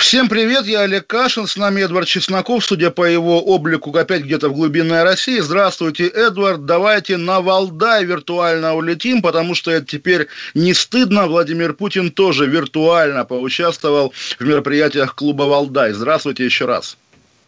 Всем 0.00 0.30
привет, 0.30 0.64
я 0.64 0.80
Олег 0.80 1.06
Кашин, 1.06 1.46
с 1.46 1.58
нами 1.58 1.82
Эдвард 1.82 2.08
Чесноков, 2.08 2.64
судя 2.64 2.90
по 2.90 3.04
его 3.04 3.38
облику, 3.38 3.94
опять 3.94 4.22
где-то 4.22 4.48
в 4.48 4.54
глубинной 4.54 5.02
России. 5.02 5.40
Здравствуйте, 5.40 6.06
Эдвард, 6.06 6.64
давайте 6.64 7.18
на 7.18 7.42
Валдай 7.42 8.06
виртуально 8.06 8.74
улетим, 8.74 9.20
потому 9.20 9.54
что 9.54 9.70
это 9.70 9.84
теперь 9.84 10.28
не 10.54 10.72
стыдно. 10.72 11.26
Владимир 11.26 11.74
Путин 11.74 12.10
тоже 12.10 12.46
виртуально 12.46 13.26
поучаствовал 13.26 14.14
в 14.38 14.42
мероприятиях 14.42 15.14
клуба 15.14 15.42
Валдай. 15.42 15.92
Здравствуйте 15.92 16.46
еще 16.46 16.64
раз. 16.64 16.96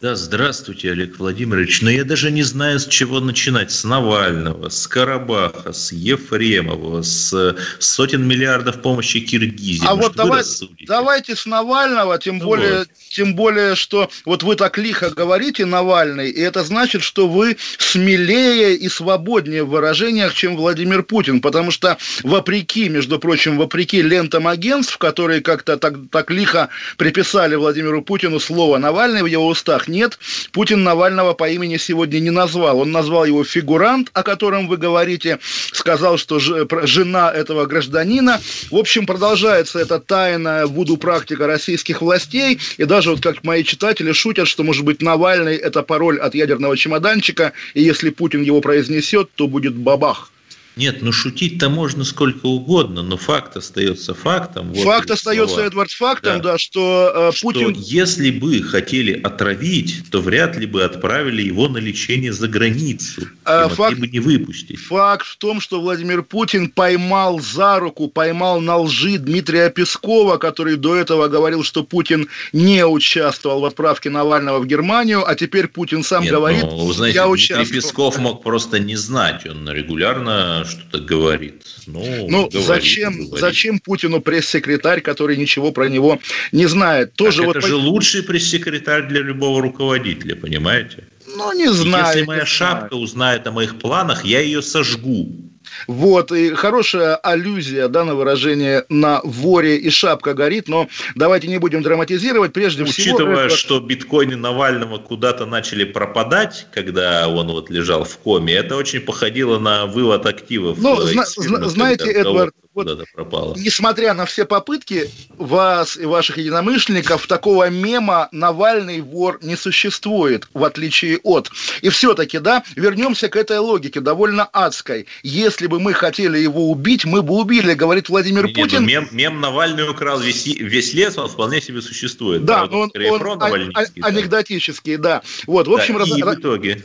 Да, 0.02 0.16
здравствуйте, 0.16 0.90
Олег 0.90 1.20
Владимирович. 1.20 1.80
Но 1.80 1.88
я 1.88 2.02
даже 2.02 2.32
не 2.32 2.42
знаю, 2.42 2.80
с 2.80 2.86
чего 2.88 3.20
начинать. 3.20 3.70
С 3.70 3.84
Навального, 3.84 4.68
с 4.68 4.88
Карабаха, 4.88 5.72
с 5.72 5.92
Ефремова, 5.92 7.02
с 7.02 7.56
сотен 7.78 8.26
миллиардов 8.26 8.82
помощи 8.82 9.20
Киргизии. 9.20 9.86
А 9.86 9.94
Может, 9.94 10.16
вот 10.16 10.16
давай, 10.16 10.42
давайте 10.88 11.36
с 11.36 11.46
Навального, 11.46 12.18
тем 12.18 12.38
ну 12.38 12.46
более, 12.46 12.78
вот. 12.80 12.88
тем 13.10 13.36
более, 13.36 13.76
что 13.76 14.10
вот 14.24 14.42
вы 14.42 14.56
так 14.56 14.76
лихо 14.76 15.10
говорите, 15.10 15.66
Навальный, 15.66 16.30
и 16.30 16.40
это 16.40 16.64
значит, 16.64 17.02
что 17.02 17.28
вы 17.28 17.56
смелее 17.78 18.74
и 18.74 18.88
свободнее 18.88 19.62
в 19.62 19.68
выражениях, 19.68 20.34
чем 20.34 20.56
Владимир 20.56 21.04
Путин, 21.04 21.40
потому 21.40 21.70
что 21.70 21.96
вопреки, 22.24 22.88
между 22.88 23.20
прочим, 23.20 23.56
вопреки 23.56 24.02
лентам 24.02 24.48
агентств, 24.48 24.98
которые 24.98 25.42
как-то 25.42 25.76
так, 25.76 25.94
так 26.10 26.32
лихо 26.32 26.70
приписали 26.96 27.54
Владимиру 27.54 28.02
Путину 28.02 28.40
слово 28.40 28.78
Навальный 28.78 29.22
в 29.22 29.26
его 29.26 29.46
устах, 29.46 29.86
нет, 29.92 30.18
Путин 30.50 30.82
Навального 30.82 31.34
по 31.34 31.48
имени 31.48 31.76
сегодня 31.76 32.18
не 32.18 32.30
назвал. 32.30 32.80
Он 32.80 32.90
назвал 32.90 33.24
его 33.24 33.44
фигурант, 33.44 34.10
о 34.12 34.24
котором 34.24 34.66
вы 34.66 34.78
говорите, 34.78 35.38
сказал, 35.72 36.18
что 36.18 36.40
жена 36.40 37.30
этого 37.30 37.66
гражданина. 37.66 38.40
В 38.70 38.76
общем, 38.76 39.06
продолжается 39.06 39.78
эта 39.78 40.00
тайная 40.00 40.66
вуду-практика 40.66 41.46
российских 41.46 42.02
властей. 42.02 42.58
И 42.78 42.84
даже 42.84 43.10
вот 43.10 43.20
как 43.20 43.44
мои 43.44 43.62
читатели 43.62 44.10
шутят, 44.12 44.48
что, 44.48 44.64
может 44.64 44.84
быть, 44.84 45.02
Навальный– 45.02 45.56
это 45.68 45.82
пароль 45.82 46.18
от 46.18 46.34
ядерного 46.34 46.76
чемоданчика, 46.76 47.52
и 47.74 47.82
если 47.82 48.10
Путин 48.10 48.42
его 48.42 48.60
произнесет, 48.60 49.30
то 49.34 49.46
будет 49.46 49.74
бабах. 49.74 50.31
Нет, 50.74 51.02
ну 51.02 51.12
шутить-то 51.12 51.68
можно 51.68 52.02
сколько 52.04 52.46
угодно, 52.46 53.02
но 53.02 53.18
факт 53.18 53.56
остается 53.56 54.14
фактом. 54.14 54.72
Вот 54.72 54.84
факт 54.84 55.10
остается, 55.10 55.54
слова. 55.54 55.66
Эдвард, 55.66 55.90
фактом, 55.90 56.40
да, 56.40 56.52
да 56.52 56.58
что 56.58 57.30
э, 57.30 57.32
что 57.34 57.48
Путин... 57.48 57.74
если 57.76 58.30
бы 58.30 58.62
хотели 58.62 59.12
отравить, 59.12 60.10
то 60.10 60.20
вряд 60.22 60.56
ли 60.56 60.66
бы 60.66 60.82
отправили 60.82 61.42
его 61.42 61.68
на 61.68 61.76
лечение 61.76 62.32
за 62.32 62.48
границу. 62.48 63.28
А, 63.44 63.68
факт, 63.68 63.98
бы 63.98 64.06
не 64.06 64.20
выпустить. 64.20 64.78
Факт 64.80 65.26
в 65.26 65.36
том, 65.36 65.60
что 65.60 65.80
Владимир 65.80 66.22
Путин 66.22 66.70
поймал 66.70 67.38
за 67.40 67.78
руку, 67.78 68.08
поймал 68.08 68.60
на 68.60 68.78
лжи 68.78 69.18
Дмитрия 69.18 69.68
Пескова, 69.68 70.38
который 70.38 70.76
до 70.76 70.96
этого 70.96 71.28
говорил, 71.28 71.64
что 71.64 71.84
Путин 71.84 72.28
не 72.54 72.86
участвовал 72.86 73.60
в 73.60 73.64
отправке 73.66 74.08
Навального 74.08 74.58
в 74.58 74.66
Германию, 74.66 75.28
а 75.28 75.34
теперь 75.34 75.68
Путин 75.68 76.02
сам 76.02 76.22
Нет, 76.22 76.32
говорит, 76.32 76.62
ну, 76.62 76.90
знаете, 76.92 77.16
я 77.16 77.26
Дмитрий 77.26 77.44
участвовал. 77.44 77.82
Песков 77.82 78.18
мог 78.18 78.42
просто 78.42 78.78
не 78.78 78.96
знать, 78.96 79.46
он 79.46 79.68
регулярно 79.68 80.61
что-то 80.64 80.98
говорит. 80.98 81.64
Ну, 81.86 82.02
ну 82.28 82.48
говорит, 82.48 82.66
зачем, 82.66 83.12
говорит. 83.12 83.40
зачем 83.40 83.78
Путину 83.80 84.20
пресс-секретарь, 84.20 85.00
который 85.00 85.36
ничего 85.36 85.72
про 85.72 85.88
него 85.88 86.18
не 86.52 86.66
знает? 86.66 87.14
Тоже 87.14 87.38
так 87.38 87.46
вот 87.46 87.56
это 87.56 87.62
по... 87.62 87.68
же 87.68 87.76
лучший 87.76 88.22
пресс-секретарь 88.22 89.08
для 89.08 89.20
любого 89.20 89.62
руководителя, 89.62 90.36
понимаете? 90.36 91.04
Ну, 91.36 91.52
не 91.52 91.72
знаю. 91.72 92.06
Если 92.06 92.22
моя 92.22 92.46
шапка 92.46 92.88
знаю. 92.90 93.02
узнает 93.02 93.46
о 93.46 93.52
моих 93.52 93.78
планах, 93.78 94.24
я 94.24 94.40
ее 94.40 94.62
сожгу. 94.62 95.51
Вот, 95.86 96.32
и 96.32 96.50
хорошая 96.50 97.16
аллюзия, 97.16 97.88
да, 97.88 98.04
на 98.04 98.14
выражение 98.14 98.84
«на 98.88 99.20
воре 99.24 99.76
и 99.76 99.90
шапка 99.90 100.34
горит», 100.34 100.68
но 100.68 100.88
давайте 101.14 101.48
не 101.48 101.58
будем 101.58 101.82
драматизировать, 101.82 102.52
прежде 102.52 102.82
Учитывая, 102.82 103.02
всего... 103.02 103.16
Учитывая, 103.16 103.48
что 103.48 103.80
биткоины 103.80 104.36
Навального 104.36 104.98
куда-то 104.98 105.46
начали 105.46 105.84
пропадать, 105.84 106.66
когда 106.72 107.28
он 107.28 107.48
вот 107.48 107.70
лежал 107.70 108.04
в 108.04 108.16
коме, 108.18 108.54
это 108.54 108.76
очень 108.76 109.00
походило 109.00 109.58
на 109.58 109.86
вывод 109.86 110.26
активов. 110.26 110.78
Ну, 110.78 111.00
зна- 111.02 111.24
знаете, 111.68 112.10
Эдвард, 112.10 112.54
вот, 112.74 113.04
пропало. 113.12 113.54
Несмотря 113.56 114.14
на 114.14 114.24
все 114.24 114.44
попытки 114.44 115.10
вас 115.36 115.96
и 115.96 116.06
ваших 116.06 116.38
единомышленников, 116.38 117.26
такого 117.26 117.68
мема 117.68 118.28
«Навальный 118.32 119.00
вор» 119.00 119.38
не 119.42 119.56
существует, 119.56 120.48
в 120.54 120.64
отличие 120.64 121.18
от. 121.18 121.50
И 121.82 121.90
все-таки, 121.90 122.38
да, 122.38 122.64
вернемся 122.76 123.28
к 123.28 123.36
этой 123.36 123.58
логике, 123.58 124.00
довольно 124.00 124.44
адской. 124.44 125.06
Если 125.22 125.66
бы 125.66 125.80
мы 125.80 125.92
хотели 125.92 126.38
его 126.38 126.70
убить, 126.70 127.04
мы 127.04 127.22
бы 127.22 127.34
убили, 127.34 127.74
говорит 127.74 128.08
Владимир 128.08 128.46
Нет, 128.46 128.54
Путин. 128.54 128.86
Мем, 128.86 129.08
мем 129.12 129.40
Навальный 129.40 129.88
украл 129.88 130.18
весь, 130.20 130.46
весь 130.46 130.94
лес, 130.94 131.18
он 131.18 131.28
вполне 131.28 131.60
себе 131.60 131.82
существует. 131.82 132.44
Да, 132.44 132.66
но 132.66 132.80
он, 132.80 132.92
он, 132.94 133.26
он 133.26 133.72
анекдотический, 134.00 134.96
да. 134.96 135.22
Вот, 135.46 135.68
в 135.68 135.72
общем, 135.72 135.94
да, 135.94 136.00
раз... 136.00 136.10
в 136.10 136.40
итоге 136.40 136.82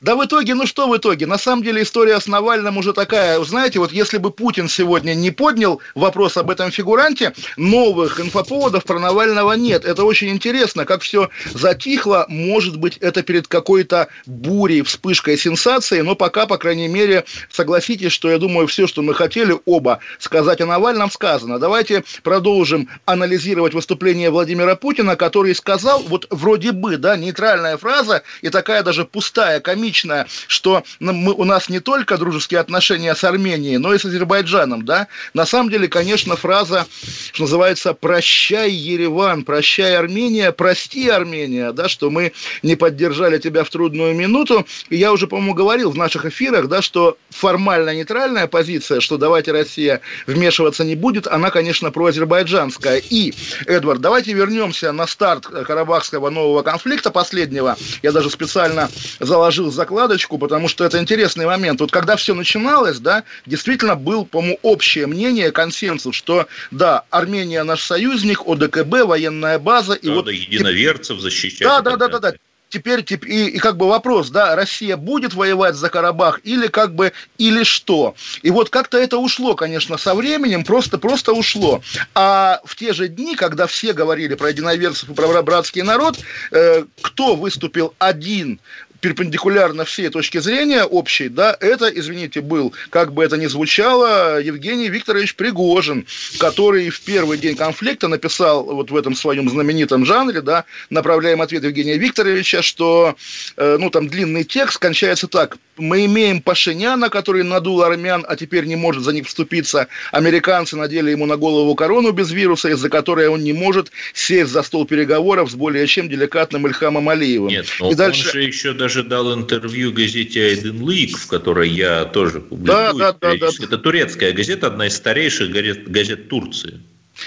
да 0.00 0.14
в 0.14 0.24
итоге, 0.24 0.54
ну 0.54 0.64
что 0.64 0.88
в 0.88 0.96
итоге? 0.96 1.26
На 1.26 1.38
самом 1.38 1.64
деле 1.64 1.82
история 1.82 2.20
с 2.20 2.28
Навальным 2.28 2.76
уже 2.76 2.92
такая, 2.92 3.42
знаете, 3.42 3.80
вот 3.80 3.90
если 3.90 4.18
бы 4.18 4.30
Путин 4.30 4.68
сегодня 4.68 5.14
не 5.14 5.32
поднял 5.32 5.80
вопрос 5.96 6.36
об 6.36 6.50
этом 6.50 6.70
фигуранте, 6.70 7.32
новых 7.56 8.20
инфоповодов 8.20 8.84
про 8.84 9.00
Навального 9.00 9.54
нет. 9.54 9.84
Это 9.84 10.04
очень 10.04 10.28
интересно, 10.28 10.84
как 10.84 11.02
все 11.02 11.30
затихло, 11.52 12.26
может 12.28 12.76
быть, 12.76 12.98
это 12.98 13.22
перед 13.22 13.48
какой-то 13.48 14.06
бурей, 14.26 14.82
вспышкой 14.82 15.36
сенсации, 15.36 16.00
но 16.02 16.14
пока, 16.14 16.46
по 16.46 16.58
крайней 16.58 16.88
мере, 16.88 17.24
согласитесь, 17.50 18.12
что 18.12 18.30
я 18.30 18.38
думаю, 18.38 18.68
все, 18.68 18.86
что 18.86 19.02
мы 19.02 19.14
хотели 19.14 19.56
оба 19.66 19.98
сказать 20.20 20.60
о 20.60 20.66
Навальном, 20.66 21.10
сказано. 21.10 21.58
Давайте 21.58 22.04
продолжим 22.22 22.88
анализировать 23.04 23.74
выступление 23.74 24.30
Владимира 24.30 24.76
Путина, 24.76 25.16
который 25.16 25.56
сказал, 25.56 26.04
вот 26.04 26.28
вроде 26.30 26.70
бы, 26.70 26.98
да, 26.98 27.16
нейтральная 27.16 27.76
фраза 27.76 28.22
и 28.42 28.48
такая 28.48 28.84
даже 28.84 29.04
пустая 29.04 29.58
комментария, 29.58 29.87
комично, 29.88 30.26
что 30.48 30.82
мы, 31.00 31.32
у 31.32 31.44
нас 31.44 31.70
не 31.70 31.80
только 31.80 32.18
дружеские 32.18 32.60
отношения 32.60 33.14
с 33.14 33.24
Арменией, 33.24 33.78
но 33.78 33.94
и 33.94 33.98
с 33.98 34.04
Азербайджаном, 34.04 34.84
да. 34.84 35.08
На 35.32 35.46
самом 35.46 35.70
деле, 35.70 35.88
конечно, 35.88 36.36
фраза, 36.36 36.86
что 37.32 37.44
называется, 37.44 37.94
«прощай, 37.94 38.70
Ереван», 38.70 39.44
«прощай, 39.44 39.96
Армения», 39.96 40.52
«прости, 40.52 41.08
Армения», 41.08 41.72
да, 41.72 41.88
что 41.88 42.10
мы 42.10 42.32
не 42.62 42.76
поддержали 42.76 43.38
тебя 43.38 43.64
в 43.64 43.70
трудную 43.70 44.14
минуту. 44.14 44.66
И 44.90 44.96
я 44.96 45.10
уже, 45.10 45.26
по-моему, 45.26 45.54
говорил 45.54 45.90
в 45.90 45.96
наших 45.96 46.26
эфирах, 46.26 46.68
да, 46.68 46.82
что 46.82 47.16
формально 47.30 47.94
нейтральная 47.94 48.46
позиция, 48.46 49.00
что 49.00 49.16
давайте 49.16 49.52
Россия 49.52 50.00
вмешиваться 50.26 50.84
не 50.84 50.96
будет, 50.96 51.26
она, 51.26 51.50
конечно, 51.50 51.90
проазербайджанская. 51.90 53.00
И, 53.10 53.32
Эдвард, 53.66 54.02
давайте 54.02 54.34
вернемся 54.34 54.92
на 54.92 55.06
старт 55.06 55.46
Карабахского 55.46 56.28
нового 56.28 56.62
конфликта 56.62 57.10
последнего. 57.10 57.76
Я 58.02 58.12
даже 58.12 58.28
специально 58.28 58.90
заложил 59.20 59.70
закладочку, 59.78 60.38
потому 60.38 60.68
что 60.68 60.84
это 60.84 60.98
интересный 60.98 61.46
момент. 61.46 61.80
Вот 61.80 61.92
когда 61.92 62.16
все 62.16 62.34
начиналось, 62.34 62.98
да, 62.98 63.22
действительно 63.46 63.94
был, 63.94 64.26
по-моему, 64.26 64.58
общее 64.62 65.06
мнение, 65.06 65.52
консенсус, 65.52 66.16
что, 66.16 66.48
да, 66.72 67.04
Армения 67.10 67.62
наш 67.62 67.82
союзник, 67.82 68.42
ОДКБ, 68.46 69.06
военная 69.06 69.58
база. 69.58 69.94
И 69.94 70.08
Надо 70.08 70.20
вот, 70.20 70.30
единоверцев 70.30 71.20
защищать. 71.20 71.60
Да, 71.60 71.80
да, 71.80 71.96
да, 71.96 72.08
да, 72.08 72.18
да 72.18 72.32
теперь 72.68 73.04
и, 73.08 73.46
и 73.46 73.58
как 73.58 73.76
бы 73.76 73.88
вопрос, 73.88 74.30
да, 74.30 74.54
Россия 74.54 74.96
будет 74.96 75.34
воевать 75.34 75.74
за 75.74 75.88
Карабах 75.88 76.40
или 76.44 76.66
как 76.66 76.94
бы, 76.94 77.12
или 77.38 77.62
что? 77.64 78.14
И 78.42 78.50
вот 78.50 78.70
как-то 78.70 78.98
это 78.98 79.18
ушло, 79.18 79.54
конечно, 79.54 79.96
со 79.96 80.14
временем, 80.14 80.64
просто, 80.64 80.98
просто 80.98 81.32
ушло. 81.32 81.82
А 82.14 82.60
в 82.64 82.76
те 82.76 82.92
же 82.92 83.08
дни, 83.08 83.36
когда 83.36 83.66
все 83.66 83.92
говорили 83.92 84.34
про 84.34 84.50
единоверцев 84.50 85.10
и 85.10 85.14
про 85.14 85.42
братский 85.42 85.82
народ, 85.82 86.18
э, 86.50 86.84
кто 87.00 87.36
выступил 87.36 87.94
один 87.98 88.60
перпендикулярно 89.00 89.84
всей 89.84 90.08
точки 90.08 90.38
зрения 90.38 90.84
общей, 90.84 91.28
да, 91.28 91.56
это, 91.60 91.88
извините, 91.88 92.40
был, 92.40 92.72
как 92.90 93.12
бы 93.12 93.24
это 93.24 93.36
ни 93.36 93.46
звучало, 93.46 94.40
Евгений 94.40 94.88
Викторович 94.88 95.34
Пригожин, 95.34 96.06
который 96.38 96.90
в 96.90 97.00
первый 97.00 97.38
день 97.38 97.56
конфликта 97.56 98.08
написал 98.08 98.64
вот 98.64 98.90
в 98.90 98.96
этом 98.96 99.14
своем 99.14 99.48
знаменитом 99.48 100.04
жанре, 100.04 100.40
да, 100.40 100.64
направляем 100.90 101.40
ответ 101.42 101.64
Евгения 101.64 101.96
Викторовича, 101.96 102.62
что, 102.62 103.16
э, 103.56 103.76
ну, 103.78 103.90
там 103.90 104.08
длинный 104.08 104.44
текст 104.44 104.78
кончается 104.78 105.28
так, 105.28 105.58
мы 105.76 106.04
имеем 106.06 106.42
Пашиняна, 106.42 107.08
который 107.08 107.44
надул 107.44 107.82
армян, 107.82 108.24
а 108.28 108.36
теперь 108.36 108.64
не 108.64 108.76
может 108.76 109.04
за 109.04 109.12
них 109.12 109.26
вступиться. 109.26 109.86
Американцы 110.10 110.76
надели 110.76 111.10
ему 111.10 111.26
на 111.26 111.36
голову 111.36 111.74
корону 111.74 112.10
без 112.10 112.32
вируса, 112.32 112.70
из-за 112.70 112.88
которой 112.88 113.28
он 113.28 113.42
не 113.42 113.52
может 113.52 113.92
сесть 114.12 114.50
за 114.50 114.62
стол 114.62 114.86
переговоров 114.86 115.50
с 115.50 115.54
более 115.54 115.86
чем 115.86 116.08
деликатным 116.08 116.66
Ильхамом 116.66 117.08
Алиевым. 117.08 117.48
Нет, 117.48 117.66
но 117.80 117.92
и 117.92 117.94
дальше... 117.94 118.26
он 118.26 118.32
же 118.32 118.42
еще 118.42 118.72
даже 118.72 118.87
даже 118.88 119.02
дал 119.02 119.34
интервью 119.34 119.92
газете 119.92 120.40
«Айден 120.46 120.88
Лик», 120.88 121.18
в 121.18 121.26
которой 121.26 121.68
я 121.68 122.06
тоже 122.06 122.40
публикую. 122.40 122.66
Да, 122.66 122.92
да, 122.94 123.12
да, 123.12 123.36
да. 123.38 123.48
Это 123.60 123.76
турецкая 123.76 124.32
газета, 124.32 124.68
одна 124.68 124.86
из 124.86 124.96
старейших 124.96 125.50
газет, 125.50 125.90
газет 125.90 126.30
Турции. 126.30 126.80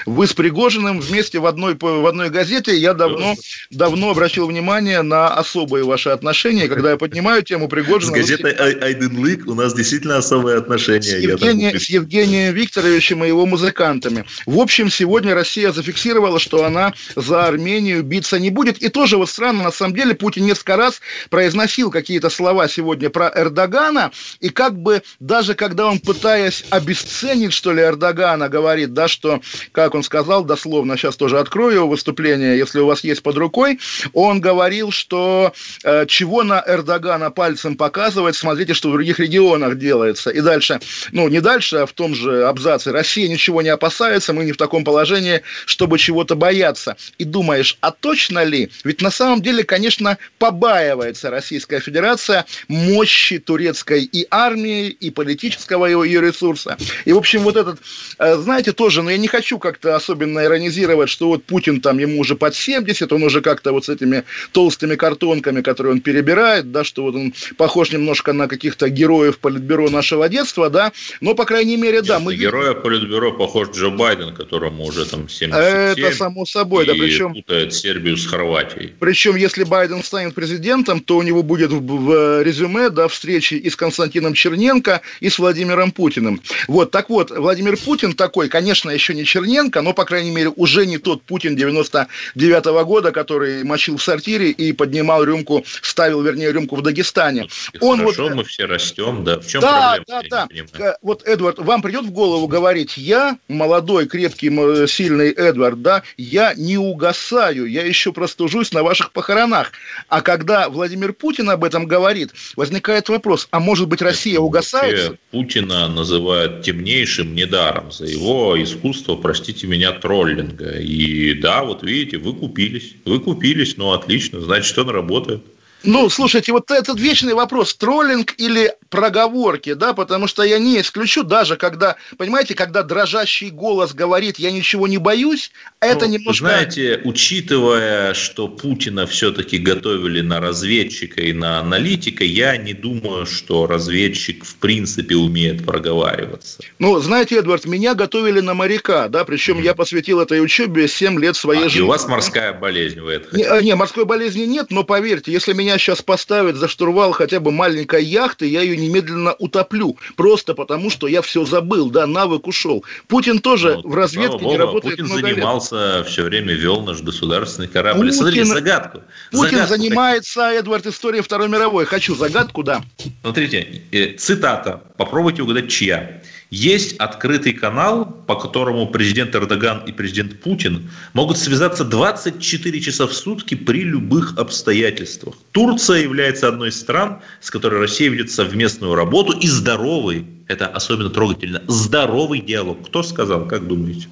Вы 0.06 0.28
с 0.28 0.34
Пригожиным 0.34 1.00
вместе 1.00 1.40
в 1.40 1.46
одной, 1.46 1.76
в 1.80 2.06
одной 2.06 2.30
газете. 2.30 2.76
Я 2.76 2.94
давно, 2.94 3.36
давно 3.70 4.12
обращал 4.12 4.48
внимание 4.48 5.02
на 5.02 5.28
особые 5.28 5.84
ваши 5.84 6.10
отношения. 6.10 6.68
Когда 6.68 6.92
я 6.92 6.98
поднимаю 6.98 7.44
тему 7.44 7.68
Пригожина... 7.68 8.12
С 8.12 8.16
газетой 8.16 8.54
Айденлык 8.54 9.48
у 9.48 9.54
нас 9.54 9.74
действительно 9.74 10.18
особые 10.18 10.58
отношения. 10.58 11.02
С, 11.02 11.14
Евгения, 11.14 11.80
с 11.80 11.90
Евгением 11.90 12.54
Викторовичем 12.54 13.24
и 13.24 13.28
его 13.28 13.46
музыкантами. 13.46 14.26
В 14.46 14.60
общем, 14.60 14.90
сегодня 14.90 15.36
Россия 15.36 15.72
зафиксировала, 15.72 16.40
что 16.40 16.64
она 16.66 16.94
за 17.16 17.46
Армению 17.46 18.04
биться 18.04 18.40
не 18.40 18.50
будет. 18.50 18.78
И 18.82 18.90
тоже 18.90 19.18
вот 19.18 19.30
странно, 19.30 19.64
на 19.64 19.72
самом 19.72 19.96
деле, 19.96 20.16
Путин 20.16 20.46
несколько 20.46 20.78
раз 20.78 21.02
произносил 21.30 21.92
какие-то 21.92 22.30
слова 22.30 22.68
сегодня 22.68 23.10
про 23.10 23.32
Эрдогана. 23.34 24.12
И 24.40 24.50
как 24.50 24.78
бы 24.78 25.02
даже 25.20 25.54
когда 25.54 25.88
он, 25.88 26.00
пытаясь 26.00 26.66
обесценить, 26.70 27.54
что 27.54 27.74
ли, 27.74 27.82
Эрдогана, 27.82 28.50
говорит, 28.50 28.94
да, 28.94 29.08
что 29.08 29.42
как 29.86 29.95
он 29.95 30.04
сказал, 30.04 30.44
дословно, 30.44 30.95
сейчас 30.98 31.16
тоже 31.16 31.39
открою 31.39 31.75
его 31.75 31.88
выступление, 31.88 32.57
если 32.57 32.80
у 32.80 32.86
вас 32.86 33.04
есть 33.04 33.24
под 33.24 33.38
рукой, 33.38 33.80
он 34.13 34.39
говорил, 34.39 34.92
что 34.92 35.54
э, 35.83 36.06
чего 36.07 36.44
на 36.44 36.63
Эрдогана 36.66 37.31
пальцем 37.31 37.75
показывать, 37.75 38.36
смотрите, 38.36 38.74
что 38.74 38.89
в 38.89 38.94
других 38.94 39.19
регионах 39.19 39.78
делается. 39.78 40.30
И 40.30 40.42
дальше, 40.42 40.80
ну, 41.12 41.28
не 41.30 41.42
дальше, 41.42 41.78
а 41.78 41.86
в 41.86 41.94
том 41.94 42.13
же 42.13 42.45
абзаце, 42.45 42.92
Россия 42.92 43.28
ничего 43.28 43.62
не 43.62 43.69
опасается, 43.69 44.33
мы 44.33 44.45
не 44.45 44.51
в 44.51 44.57
таком 44.57 44.83
положении, 44.83 45.42
чтобы 45.66 45.98
чего-то 45.98 46.36
бояться. 46.36 46.95
И 47.18 47.24
думаешь, 47.24 47.77
а 47.81 47.92
точно 47.92 48.44
ли? 48.44 48.69
Ведь 48.84 49.01
на 49.01 49.12
самом 49.12 49.42
деле, 49.42 49.63
конечно, 49.63 50.18
побаивается 50.38 51.30
Российская 51.30 51.80
Федерация 51.80 52.45
мощи 52.68 53.39
турецкой 53.39 54.04
и 54.04 54.27
армии, 54.30 54.89
и 54.89 55.10
политического 55.10 55.86
ее, 55.88 56.04
ее 56.06 56.22
ресурса. 56.22 56.77
И, 57.06 57.13
в 57.13 57.18
общем, 57.18 57.42
вот 57.42 57.56
этот, 57.56 57.80
э, 58.19 58.36
знаете, 58.38 58.72
тоже, 58.74 59.01
но 59.01 59.10
я 59.12 59.18
не 59.18 59.27
хочу 59.27 59.57
как 59.57 59.71
как-то 59.72 59.96
особенно 59.96 60.44
иронизировать, 60.44 61.10
что 61.10 61.28
вот 61.30 61.46
Путин 61.46 61.80
там 61.80 61.98
ему 61.98 62.20
уже 62.20 62.36
под 62.36 62.54
70, 62.56 63.12
он 63.14 63.24
уже 63.24 63.40
как-то 63.42 63.72
вот 63.72 63.86
с 63.86 63.90
этими 63.90 64.24
толстыми 64.52 64.96
картонками, 64.96 65.62
которые 65.62 65.94
он 65.94 66.02
перебирает, 66.02 66.72
да, 66.72 66.84
что 66.84 67.04
вот 67.04 67.16
он 67.16 67.34
похож 67.56 67.94
немножко 67.94 68.34
на 68.34 68.50
каких-то 68.50 68.90
героев 68.90 69.38
политбюро 69.40 69.90
нашего 69.90 70.28
детства, 70.28 70.70
да, 70.70 70.92
но, 71.22 71.36
по 71.36 71.46
крайней 71.46 71.78
мере, 71.78 72.02
да. 72.02 72.20
Мы... 72.20 72.36
Героя 72.36 72.74
политбюро 72.74 73.32
похож 73.32 73.70
Джо 73.70 73.92
Байден, 73.92 74.36
которому 74.36 74.84
уже 74.84 75.06
там 75.06 75.30
77. 75.30 76.06
Это 76.06 76.18
само 76.18 76.46
собой, 76.46 76.86
да, 76.86 76.94
причем... 76.94 77.34
путает 77.34 77.74
Сербию 77.74 78.18
с 78.18 78.28
Хорватией. 78.28 78.94
Причем, 79.00 79.38
если 79.38 79.64
Байден 79.64 80.04
станет 80.04 80.36
президентом, 80.36 81.00
то 81.00 81.16
у 81.16 81.22
него 81.22 81.44
будет 81.44 81.72
в 81.72 82.44
резюме, 82.44 82.90
да, 82.90 83.08
встречи 83.08 83.54
и 83.54 83.70
с 83.70 83.78
Константином 83.78 84.34
Черненко, 84.34 85.02
и 85.22 85.30
с 85.30 85.40
Владимиром 85.40 85.92
Путиным. 85.92 86.42
Вот, 86.68 86.92
так 86.92 87.10
вот, 87.10 87.32
Владимир 87.32 87.78
Путин 87.78 88.14
такой, 88.14 88.50
конечно, 88.50 88.90
еще 88.90 89.14
не 89.14 89.24
Черненко, 89.24 89.61
Лукашенко, 89.62 89.81
но, 89.81 89.94
по 89.94 90.06
крайней 90.06 90.31
мере, 90.31 90.50
уже 90.56 90.86
не 90.86 90.98
тот 90.98 91.24
Путин 91.24 91.56
99 91.56 92.66
-го 92.66 92.86
года, 92.86 93.12
который 93.12 93.63
мочил 93.63 93.98
в 93.98 94.04
сортире 94.04 94.50
и 94.50 94.74
поднимал 94.74 95.24
рюмку, 95.24 95.63
ставил, 95.81 96.22
вернее, 96.22 96.52
рюмку 96.52 96.75
в 96.75 96.81
Дагестане. 96.81 97.48
Он 97.80 98.00
Хорошо, 98.00 98.24
вот... 98.24 98.36
мы 98.36 98.44
все 98.44 98.66
растем, 98.66 99.24
да. 99.24 99.40
В 99.40 99.48
чем 99.48 99.62
да, 99.62 100.00
проблема? 100.08 100.24
Да, 100.30 100.48
да. 100.78 100.98
Вот, 101.02 101.28
Эдвард, 101.28 101.60
вам 101.60 101.81
придет 101.81 102.06
в 102.06 102.12
голову 102.12 102.48
говорить, 102.48 102.98
я, 102.98 103.38
молодой, 103.48 104.08
крепкий, 104.08 104.50
сильный 104.88 105.31
Эдвард, 105.31 105.81
да, 105.81 106.04
я 106.18 106.54
не 106.56 106.78
угасаю, 106.78 107.66
я 107.66 107.86
еще 107.86 108.12
простужусь 108.12 108.74
на 108.74 108.84
ваших 108.84 109.12
похоронах. 109.12 109.72
А 110.08 110.22
когда 110.22 110.69
Владимир 110.69 111.13
Путин 111.13 111.50
об 111.50 111.63
этом 111.63 111.86
говорит, 111.86 112.31
возникает 112.56 113.10
вопрос, 113.10 113.48
а 113.52 113.60
может 113.60 113.88
быть 113.88 114.02
Россия 114.02 114.40
угасает? 114.40 115.19
Путина 115.31 115.88
называют 115.88 116.63
темнейшим 116.63 117.36
недаром 117.36 117.92
за 117.92 118.06
его 118.06 118.62
искусство, 118.62 119.16
простите, 119.16 119.50
простите 119.51 119.68
меня, 119.68 119.92
троллинга. 119.92 120.80
И 120.80 121.33
да, 121.33 121.63
вот 121.63 121.83
видите, 121.83 122.18
вы 122.18 122.33
купились. 122.33 122.95
Вы 123.06 123.19
купились, 123.19 123.77
ну 123.77 123.92
отлично, 123.92 124.39
значит, 124.39 124.77
он 124.77 124.89
работает. 124.89 125.42
Ну, 125.83 126.09
слушайте, 126.09 126.51
вот 126.51 126.69
этот 126.69 127.00
вечный 127.00 127.33
вопрос, 127.33 127.74
троллинг 127.74 128.36
или 128.38 128.71
проговорки, 128.92 129.74
да, 129.74 129.94
потому 129.94 130.28
что 130.28 130.44
я 130.44 130.60
не 130.60 130.80
исключу, 130.80 131.24
даже 131.24 131.58
когда, 131.58 131.96
понимаете, 132.18 132.54
когда 132.54 132.84
дрожащий 132.84 133.50
голос 133.50 133.94
говорит 133.94 134.38
«я 134.38 134.52
ничего 134.52 134.88
не 134.88 135.00
боюсь», 135.00 135.52
это 135.80 136.06
ну, 136.06 136.14
немножко... 136.14 136.46
Знаете, 136.46 137.02
учитывая, 137.04 138.14
что 138.14 138.48
Путина 138.48 139.08
все-таки 139.08 139.58
готовили 139.58 140.22
на 140.22 140.40
разведчика 140.40 141.22
и 141.22 141.34
на 141.34 141.60
аналитика, 141.60 142.24
я 142.24 142.58
не 142.58 142.74
думаю, 142.74 143.26
что 143.26 143.66
разведчик 143.66 144.46
в 144.46 144.56
принципе 144.58 145.16
умеет 145.16 145.66
проговариваться. 145.66 146.62
Ну, 146.78 147.00
знаете, 147.00 147.40
Эдвард, 147.40 147.66
меня 147.66 147.96
готовили 147.96 148.42
на 148.42 148.54
моряка, 148.54 149.08
да, 149.08 149.26
причем 149.26 149.60
mm. 149.60 149.64
я 149.64 149.74
посвятил 149.74 150.20
этой 150.20 150.44
учебе 150.44 150.88
7 150.88 151.20
лет 151.20 151.36
своей 151.36 151.66
а, 151.66 151.70
жизни. 151.70 151.80
И 151.80 151.82
у 151.82 151.88
вас 151.88 152.08
морская 152.08 152.54
болезнь, 152.54 153.00
вы 153.00 153.14
это 153.14 153.36
не, 153.36 153.64
не, 153.64 153.76
морской 153.76 154.06
болезни 154.06 154.44
нет, 154.44 154.68
но 154.70 154.84
поверьте, 154.84 155.32
если 155.32 155.54
меня 155.54 155.72
меня 155.72 155.80
сейчас 155.80 156.02
поставят 156.02 156.58
за 156.58 156.68
штурвал 156.68 157.14
хотя 157.14 157.40
бы 157.40 157.52
маленькой 157.52 158.04
яхты, 158.04 158.46
я 158.46 158.62
ее 158.62 158.76
немедленно 158.81 159.33
утоплю. 159.39 159.98
Просто 160.16 160.54
потому, 160.54 160.89
что 160.89 161.07
я 161.07 161.22
все 161.22 161.45
забыл, 161.45 161.89
да, 161.89 162.07
навык 162.07 162.48
ушел. 162.48 162.83
Путин 163.07 163.39
тоже 163.39 163.80
ну, 163.83 163.89
в 163.89 163.95
разведке 163.95 164.45
не 164.45 164.57
работает 164.57 164.98
Путин 164.98 165.06
много 165.06 165.28
занимался, 165.28 165.98
лет. 165.98 166.07
все 166.07 166.24
время 166.24 166.54
вел 166.54 166.81
наш 166.81 167.01
государственный 167.01 167.68
корабль. 167.68 168.07
Путин, 168.07 168.13
Смотрите, 168.13 168.45
загадку. 168.45 169.01
Путин 169.31 169.57
загадку 169.57 169.75
занимается. 169.75 170.42
Эдвард, 170.51 170.88
историей 170.88 171.22
Второй 171.22 171.50
мировой. 171.50 171.86
Хочу 171.86 172.16
загадку, 172.16 172.63
да. 172.63 172.81
Смотрите, 173.22 173.83
э, 173.92 174.13
цитата. 174.18 174.81
Попробуйте 174.98 175.44
угадать, 175.44 175.69
чья. 175.69 176.22
Есть 176.51 176.98
открытый 176.98 177.53
канал, 177.53 178.06
по 178.27 178.36
которому 178.36 178.86
президент 178.88 179.33
Эрдоган 179.33 179.86
и 179.86 179.94
президент 179.94 180.42
Путин 180.42 180.92
могут 181.13 181.38
связаться 181.38 181.86
24 181.86 182.81
часа 182.81 183.07
в 183.07 183.13
сутки 183.13 183.56
при 183.56 183.83
любых 183.83 184.38
обстоятельствах. 184.38 185.36
Турция 185.53 186.01
является 186.01 186.50
одной 186.50 186.68
из 186.69 186.80
стран, 186.80 187.21
с 187.39 187.50
которой 187.50 187.80
Россия 187.80 188.09
ведет 188.09 188.31
совместную 188.31 188.95
работу 188.95 189.31
и 189.31 189.48
здоровый, 189.48 190.25
это 190.50 190.68
особенно 190.68 191.09
трогательно, 191.09 191.63
здоровый 191.68 192.42
диалог. 192.42 192.86
Кто 192.86 193.01
сказал, 193.01 193.48
как 193.48 193.65
думаете? 193.65 194.09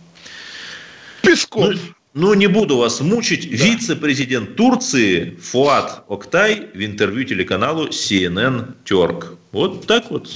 Песков. 1.22 1.74
Ну, 1.74 1.78
ну, 2.14 2.34
не 2.36 2.48
буду 2.48 2.78
вас 2.78 3.02
мучить. 3.02 3.50
Да. 3.52 3.66
Вице-президент 3.66 4.56
Турции 4.56 5.38
Фуат 5.42 6.06
Октай 6.08 6.70
в 6.74 6.86
интервью 6.86 7.26
телеканалу 7.26 7.90
CNN 7.90 8.76
Терк. 8.86 9.34
Вот 9.52 9.86
так 9.88 10.10
вот. 10.10 10.30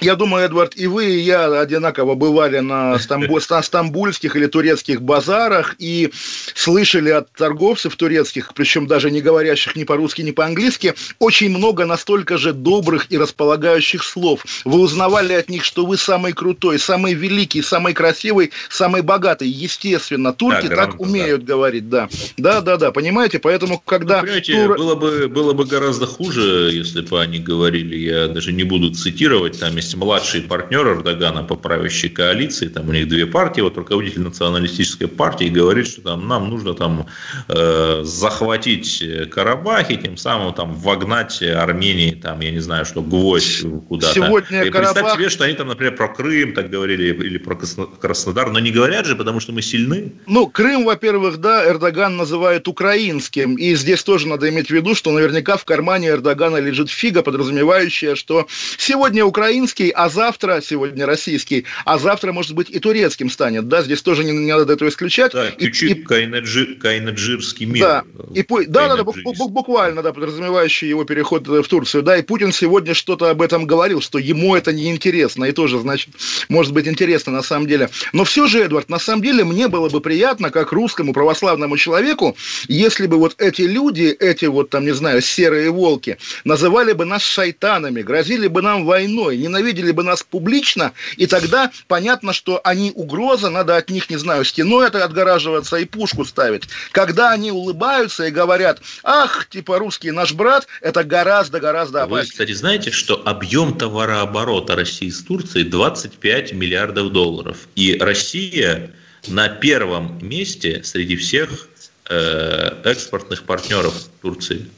Я 0.00 0.16
думаю, 0.16 0.46
Эдвард, 0.46 0.76
и 0.76 0.86
вы, 0.86 1.10
и 1.10 1.18
я 1.18 1.60
одинаково 1.60 2.14
бывали 2.14 2.60
на, 2.60 2.98
стамбу... 2.98 3.40
стамбульских 3.40 4.34
или 4.34 4.46
турецких 4.46 5.02
базарах 5.02 5.76
и 5.78 6.10
слышали 6.54 7.10
от 7.10 7.30
торговцев 7.32 7.96
турецких, 7.96 8.52
причем 8.54 8.86
даже 8.86 9.10
не 9.10 9.20
говорящих 9.20 9.76
ни 9.76 9.84
по-русски, 9.84 10.22
ни 10.22 10.30
по-английски, 10.30 10.94
очень 11.18 11.50
много 11.50 11.84
настолько 11.84 12.38
же 12.38 12.52
добрых 12.52 13.06
и 13.10 13.18
располагающих 13.18 14.02
слов. 14.02 14.44
Вы 14.64 14.80
узнавали 14.80 15.34
от 15.34 15.50
них, 15.50 15.64
что 15.64 15.84
вы 15.84 15.96
самый 15.96 16.32
крутой, 16.32 16.78
самый 16.78 17.14
великий, 17.14 17.62
самый 17.62 17.92
красивый, 17.92 18.52
самый 18.70 19.02
богатый. 19.02 19.48
Естественно, 19.48 20.32
турки 20.32 20.66
да, 20.66 20.76
так 20.76 21.00
умеют 21.00 21.44
да. 21.44 21.54
говорить, 21.54 21.88
да. 21.88 22.08
Да, 22.36 22.60
да, 22.60 22.76
да, 22.76 22.90
понимаете? 22.90 23.38
Поэтому, 23.38 23.78
когда... 23.78 24.16
Ну, 24.16 24.22
понимаете, 24.22 24.66
тур... 24.66 24.78
было, 24.78 24.94
бы, 24.94 25.28
было 25.28 25.52
бы 25.52 25.64
гораздо 25.66 26.06
хуже, 26.06 26.70
если 26.72 27.02
бы 27.02 27.20
они 27.20 27.38
говорили, 27.38 27.96
я 27.96 28.28
даже 28.28 28.52
не 28.52 28.64
буду 28.64 28.94
цитировать, 28.94 29.58
там, 29.60 29.76
если 29.76 29.89
есть 29.90 29.96
младший 29.96 30.42
партнер 30.42 30.86
Эрдогана 30.86 31.42
по 31.42 31.56
правящей 31.56 32.10
коалиции, 32.10 32.68
там 32.68 32.88
у 32.88 32.92
них 32.92 33.08
две 33.08 33.26
партии, 33.26 33.60
вот 33.60 33.76
руководитель 33.76 34.20
националистической 34.20 35.08
партии 35.08 35.48
говорит, 35.48 35.86
что 35.88 36.02
там 36.02 36.28
нам 36.28 36.48
нужно 36.48 36.74
там 36.74 37.06
э, 37.48 38.02
захватить 38.04 39.02
Карабах 39.30 39.90
и 39.90 39.96
тем 39.96 40.16
самым 40.16 40.54
там 40.54 40.74
вогнать 40.74 41.42
Армении, 41.42 42.12
там, 42.12 42.40
я 42.40 42.50
не 42.50 42.60
знаю, 42.60 42.84
что 42.84 43.02
гвоздь 43.02 43.64
куда-то. 43.88 44.14
Сегодня 44.14 44.62
и 44.62 44.70
Карабах... 44.70 44.94
Представь 44.94 45.16
себе, 45.16 45.28
что 45.28 45.44
они 45.44 45.54
там, 45.54 45.68
например, 45.68 45.96
про 45.96 46.08
Крым 46.08 46.52
так 46.54 46.70
говорили 46.70 47.04
или 47.04 47.38
про 47.38 47.56
Краснодар, 47.56 48.50
но 48.50 48.60
не 48.60 48.70
говорят 48.70 49.06
же, 49.06 49.16
потому 49.16 49.40
что 49.40 49.52
мы 49.52 49.62
сильны. 49.62 50.12
Ну, 50.26 50.46
Крым, 50.46 50.84
во-первых, 50.84 51.38
да, 51.38 51.66
Эрдоган 51.66 52.16
называет 52.16 52.68
украинским, 52.68 53.56
и 53.56 53.74
здесь 53.74 54.02
тоже 54.04 54.28
надо 54.28 54.48
иметь 54.48 54.68
в 54.68 54.70
виду, 54.70 54.94
что 54.94 55.10
наверняка 55.10 55.56
в 55.56 55.64
кармане 55.64 56.08
Эрдогана 56.08 56.58
лежит 56.58 56.90
фига, 56.90 57.22
подразумевающая, 57.22 58.14
что 58.14 58.46
сегодня 58.78 59.24
украинский 59.24 59.79
русский, 59.80 59.90
а 59.90 60.08
завтра, 60.08 60.60
сегодня 60.62 61.06
российский, 61.06 61.64
а 61.84 61.98
завтра, 61.98 62.32
может 62.32 62.54
быть, 62.54 62.70
и 62.70 62.78
турецким 62.78 63.30
станет, 63.30 63.68
да, 63.68 63.82
здесь 63.82 64.02
тоже 64.02 64.24
не, 64.24 64.32
не 64.32 64.52
надо 64.52 64.72
этого 64.72 64.88
исключать. 64.88 65.32
Да, 65.32 65.50
Кючик, 65.50 66.06
Кайнаджир, 66.06 66.76
Кайнаджирский 66.80 67.66
мир. 67.66 67.84
Да, 67.84 68.04
и, 68.34 68.44
да, 68.66 68.88
да, 68.88 68.96
да, 68.96 69.04
буквально, 69.04 70.02
да, 70.02 70.12
подразумевающий 70.12 70.88
его 70.88 71.04
переход 71.04 71.48
в 71.48 71.62
Турцию, 71.64 72.02
да, 72.02 72.16
и 72.16 72.22
Путин 72.22 72.52
сегодня 72.52 72.94
что-то 72.94 73.30
об 73.30 73.42
этом 73.42 73.66
говорил, 73.66 74.00
что 74.00 74.18
ему 74.18 74.54
это 74.54 74.72
неинтересно, 74.72 75.46
и 75.46 75.52
тоже, 75.52 75.78
значит, 75.78 76.10
может 76.48 76.72
быть 76.72 76.86
интересно 76.86 77.32
на 77.32 77.42
самом 77.42 77.66
деле. 77.66 77.88
Но 78.12 78.24
все 78.24 78.46
же, 78.46 78.60
Эдвард, 78.60 78.88
на 78.90 78.98
самом 78.98 79.22
деле 79.22 79.44
мне 79.44 79.68
было 79.68 79.88
бы 79.88 80.00
приятно, 80.00 80.50
как 80.50 80.72
русскому 80.72 81.12
православному 81.12 81.76
человеку, 81.76 82.36
если 82.68 83.06
бы 83.06 83.16
вот 83.16 83.34
эти 83.38 83.62
люди, 83.62 84.16
эти 84.20 84.46
вот 84.46 84.70
там, 84.70 84.84
не 84.84 84.94
знаю, 84.94 85.20
серые 85.20 85.70
волки, 85.70 86.18
называли 86.44 86.92
бы 86.92 87.04
нас 87.04 87.22
шайтанами, 87.22 88.02
грозили 88.02 88.48
бы 88.48 88.62
нам 88.62 88.84
войной, 88.84 89.36
ненавидели 89.36 89.69
бы 89.72 90.02
нас 90.02 90.22
публично, 90.22 90.92
и 91.16 91.26
тогда 91.26 91.70
понятно, 91.88 92.32
что 92.32 92.60
они 92.64 92.92
угроза, 92.94 93.50
надо 93.50 93.76
от 93.76 93.90
них, 93.90 94.10
не 94.10 94.16
знаю, 94.16 94.44
стеной 94.44 94.88
это 94.88 95.04
отгораживаться 95.04 95.76
и 95.76 95.84
пушку 95.84 96.24
ставить. 96.24 96.64
Когда 96.92 97.30
они 97.30 97.52
улыбаются 97.52 98.24
и 98.24 98.30
говорят, 98.30 98.80
ах, 99.02 99.48
типа 99.48 99.78
русский 99.78 100.10
наш 100.10 100.32
брат, 100.32 100.66
это 100.80 101.04
гораздо-гораздо 101.04 102.02
опаснее. 102.02 102.24
Вы, 102.24 102.30
кстати, 102.30 102.52
знаете, 102.52 102.90
что 102.90 103.22
объем 103.24 103.76
товарооборота 103.76 104.76
России 104.76 105.10
с 105.10 105.22
Турцией 105.22 105.64
25 105.64 106.52
миллиардов 106.52 107.12
долларов. 107.12 107.68
И 107.76 107.96
Россия 107.98 108.92
на 109.28 109.48
первом 109.48 110.18
месте 110.22 110.82
среди 110.84 111.16
всех 111.16 111.68
э, 112.08 112.82
экспортных 112.84 113.44
партнеров 113.44 113.94
Турции. 114.22 114.68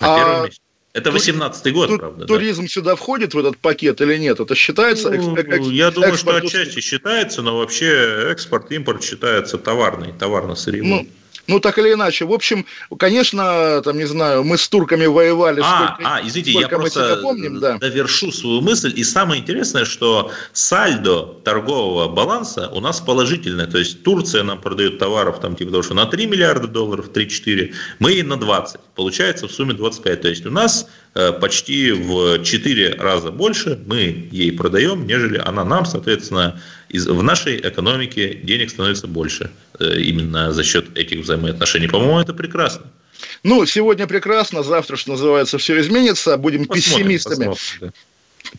На 0.00 0.14
а... 0.14 0.18
первом 0.18 0.44
месте. 0.46 0.63
Это 0.94 1.10
18-й 1.10 1.72
год, 1.72 1.88
Тур, 1.88 1.98
правда. 1.98 2.24
Туризм 2.24 2.62
да? 2.62 2.68
сюда 2.68 2.94
входит 2.94 3.34
в 3.34 3.38
этот 3.38 3.58
пакет 3.58 4.00
или 4.00 4.16
нет? 4.16 4.38
Это 4.38 4.54
считается? 4.54 5.10
Ну, 5.10 5.36
экс, 5.36 5.48
экс, 5.48 5.66
я 5.66 5.90
думаю, 5.90 6.16
что 6.16 6.36
отчасти 6.36 6.80
считается, 6.80 7.42
но 7.42 7.58
вообще 7.58 8.30
экспорт, 8.30 8.70
импорт 8.70 9.02
считается 9.02 9.58
товарный, 9.58 10.12
товарно-сырьевой. 10.12 10.88
Ну, 10.88 11.06
ну, 11.46 11.60
так 11.60 11.78
или 11.78 11.92
иначе. 11.92 12.24
В 12.24 12.32
общем, 12.32 12.66
конечно, 12.98 13.82
там, 13.82 13.98
не 13.98 14.06
знаю, 14.06 14.44
мы 14.44 14.56
с 14.56 14.68
турками 14.68 15.06
воевали. 15.06 15.60
А, 15.62 15.94
сколько, 15.94 16.10
а 16.14 16.20
извините, 16.24 16.52
сколько 16.52 16.74
я 16.74 16.78
просто 16.78 17.16
помним, 17.22 17.60
да. 17.60 17.78
довершу 17.78 18.32
свою 18.32 18.60
мысль. 18.60 18.92
И 18.96 19.04
самое 19.04 19.40
интересное, 19.42 19.84
что 19.84 20.30
сальдо 20.52 21.22
торгового 21.44 22.08
баланса 22.08 22.68
у 22.68 22.80
нас 22.80 23.00
положительное. 23.00 23.66
То 23.66 23.78
есть 23.78 24.02
Турция 24.02 24.42
нам 24.42 24.60
продает 24.60 24.98
товаров 24.98 25.40
там 25.40 25.56
типа 25.56 25.70
того, 25.70 25.82
что 25.82 25.94
на 25.94 26.06
3 26.06 26.26
миллиарда 26.26 26.66
долларов, 26.66 27.10
3-4, 27.12 27.72
мы 27.98 28.22
на 28.22 28.36
20. 28.36 28.80
Получается 28.94 29.48
в 29.48 29.52
сумме 29.52 29.74
25. 29.74 30.20
То 30.20 30.28
есть 30.28 30.46
у 30.46 30.50
нас 30.50 30.88
почти 31.14 31.92
в 31.92 32.42
4 32.42 32.94
раза 32.94 33.30
больше 33.30 33.78
мы 33.86 34.28
ей 34.32 34.52
продаем, 34.52 35.06
нежели 35.06 35.38
она 35.38 35.64
нам, 35.64 35.86
соответственно, 35.86 36.60
из, 36.88 37.06
в 37.06 37.22
нашей 37.22 37.56
экономике 37.56 38.34
денег 38.34 38.70
становится 38.70 39.06
больше 39.06 39.50
э, 39.78 40.00
именно 40.00 40.52
за 40.52 40.64
счет 40.64 40.96
этих 40.96 41.20
взаимоотношений. 41.20 41.88
По-моему, 41.88 42.20
это 42.20 42.34
прекрасно. 42.34 42.86
Ну, 43.42 43.64
сегодня 43.66 44.06
прекрасно, 44.06 44.62
завтра, 44.62 44.96
что 44.96 45.12
называется, 45.12 45.58
все 45.58 45.80
изменится, 45.80 46.36
будем 46.36 46.66
посмотрим, 46.66 47.08
пессимистами. 47.08 47.46
Посмотрим, 47.46 47.78
да. 47.80 47.92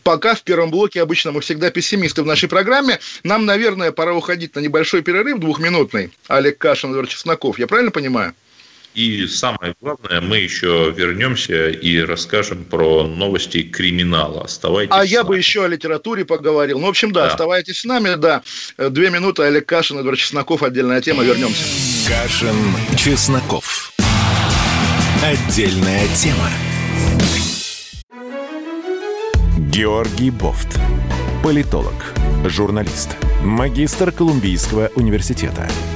Пока 0.02 0.34
в 0.34 0.42
первом 0.42 0.70
блоке 0.70 1.00
обычно 1.00 1.32
мы 1.32 1.40
всегда 1.40 1.70
пессимисты 1.70 2.22
в 2.22 2.26
нашей 2.26 2.48
программе. 2.48 2.98
Нам, 3.22 3.46
наверное, 3.46 3.92
пора 3.92 4.14
уходить 4.14 4.54
на 4.54 4.60
небольшой 4.60 5.02
перерыв 5.02 5.38
двухминутный. 5.38 6.10
Олег 6.28 6.58
Кашин, 6.58 6.90
Эдвард 6.90 7.08
Чесноков. 7.08 7.58
Я 7.58 7.66
правильно 7.66 7.90
понимаю? 7.90 8.34
И 8.96 9.26
самое 9.26 9.74
главное, 9.78 10.22
мы 10.22 10.38
еще 10.38 10.90
вернемся 10.96 11.68
и 11.68 11.98
расскажем 11.98 12.64
про 12.64 13.06
новости 13.06 13.62
криминала. 13.62 14.44
Оставайтесь. 14.44 14.94
А 14.96 15.04
я 15.04 15.22
бы 15.22 15.36
еще 15.36 15.66
о 15.66 15.68
литературе 15.68 16.24
поговорил. 16.24 16.80
Ну, 16.80 16.86
в 16.86 16.88
общем, 16.88 17.12
да, 17.12 17.26
да, 17.26 17.32
оставайтесь 17.32 17.80
с 17.80 17.84
нами, 17.84 18.14
да. 18.14 18.42
Две 18.78 19.10
минуты, 19.10 19.42
Олег 19.42 19.66
Кашин, 19.66 19.98
Эдвард 19.98 20.18
Чесноков, 20.18 20.62
отдельная 20.62 21.02
тема, 21.02 21.24
вернемся. 21.24 21.62
Кашин, 22.08 22.56
Чесноков. 22.96 23.92
Отдельная 25.22 26.08
тема. 26.14 26.48
Георгий 29.58 30.30
Бофт. 30.30 30.78
Политолог, 31.44 32.14
журналист, 32.46 33.10
магистр 33.44 34.10
Колумбийского 34.10 34.90
университета– 34.96 35.68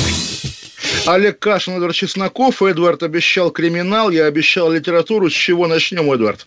Олег 1.07 1.39
Кашин, 1.39 1.75
Эдвард 1.75 1.95
Чесноков. 1.95 2.61
Эдвард 2.61 3.01
обещал 3.03 3.49
криминал, 3.49 4.11
я 4.11 4.25
обещал 4.25 4.71
литературу. 4.71 5.29
С 5.29 5.33
чего 5.33 5.67
начнем, 5.67 6.11
Эдвард? 6.11 6.45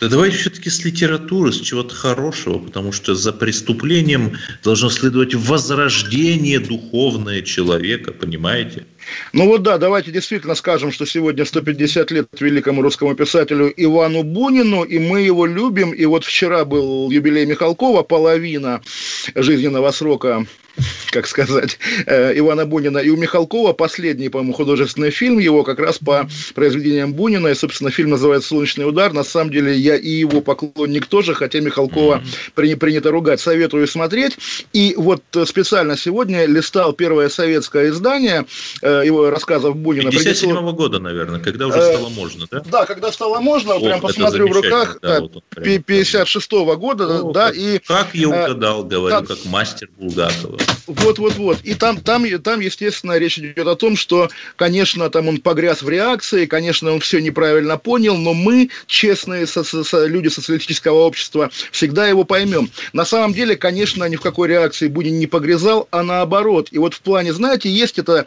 Да 0.00 0.08
давайте 0.08 0.36
все-таки 0.38 0.68
с 0.68 0.84
литературы, 0.84 1.52
с 1.52 1.60
чего-то 1.60 1.94
хорошего, 1.94 2.58
потому 2.58 2.90
что 2.90 3.14
за 3.14 3.32
преступлением 3.32 4.36
должно 4.64 4.90
следовать 4.90 5.34
возрождение 5.36 6.58
духовное 6.58 7.42
человека, 7.42 8.12
понимаете? 8.12 8.84
Ну 9.32 9.46
вот 9.46 9.62
да, 9.62 9.78
давайте 9.78 10.10
действительно 10.10 10.54
скажем, 10.54 10.92
что 10.92 11.06
сегодня 11.06 11.44
150 11.44 12.10
лет 12.10 12.28
великому 12.40 12.82
русскому 12.82 13.14
писателю 13.14 13.72
Ивану 13.76 14.22
Бунину, 14.22 14.82
и 14.82 14.98
мы 14.98 15.22
его 15.22 15.46
любим. 15.46 15.92
И 15.92 16.04
вот 16.04 16.24
вчера 16.24 16.64
был 16.64 17.10
юбилей 17.10 17.46
Михалкова, 17.46 18.02
половина 18.02 18.80
жизненного 19.34 19.90
срока 19.90 20.46
как 21.10 21.26
сказать, 21.26 21.78
э, 22.06 22.38
Ивана 22.38 22.64
Бунина. 22.64 22.98
И 22.98 23.10
у 23.10 23.16
Михалкова 23.16 23.72
последний, 23.74 24.28
по-моему, 24.28 24.54
художественный 24.54 25.10
фильм 25.10 25.38
его 25.38 25.62
как 25.62 25.78
раз 25.78 25.98
по 25.98 26.28
произведениям 26.54 27.12
Бунина. 27.12 27.48
И, 27.48 27.54
собственно, 27.54 27.90
фильм 27.90 28.10
называется 28.10 28.48
«Солнечный 28.48 28.88
удар». 28.88 29.12
На 29.12 29.24
самом 29.24 29.50
деле, 29.50 29.76
я 29.76 29.96
и 29.96 30.08
его 30.08 30.40
поклонник 30.40 31.06
тоже, 31.06 31.34
хотя 31.34 31.60
Михалкова 31.60 32.22
mm-hmm. 32.56 32.76
принято 32.76 33.10
ругать. 33.10 33.40
Советую 33.40 33.86
смотреть. 33.86 34.38
И 34.72 34.94
вот 34.96 35.22
специально 35.46 35.96
сегодня 35.96 36.46
листал 36.46 36.92
первое 36.92 37.28
советское 37.28 37.90
издание 37.90 38.46
э, 38.80 38.91
его 39.00 39.30
рассказов 39.30 39.76
Бунина. 39.76 40.10
57 40.10 40.50
-го 40.50 40.72
года, 40.72 40.98
наверное, 40.98 41.40
когда 41.40 41.66
уже 41.66 41.78
э, 41.78 41.94
стало 41.94 42.08
можно, 42.10 42.46
да? 42.50 42.62
Да, 42.70 42.86
когда 42.86 43.12
стало 43.12 43.40
можно. 43.40 43.74
О, 43.74 43.80
прям 43.80 44.00
посмотрю 44.00 44.48
в 44.48 44.52
руках. 44.52 44.98
Да, 45.02 45.20
вот 45.20 45.42
56 45.54 46.52
-го 46.52 46.76
года, 46.76 47.20
О, 47.22 47.32
да. 47.32 47.48
Как, 47.48 47.56
и, 47.56 47.80
как 47.86 48.14
я 48.14 48.28
угадал, 48.28 48.84
говорю, 48.84 49.16
как, 49.16 49.28
как 49.28 49.44
мастер 49.46 49.88
Булгакова. 49.98 50.58
Вот, 50.86 51.18
вот, 51.18 51.34
вот. 51.36 51.58
И 51.62 51.74
там, 51.74 52.00
там, 52.00 52.26
там, 52.40 52.60
естественно, 52.60 53.18
речь 53.18 53.38
идет 53.38 53.66
о 53.66 53.76
том, 53.76 53.96
что, 53.96 54.28
конечно, 54.56 55.08
там 55.10 55.28
он 55.28 55.38
погряз 55.38 55.82
в 55.82 55.88
реакции, 55.88 56.46
конечно, 56.46 56.92
он 56.92 57.00
все 57.00 57.20
неправильно 57.20 57.78
понял, 57.78 58.16
но 58.16 58.34
мы, 58.34 58.70
честные 58.86 59.46
со 59.46 59.64
со 59.64 60.06
люди 60.06 60.28
социалистического 60.28 60.98
общества, 60.98 61.50
всегда 61.70 62.06
его 62.06 62.24
поймем. 62.24 62.70
На 62.92 63.04
самом 63.04 63.32
деле, 63.32 63.56
конечно, 63.56 64.04
ни 64.04 64.16
в 64.16 64.20
какой 64.20 64.48
реакции 64.48 64.88
Бунин 64.88 65.18
не 65.18 65.26
погрязал, 65.26 65.88
а 65.90 66.02
наоборот. 66.02 66.68
И 66.70 66.78
вот 66.78 66.94
в 66.94 67.00
плане, 67.00 67.32
знаете, 67.32 67.70
есть 67.70 67.98
это 67.98 68.26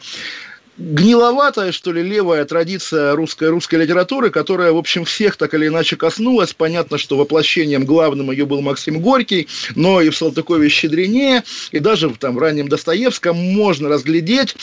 гниловатая, 0.77 1.72
что 1.72 1.91
ли, 1.91 2.01
левая 2.03 2.46
традиция 2.46 3.15
русской, 3.15 3.50
русской 3.50 3.75
литературы, 3.75 4.29
которая, 4.29 4.72
в 4.72 4.77
общем, 4.77 5.05
всех 5.05 5.38
так 5.38 5.53
или 5.53 5.67
иначе 5.67 5.96
коснулась. 5.96 6.53
Понятно, 6.53 6.98
что 6.98 7.17
воплощением 7.17 7.86
главным 7.86 8.32
ее 8.32 8.46
был 8.46 8.62
Максим 8.62 9.00
Горький, 9.00 9.48
но 9.75 10.01
и 10.01 10.10
в 10.10 10.17
Салтыкове 10.17 10.70
Щедрине, 10.70 11.44
и 11.72 11.79
даже 11.79 12.10
там, 12.10 12.36
в 12.36 12.39
раннем 12.39 12.67
Достоевском 12.67 13.38
можно 13.38 13.89
разглядеть 13.89 14.55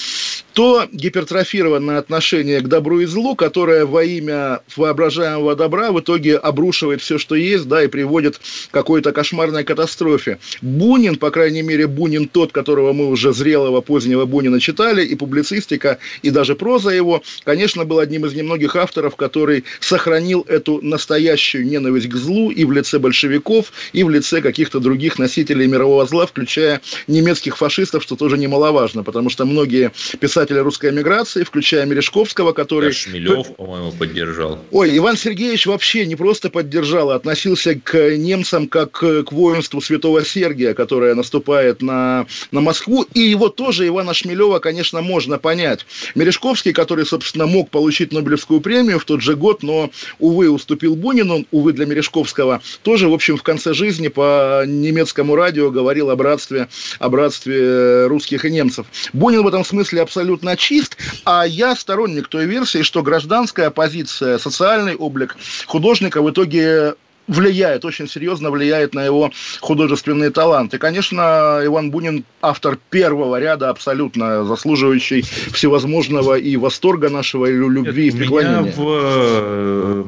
то 0.52 0.87
гипертрофированное 0.92 1.99
отношение 1.99 2.61
к 2.61 2.68
добру 2.68 3.00
и 3.00 3.06
злу, 3.06 3.35
которое 3.35 3.87
во 3.87 4.04
имя 4.04 4.61
воображаемого 4.76 5.56
добра 5.56 5.92
в 5.92 6.00
итоге 6.00 6.37
обрушивает 6.37 7.00
все, 7.00 7.18
что 7.18 7.35
есть, 7.35 7.66
да, 7.68 7.82
и 7.82 7.88
приводит 7.88 8.38
к 8.38 8.40
какой-то 8.71 9.12
кошмарной 9.12 9.64
катастрофе. 9.64 10.38
Бунин, 10.61 11.16
по 11.16 11.30
крайней 11.30 11.62
мере, 11.62 11.87
Бунин 11.87 12.28
тот, 12.28 12.52
которого 12.52 12.92
мы 12.92 13.09
уже 13.09 13.32
зрелого 13.32 13.80
позднего 13.80 14.26
Бунина 14.26 14.61
читали, 14.61 15.04
и 15.04 15.14
публицистика, 15.14 15.99
и 16.23 16.30
даже 16.30 16.54
проза 16.54 16.90
его, 16.90 17.23
конечно, 17.44 17.85
был 17.85 17.99
одним 17.99 18.26
из 18.26 18.35
немногих 18.35 18.76
авторов, 18.76 19.16
который 19.16 19.64
сохранил 19.80 20.44
эту 20.49 20.80
настоящую 20.82 21.66
ненависть 21.66 22.09
к 22.09 22.16
злу 22.16 22.50
и 22.50 22.64
в 22.64 22.73
лице 22.73 22.99
большевиков, 22.99 23.73
и 23.92 24.04
в 24.04 24.11
лице 24.11 24.40
каких-то 24.40 24.80
других 24.80 25.18
носителей 25.18 25.66
мирового 25.66 26.06
зла, 26.06 26.26
включая 26.26 26.80
немецких 27.06 27.56
фашистов, 27.56 28.02
что 28.02 28.16
тоже 28.16 28.37
немаловажно, 28.37 29.02
потому 29.02 29.30
что 29.30 29.44
многие 29.44 29.92
писатели 30.21 30.41
писателей 30.42 30.61
русской 30.61 30.90
эмиграции, 30.90 31.44
включая 31.44 31.87
Мережковского, 31.87 32.52
который... 32.52 32.88
Да, 32.88 32.92
Шмелев, 32.92 33.54
по-моему, 33.54 33.92
поддержал. 33.92 34.58
Ой, 34.72 34.96
Иван 34.96 35.16
Сергеевич 35.16 35.66
вообще 35.66 36.04
не 36.04 36.16
просто 36.16 36.50
поддержал, 36.50 37.11
а 37.12 37.14
относился 37.14 37.76
к 37.76 38.16
немцам 38.16 38.66
как 38.66 38.90
к 38.90 39.30
воинству 39.30 39.80
святого 39.80 40.25
Сергия, 40.25 40.75
которое 40.75 41.14
наступает 41.14 41.80
на, 41.80 42.26
на 42.50 42.61
Москву. 42.61 43.06
И 43.14 43.20
его 43.20 43.50
тоже, 43.50 43.87
Ивана 43.87 44.14
Шмелева, 44.14 44.58
конечно, 44.58 45.00
можно 45.00 45.38
понять. 45.38 45.87
Мережковский, 46.16 46.72
который, 46.72 47.06
собственно, 47.06 47.46
мог 47.46 47.70
получить 47.70 48.12
Нобелевскую 48.12 48.61
премию 48.61 48.99
в 48.99 49.04
тот 49.04 49.20
же 49.20 49.37
год, 49.37 49.62
но, 49.62 49.90
увы, 50.18 50.50
уступил 50.50 50.96
Бунину, 50.96 51.44
увы, 51.52 51.72
для 51.72 51.87
Мережковского, 51.87 52.62
тоже, 52.82 53.08
в 53.08 53.14
общем, 53.14 53.37
в 53.37 53.44
конце 53.44 53.75
жизни 53.75 54.08
по 54.08 54.64
немецкому 54.66 55.37
радио 55.37 55.70
говорил 55.70 56.11
о 56.11 56.16
братстве, 56.16 56.66
о 56.99 57.08
братстве 57.08 58.06
русских 58.06 58.44
и 58.44 58.50
немцев. 58.50 58.87
Бунин 59.12 59.42
в 59.42 59.46
этом 59.46 59.64
смысле 59.64 60.02
абсолютно 60.02 60.31
чист, 60.56 60.96
а 61.24 61.44
я 61.44 61.74
сторонник 61.74 62.28
той 62.28 62.46
версии, 62.46 62.82
что 62.82 63.02
гражданская 63.02 63.70
позиция, 63.70 64.38
социальный 64.38 64.94
облик 64.94 65.36
художника 65.66 66.22
в 66.22 66.30
итоге 66.30 66.94
влияет, 67.28 67.84
очень 67.84 68.08
серьезно 68.08 68.50
влияет 68.50 68.94
на 68.94 69.04
его 69.04 69.30
художественные 69.60 70.30
таланты. 70.30 70.78
Конечно, 70.78 71.60
Иван 71.64 71.90
Бунин 71.90 72.24
автор 72.40 72.78
первого 72.90 73.38
ряда, 73.38 73.70
абсолютно 73.70 74.44
заслуживающий 74.44 75.22
всевозможного 75.22 76.38
и 76.38 76.56
восторга 76.56 77.08
нашего, 77.08 77.46
и 77.46 77.52
любви, 77.52 78.06
Нет, 78.06 78.14
и 78.14 78.18
преклонения. 78.18 78.60
Меня 78.60 78.72
в 78.76 78.82
э, 78.88 80.04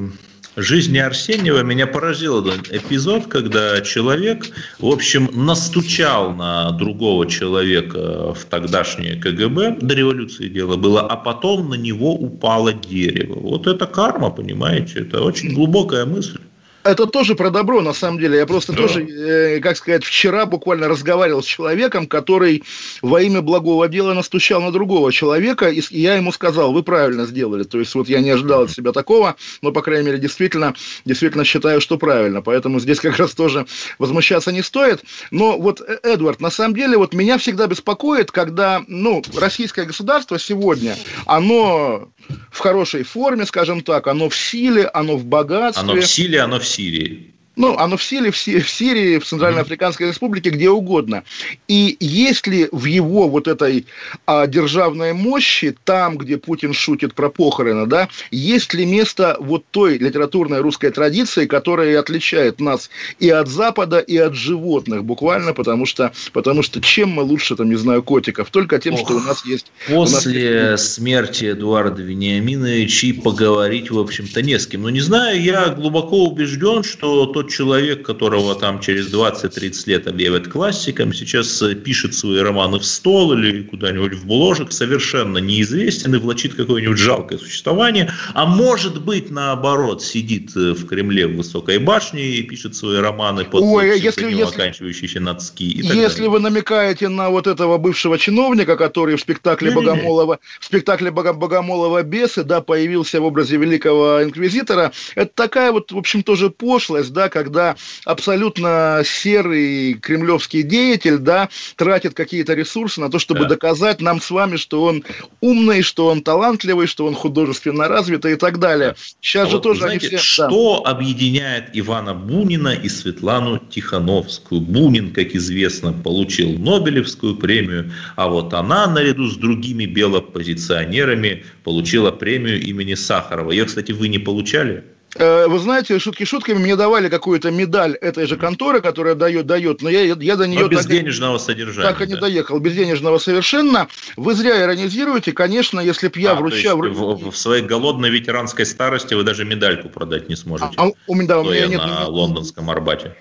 жизни 0.56 0.98
Арсеньева 0.98 1.62
меня 1.62 1.86
поразил 1.86 2.46
этот 2.46 2.72
эпизод, 2.72 3.26
когда 3.26 3.80
человек, 3.80 4.46
в 4.78 4.86
общем, 4.86 5.28
настучал 5.32 6.32
на 6.32 6.70
другого 6.72 7.26
человека 7.26 8.34
в 8.34 8.44
тогдашнее 8.44 9.16
КГБ, 9.16 9.78
до 9.80 9.94
революции 9.94 10.48
дело 10.48 10.76
было, 10.76 11.02
а 11.02 11.16
потом 11.16 11.70
на 11.70 11.74
него 11.74 12.14
упало 12.14 12.72
дерево. 12.72 13.38
Вот 13.40 13.66
это 13.66 13.86
карма, 13.86 14.30
понимаете, 14.30 15.00
это 15.00 15.22
очень 15.22 15.54
глубокая 15.54 16.04
мысль 16.04 16.38
это 16.84 17.06
тоже 17.06 17.34
про 17.34 17.50
добро, 17.50 17.80
на 17.80 17.92
самом 17.92 18.18
деле. 18.18 18.38
Я 18.38 18.46
просто 18.46 18.72
да. 18.72 18.78
тоже, 18.78 19.04
э, 19.04 19.60
как 19.60 19.76
сказать, 19.76 20.04
вчера 20.04 20.46
буквально 20.46 20.86
разговаривал 20.88 21.42
с 21.42 21.46
человеком, 21.46 22.06
который 22.06 22.62
во 23.02 23.22
имя 23.22 23.40
благого 23.40 23.88
дела 23.88 24.14
настучал 24.14 24.60
на 24.60 24.70
другого 24.70 25.12
человека, 25.12 25.68
и 25.68 25.80
я 25.90 26.14
ему 26.14 26.30
сказал, 26.32 26.72
вы 26.72 26.82
правильно 26.82 27.26
сделали. 27.26 27.64
То 27.64 27.78
есть, 27.78 27.94
вот 27.94 28.08
я 28.08 28.20
не 28.20 28.30
ожидал 28.30 28.64
от 28.64 28.70
себя 28.70 28.92
такого, 28.92 29.36
но, 29.62 29.72
по 29.72 29.82
крайней 29.82 30.06
мере, 30.06 30.18
действительно, 30.18 30.74
действительно 31.04 31.44
считаю, 31.44 31.80
что 31.80 31.98
правильно. 31.98 32.42
Поэтому 32.42 32.78
здесь 32.80 33.00
как 33.00 33.16
раз 33.16 33.32
тоже 33.32 33.66
возмущаться 33.98 34.52
не 34.52 34.62
стоит. 34.62 35.02
Но 35.30 35.58
вот, 35.58 35.80
э, 35.80 35.98
Эдвард, 36.02 36.40
на 36.40 36.50
самом 36.50 36.74
деле, 36.74 36.98
вот 36.98 37.14
меня 37.14 37.38
всегда 37.38 37.66
беспокоит, 37.66 38.30
когда, 38.30 38.82
ну, 38.88 39.22
российское 39.36 39.84
государство 39.84 40.38
сегодня, 40.38 40.96
оно 41.26 42.08
в 42.50 42.58
хорошей 42.58 43.02
форме, 43.02 43.46
скажем 43.46 43.82
так, 43.82 44.06
оно 44.06 44.28
в 44.28 44.36
силе, 44.36 44.86
оно 44.86 45.16
в 45.16 45.24
богатстве. 45.24 45.82
Оно 45.82 46.00
в 46.00 46.06
силе, 46.06 46.40
оно 46.40 46.58
в 46.58 46.66
Сирии. 46.66 47.33
Ну, 47.56 47.76
оно 47.78 47.96
в 47.96 48.02
силе 48.02 48.30
в, 48.30 48.36
Сирии, 48.36 49.18
в 49.18 49.24
Центральной 49.24 49.62
Африканской 49.62 50.08
Республике, 50.08 50.50
где 50.50 50.70
угодно. 50.70 51.22
И 51.68 51.96
есть 52.00 52.46
ли 52.46 52.68
в 52.72 52.84
его 52.84 53.28
вот 53.28 53.46
этой 53.46 53.86
а, 54.26 54.46
державной 54.46 55.12
мощи, 55.12 55.76
там, 55.84 56.18
где 56.18 56.36
Путин 56.36 56.72
шутит 56.72 57.14
про 57.14 57.30
похороны, 57.30 57.86
да, 57.86 58.08
есть 58.30 58.74
ли 58.74 58.84
место 58.84 59.36
вот 59.40 59.64
той 59.70 59.98
литературной 59.98 60.60
русской 60.60 60.90
традиции, 60.90 61.46
которая 61.46 61.98
отличает 62.00 62.60
нас 62.60 62.90
и 63.20 63.30
от 63.30 63.48
Запада, 63.48 63.98
и 63.98 64.16
от 64.16 64.34
животных, 64.34 65.04
буквально, 65.04 65.52
потому 65.52 65.86
что, 65.86 66.12
потому 66.32 66.62
что 66.62 66.80
чем 66.80 67.10
мы 67.10 67.22
лучше, 67.22 67.56
там, 67.56 67.70
не 67.70 67.76
знаю, 67.76 68.02
котиков? 68.02 68.50
Только 68.50 68.78
тем, 68.78 68.94
Ох, 68.94 69.00
что 69.00 69.16
у 69.16 69.20
нас 69.20 69.44
есть... 69.44 69.70
После 69.86 70.72
нас 70.72 70.80
есть... 70.80 70.94
смерти 70.94 71.52
Эдуарда 71.52 72.02
Вениаминовича 72.02 73.06
и 73.08 73.12
поговорить, 73.12 73.90
в 73.90 73.98
общем-то, 73.98 74.42
не 74.42 74.58
с 74.58 74.66
кем. 74.66 74.82
Но 74.82 74.90
не 74.90 75.00
знаю, 75.00 75.40
я 75.40 75.68
глубоко 75.68 76.24
убежден, 76.24 76.82
что 76.82 77.26
тот 77.26 77.43
тот 77.44 77.52
человек, 77.52 78.06
которого 78.06 78.54
там 78.54 78.80
через 78.80 79.12
20-30 79.12 79.82
лет 79.86 80.08
объявят 80.08 80.48
классиком, 80.48 81.12
сейчас 81.12 81.60
э, 81.62 81.74
пишет 81.74 82.14
свои 82.14 82.38
романы 82.38 82.78
в 82.78 82.84
стол 82.84 83.34
или 83.34 83.62
куда-нибудь 83.62 84.14
в 84.14 84.26
бложек, 84.26 84.72
совершенно 84.72 85.38
неизвестен 85.38 86.14
и 86.14 86.18
влачит 86.18 86.54
какое-нибудь 86.54 86.98
жалкое 86.98 87.38
существование, 87.38 88.10
а 88.34 88.46
может 88.46 89.02
быть, 89.02 89.30
наоборот, 89.30 90.02
сидит 90.02 90.56
э, 90.56 90.72
в 90.72 90.86
Кремле 90.86 91.26
в 91.26 91.36
высокой 91.36 91.78
башне 91.78 92.22
и 92.22 92.42
пишет 92.42 92.76
свои 92.76 92.98
романы 92.98 93.44
под 93.44 93.62
Ой, 93.62 94.00
если, 94.00 94.30
если, 94.30 94.62
оканчивающиеся 94.62 95.20
на 95.20 95.34
ЦКИ. 95.34 95.82
Если 95.82 95.94
далее. 95.94 96.30
вы 96.30 96.40
намекаете 96.40 97.08
на 97.08 97.28
вот 97.28 97.46
этого 97.46 97.76
бывшего 97.78 98.18
чиновника, 98.18 98.76
который 98.76 99.16
в 99.16 99.20
спектакле 99.20 99.68
не, 99.70 99.76
Богомолова, 99.76 100.38
в 100.60 100.64
спектакле 100.64 101.10
Богомолова 101.10 102.02
«Бесы», 102.02 102.42
да, 102.42 102.60
появился 102.60 103.20
в 103.20 103.24
образе 103.24 103.56
великого 103.56 104.22
инквизитора, 104.22 104.92
это 105.14 105.30
такая 105.34 105.72
вот, 105.72 105.92
в 105.92 105.98
общем, 105.98 106.22
тоже 106.22 106.48
пошлость, 106.48 107.12
да, 107.12 107.28
когда 107.34 107.74
абсолютно 108.04 109.02
серый 109.04 109.94
кремлевский 109.94 110.62
деятель, 110.62 111.18
да, 111.18 111.48
тратит 111.74 112.14
какие-то 112.14 112.54
ресурсы 112.54 113.00
на 113.00 113.10
то, 113.10 113.18
чтобы 113.18 113.40
да. 113.40 113.48
доказать 113.48 114.00
нам 114.00 114.20
с 114.20 114.30
вами, 114.30 114.56
что 114.56 114.84
он 114.84 115.02
умный, 115.40 115.82
что 115.82 116.06
он 116.06 116.22
талантливый, 116.22 116.86
что 116.86 117.06
он 117.06 117.14
художественно 117.14 117.88
развитый 117.88 118.34
и 118.34 118.36
так 118.36 118.60
далее. 118.60 118.94
Сейчас 119.20 119.48
а 119.48 119.50
же 119.50 119.56
вот, 119.56 119.62
тоже 119.64 119.80
знаете, 119.80 120.06
они 120.06 120.16
все... 120.16 120.44
Что 120.46 120.82
да. 120.84 120.92
объединяет 120.92 121.70
Ивана 121.72 122.14
Бунина 122.14 122.68
и 122.68 122.88
Светлану 122.88 123.58
Тихановскую? 123.58 124.60
Бунин, 124.60 125.12
как 125.12 125.34
известно, 125.34 125.92
получил 125.92 126.50
Нобелевскую 126.56 127.34
премию, 127.34 127.92
а 128.14 128.28
вот 128.28 128.54
она, 128.54 128.86
наряду 128.86 129.26
с 129.26 129.36
другими 129.36 129.86
белопозиционерами, 129.86 131.44
получила 131.64 132.12
премию 132.12 132.62
имени 132.62 132.94
Сахарова. 132.94 133.50
Ее, 133.50 133.64
кстати, 133.64 133.90
вы 133.90 134.06
не 134.06 134.20
получали? 134.20 134.84
Э, 135.16 135.46
вы 135.46 135.58
знаете, 135.58 135.98
шутки 135.98 136.24
шутками, 136.24 136.58
мне 136.58 136.76
давали 136.76 137.08
какую-то 137.08 137.50
медаль 137.50 137.94
этой 137.94 138.26
же 138.26 138.36
конторы, 138.36 138.80
которая 138.80 139.14
дает, 139.14 139.46
дает, 139.46 139.82
но 139.82 139.88
я, 139.88 140.02
я 140.02 140.36
до 140.36 140.46
нее... 140.46 140.60
Но 140.60 140.68
без 140.68 140.78
так, 140.78 140.88
денежного 140.88 141.38
содержания. 141.38 141.88
Так 141.88 142.00
и 142.02 142.06
не 142.06 142.14
да. 142.14 142.22
доехал, 142.22 142.58
без 142.58 142.74
денежного 142.74 143.18
совершенно. 143.18 143.88
Вы 144.16 144.34
зря 144.34 144.62
иронизируете, 144.62 145.32
конечно, 145.32 145.80
если 145.80 146.08
б 146.08 146.18
я 146.18 146.32
а, 146.32 146.34
вручал... 146.34 146.78
В, 146.78 147.30
в 147.30 147.36
своей 147.36 147.62
голодной 147.62 148.10
ветеранской 148.10 148.66
старости 148.66 149.14
вы 149.14 149.22
даже 149.22 149.44
медальку 149.44 149.88
продать 149.88 150.28
не 150.28 150.36
сможете. 150.36 150.74
А, 150.76 150.90
у, 151.06 151.14
меня, 151.14 151.28
да, 151.28 151.40
у 151.40 151.44
меня 151.44 151.66
нет... 151.66 151.78
на 151.78 152.06
лондонском 152.06 152.68
Арбате 152.70 153.14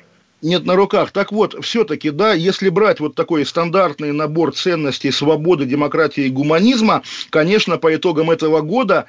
нет 0.44 0.66
на 0.66 0.76
руках. 0.76 1.12
Так 1.12 1.32
вот, 1.32 1.56
все-таки, 1.64 2.12
да, 2.12 2.34
если 2.34 2.70
брать 2.70 3.00
вот 3.00 3.16
такой 3.16 3.46
стандартный 3.46 4.12
набор 4.12 4.54
ценностей 4.54 5.12
свободы, 5.12 5.66
демократии 5.66 6.26
и 6.26 6.30
гуманизма, 6.30 7.02
конечно, 7.30 7.78
по 7.78 7.96
итогам 7.96 8.30
этого 8.30 8.62
года 8.62 9.06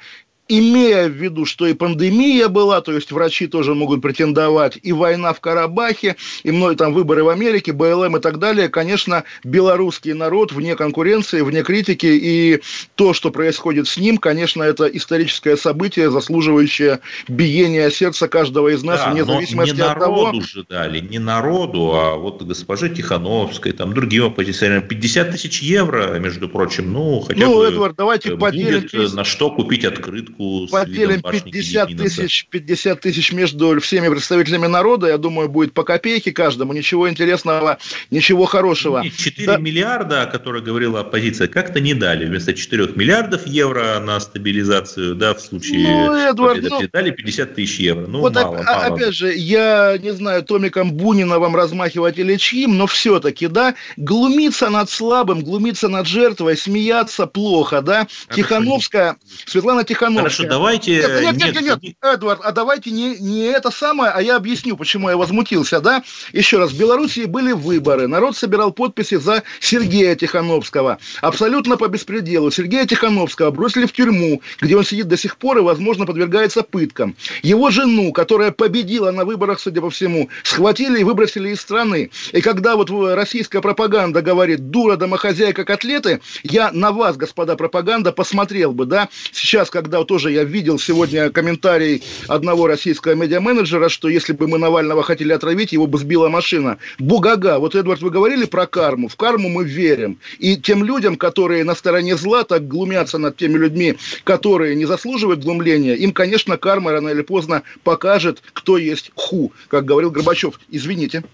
имея 0.47 1.07
в 1.07 1.13
виду, 1.13 1.45
что 1.45 1.65
и 1.65 1.73
пандемия 1.73 2.47
была, 2.47 2.81
то 2.81 2.91
есть 2.91 3.11
врачи 3.11 3.47
тоже 3.47 3.73
могут 3.73 4.01
претендовать, 4.01 4.77
и 4.81 4.93
война 4.93 5.33
в 5.33 5.39
Карабахе, 5.39 6.15
и 6.43 6.51
мной 6.51 6.75
там 6.75 6.93
выборы 6.93 7.23
в 7.23 7.29
Америке, 7.29 7.73
БЛМ 7.73 8.17
и 8.17 8.19
так 8.19 8.37
далее, 8.37 8.69
конечно, 8.69 9.23
белорусский 9.43 10.13
народ 10.13 10.51
вне 10.51 10.75
конкуренции, 10.75 11.41
вне 11.41 11.63
критики, 11.63 12.05
и 12.05 12.61
то, 12.95 13.13
что 13.13 13.31
происходит 13.31 13.87
с 13.87 13.97
ним, 13.97 14.17
конечно, 14.17 14.61
это 14.61 14.85
историческое 14.85 15.57
событие, 15.57 16.11
заслуживающее 16.11 16.99
биения 17.27 17.89
сердца 17.89 18.27
каждого 18.27 18.69
из 18.69 18.83
нас, 18.83 18.99
да, 18.99 19.11
вне 19.11 19.25
зависимости 19.25 19.75
не 19.75 19.81
от 19.81 19.99
того... 19.99 20.25
Народу 20.25 20.41
же 20.41 20.65
дали, 20.69 20.99
не 20.99 21.19
народу, 21.19 21.91
а 21.93 22.15
вот 22.15 22.43
госпоже 22.43 22.89
Тихановской, 22.89 23.71
там 23.71 23.93
другим 23.93 24.25
оппозиционерам, 24.25 24.87
50 24.87 25.31
тысяч 25.31 25.61
евро, 25.61 26.19
между 26.19 26.47
прочим, 26.47 26.93
ну, 26.93 27.21
хотя 27.21 27.45
ну, 27.45 27.55
бы... 27.55 27.55
Ну, 27.55 27.63
Эдвард, 27.63 27.95
давайте 27.95 28.37
поделим... 28.37 29.15
на 29.15 29.23
что 29.23 29.49
купить 29.49 29.85
открытку 29.85 30.34
попытку 30.37 30.67
Поделим 30.71 31.21
50 31.21 31.97
тысяч, 31.97 32.47
50 32.49 32.99
тысяч 32.99 33.31
между 33.31 33.79
всеми 33.79 34.09
представителями 34.09 34.67
народа, 34.67 35.07
я 35.07 35.17
думаю, 35.17 35.49
будет 35.49 35.73
по 35.73 35.83
копейке 35.83 36.31
каждому, 36.31 36.73
ничего 36.73 37.09
интересного, 37.09 37.77
ничего 38.11 38.45
хорошего. 38.45 39.03
4 39.09 39.47
да. 39.47 39.57
миллиарда, 39.57 40.23
о 40.23 40.25
которых 40.25 40.63
говорила 40.63 41.01
оппозиция, 41.01 41.47
как-то 41.47 41.79
не 41.79 41.93
дали. 41.93 42.25
Вместо 42.25 42.53
4 42.53 42.89
миллиардов 42.95 43.47
евро 43.47 43.99
на 43.99 44.19
стабилизацию, 44.19 45.15
да, 45.15 45.33
в 45.33 45.41
случае 45.41 45.79
ну, 45.79 46.13
Эдвард, 46.13 46.55
победы, 46.57 46.69
ну, 46.69 46.89
дали 46.91 47.11
50 47.11 47.55
тысяч 47.55 47.79
евро. 47.79 48.07
Ну, 48.07 48.19
вот 48.19 48.35
мало, 48.35 48.57
оп- 48.57 48.65
мало. 48.65 48.85
опять 48.85 49.13
же, 49.13 49.33
я 49.33 49.97
не 50.01 50.13
знаю, 50.13 50.43
Томиком 50.43 50.91
Бунина 50.93 51.39
вам 51.39 51.55
размахивать 51.55 52.17
или 52.17 52.35
чьим, 52.37 52.77
но 52.77 52.87
все-таки, 52.87 53.47
да, 53.47 53.75
глумиться 53.97 54.69
над 54.69 54.89
слабым, 54.89 55.43
глумиться 55.43 55.87
над 55.87 56.07
жертвой, 56.07 56.57
смеяться 56.57 57.27
плохо, 57.27 57.81
да. 57.81 58.07
А 58.27 58.33
Тихановская, 58.33 59.17
Светлана 59.45 59.83
Тихановская, 59.83 60.24
Хорошо, 60.25 60.45
давайте... 60.47 60.95
Нет, 60.95 61.21
нет, 61.21 61.35
нет, 61.37 61.61
нет, 61.61 61.83
нет, 61.83 61.95
Эдвард, 62.01 62.41
а 62.43 62.51
давайте 62.51 62.89
не, 62.89 63.15
не 63.19 63.43
это 63.43 63.69
самое, 63.69 64.11
а 64.11 64.23
я 64.23 64.37
объясню, 64.37 64.75
почему 64.75 65.07
я 65.09 65.17
возмутился, 65.17 65.79
да? 65.81 66.03
Еще 66.33 66.57
раз, 66.57 66.71
в 66.71 66.79
Белоруссии 66.79 67.25
были 67.25 67.51
выборы, 67.51 68.07
народ 68.07 68.35
собирал 68.35 68.71
подписи 68.71 69.15
за 69.15 69.43
Сергея 69.59 70.15
Тихановского, 70.15 70.97
абсолютно 71.21 71.77
по 71.77 71.87
беспределу. 71.89 72.49
Сергея 72.49 72.87
Тихановского 72.87 73.51
бросили 73.51 73.85
в 73.85 73.93
тюрьму, 73.93 74.41
где 74.59 74.75
он 74.75 74.83
сидит 74.83 75.07
до 75.07 75.15
сих 75.15 75.37
пор 75.37 75.59
и, 75.59 75.61
возможно, 75.61 76.07
подвергается 76.07 76.63
пыткам. 76.63 77.15
Его 77.43 77.69
жену, 77.69 78.11
которая 78.11 78.49
победила 78.49 79.11
на 79.11 79.25
выборах, 79.25 79.59
судя 79.59 79.81
по 79.81 79.91
всему, 79.91 80.29
схватили 80.41 81.01
и 81.01 81.03
выбросили 81.03 81.49
из 81.49 81.61
страны. 81.61 82.09
И 82.31 82.41
когда 82.41 82.75
вот 82.75 82.89
российская 82.89 83.61
пропаганда 83.61 84.23
говорит 84.23 84.71
«дура, 84.71 84.95
домохозяйка, 84.95 85.65
котлеты», 85.65 86.21
я 86.41 86.71
на 86.71 86.91
вас, 86.91 87.15
господа 87.15 87.55
пропаганда, 87.55 88.11
посмотрел 88.11 88.71
бы, 88.71 88.87
да, 88.87 89.09
сейчас, 89.31 89.69
когда 89.69 89.99
тоже 90.15 90.31
я 90.31 90.45
видел 90.45 90.79
сегодня 90.79 91.29
комментарий 91.29 92.01
одного 92.29 92.67
российского 92.67 93.15
медиаменеджера, 93.15 93.89
что 93.89 94.07
если 94.07 94.31
бы 94.31 94.47
мы 94.47 94.57
Навального 94.57 95.03
хотели 95.03 95.33
отравить, 95.33 95.73
его 95.73 95.87
бы 95.87 95.97
сбила 95.97 96.29
машина. 96.29 96.77
Бугага. 96.99 97.59
Вот, 97.59 97.75
Эдвард, 97.75 98.01
вы 98.01 98.11
говорили 98.11 98.45
про 98.45 98.65
карму. 98.65 99.09
В 99.09 99.17
карму 99.17 99.49
мы 99.49 99.65
верим. 99.65 100.17
И 100.39 100.55
тем 100.55 100.85
людям, 100.85 101.17
которые 101.17 101.65
на 101.65 101.75
стороне 101.75 102.15
зла 102.15 102.45
так 102.45 102.65
глумятся 102.65 103.17
над 103.17 103.35
теми 103.35 103.57
людьми, 103.57 103.97
которые 104.23 104.73
не 104.75 104.85
заслуживают 104.85 105.43
глумления, 105.43 105.95
им, 105.95 106.13
конечно, 106.13 106.55
карма 106.55 106.93
рано 106.93 107.09
или 107.09 107.21
поздно 107.21 107.63
покажет, 107.83 108.41
кто 108.53 108.77
есть 108.77 109.11
ху, 109.15 109.51
как 109.67 109.83
говорил 109.83 110.11
Горбачев. 110.11 110.61
Извините. 110.71 111.25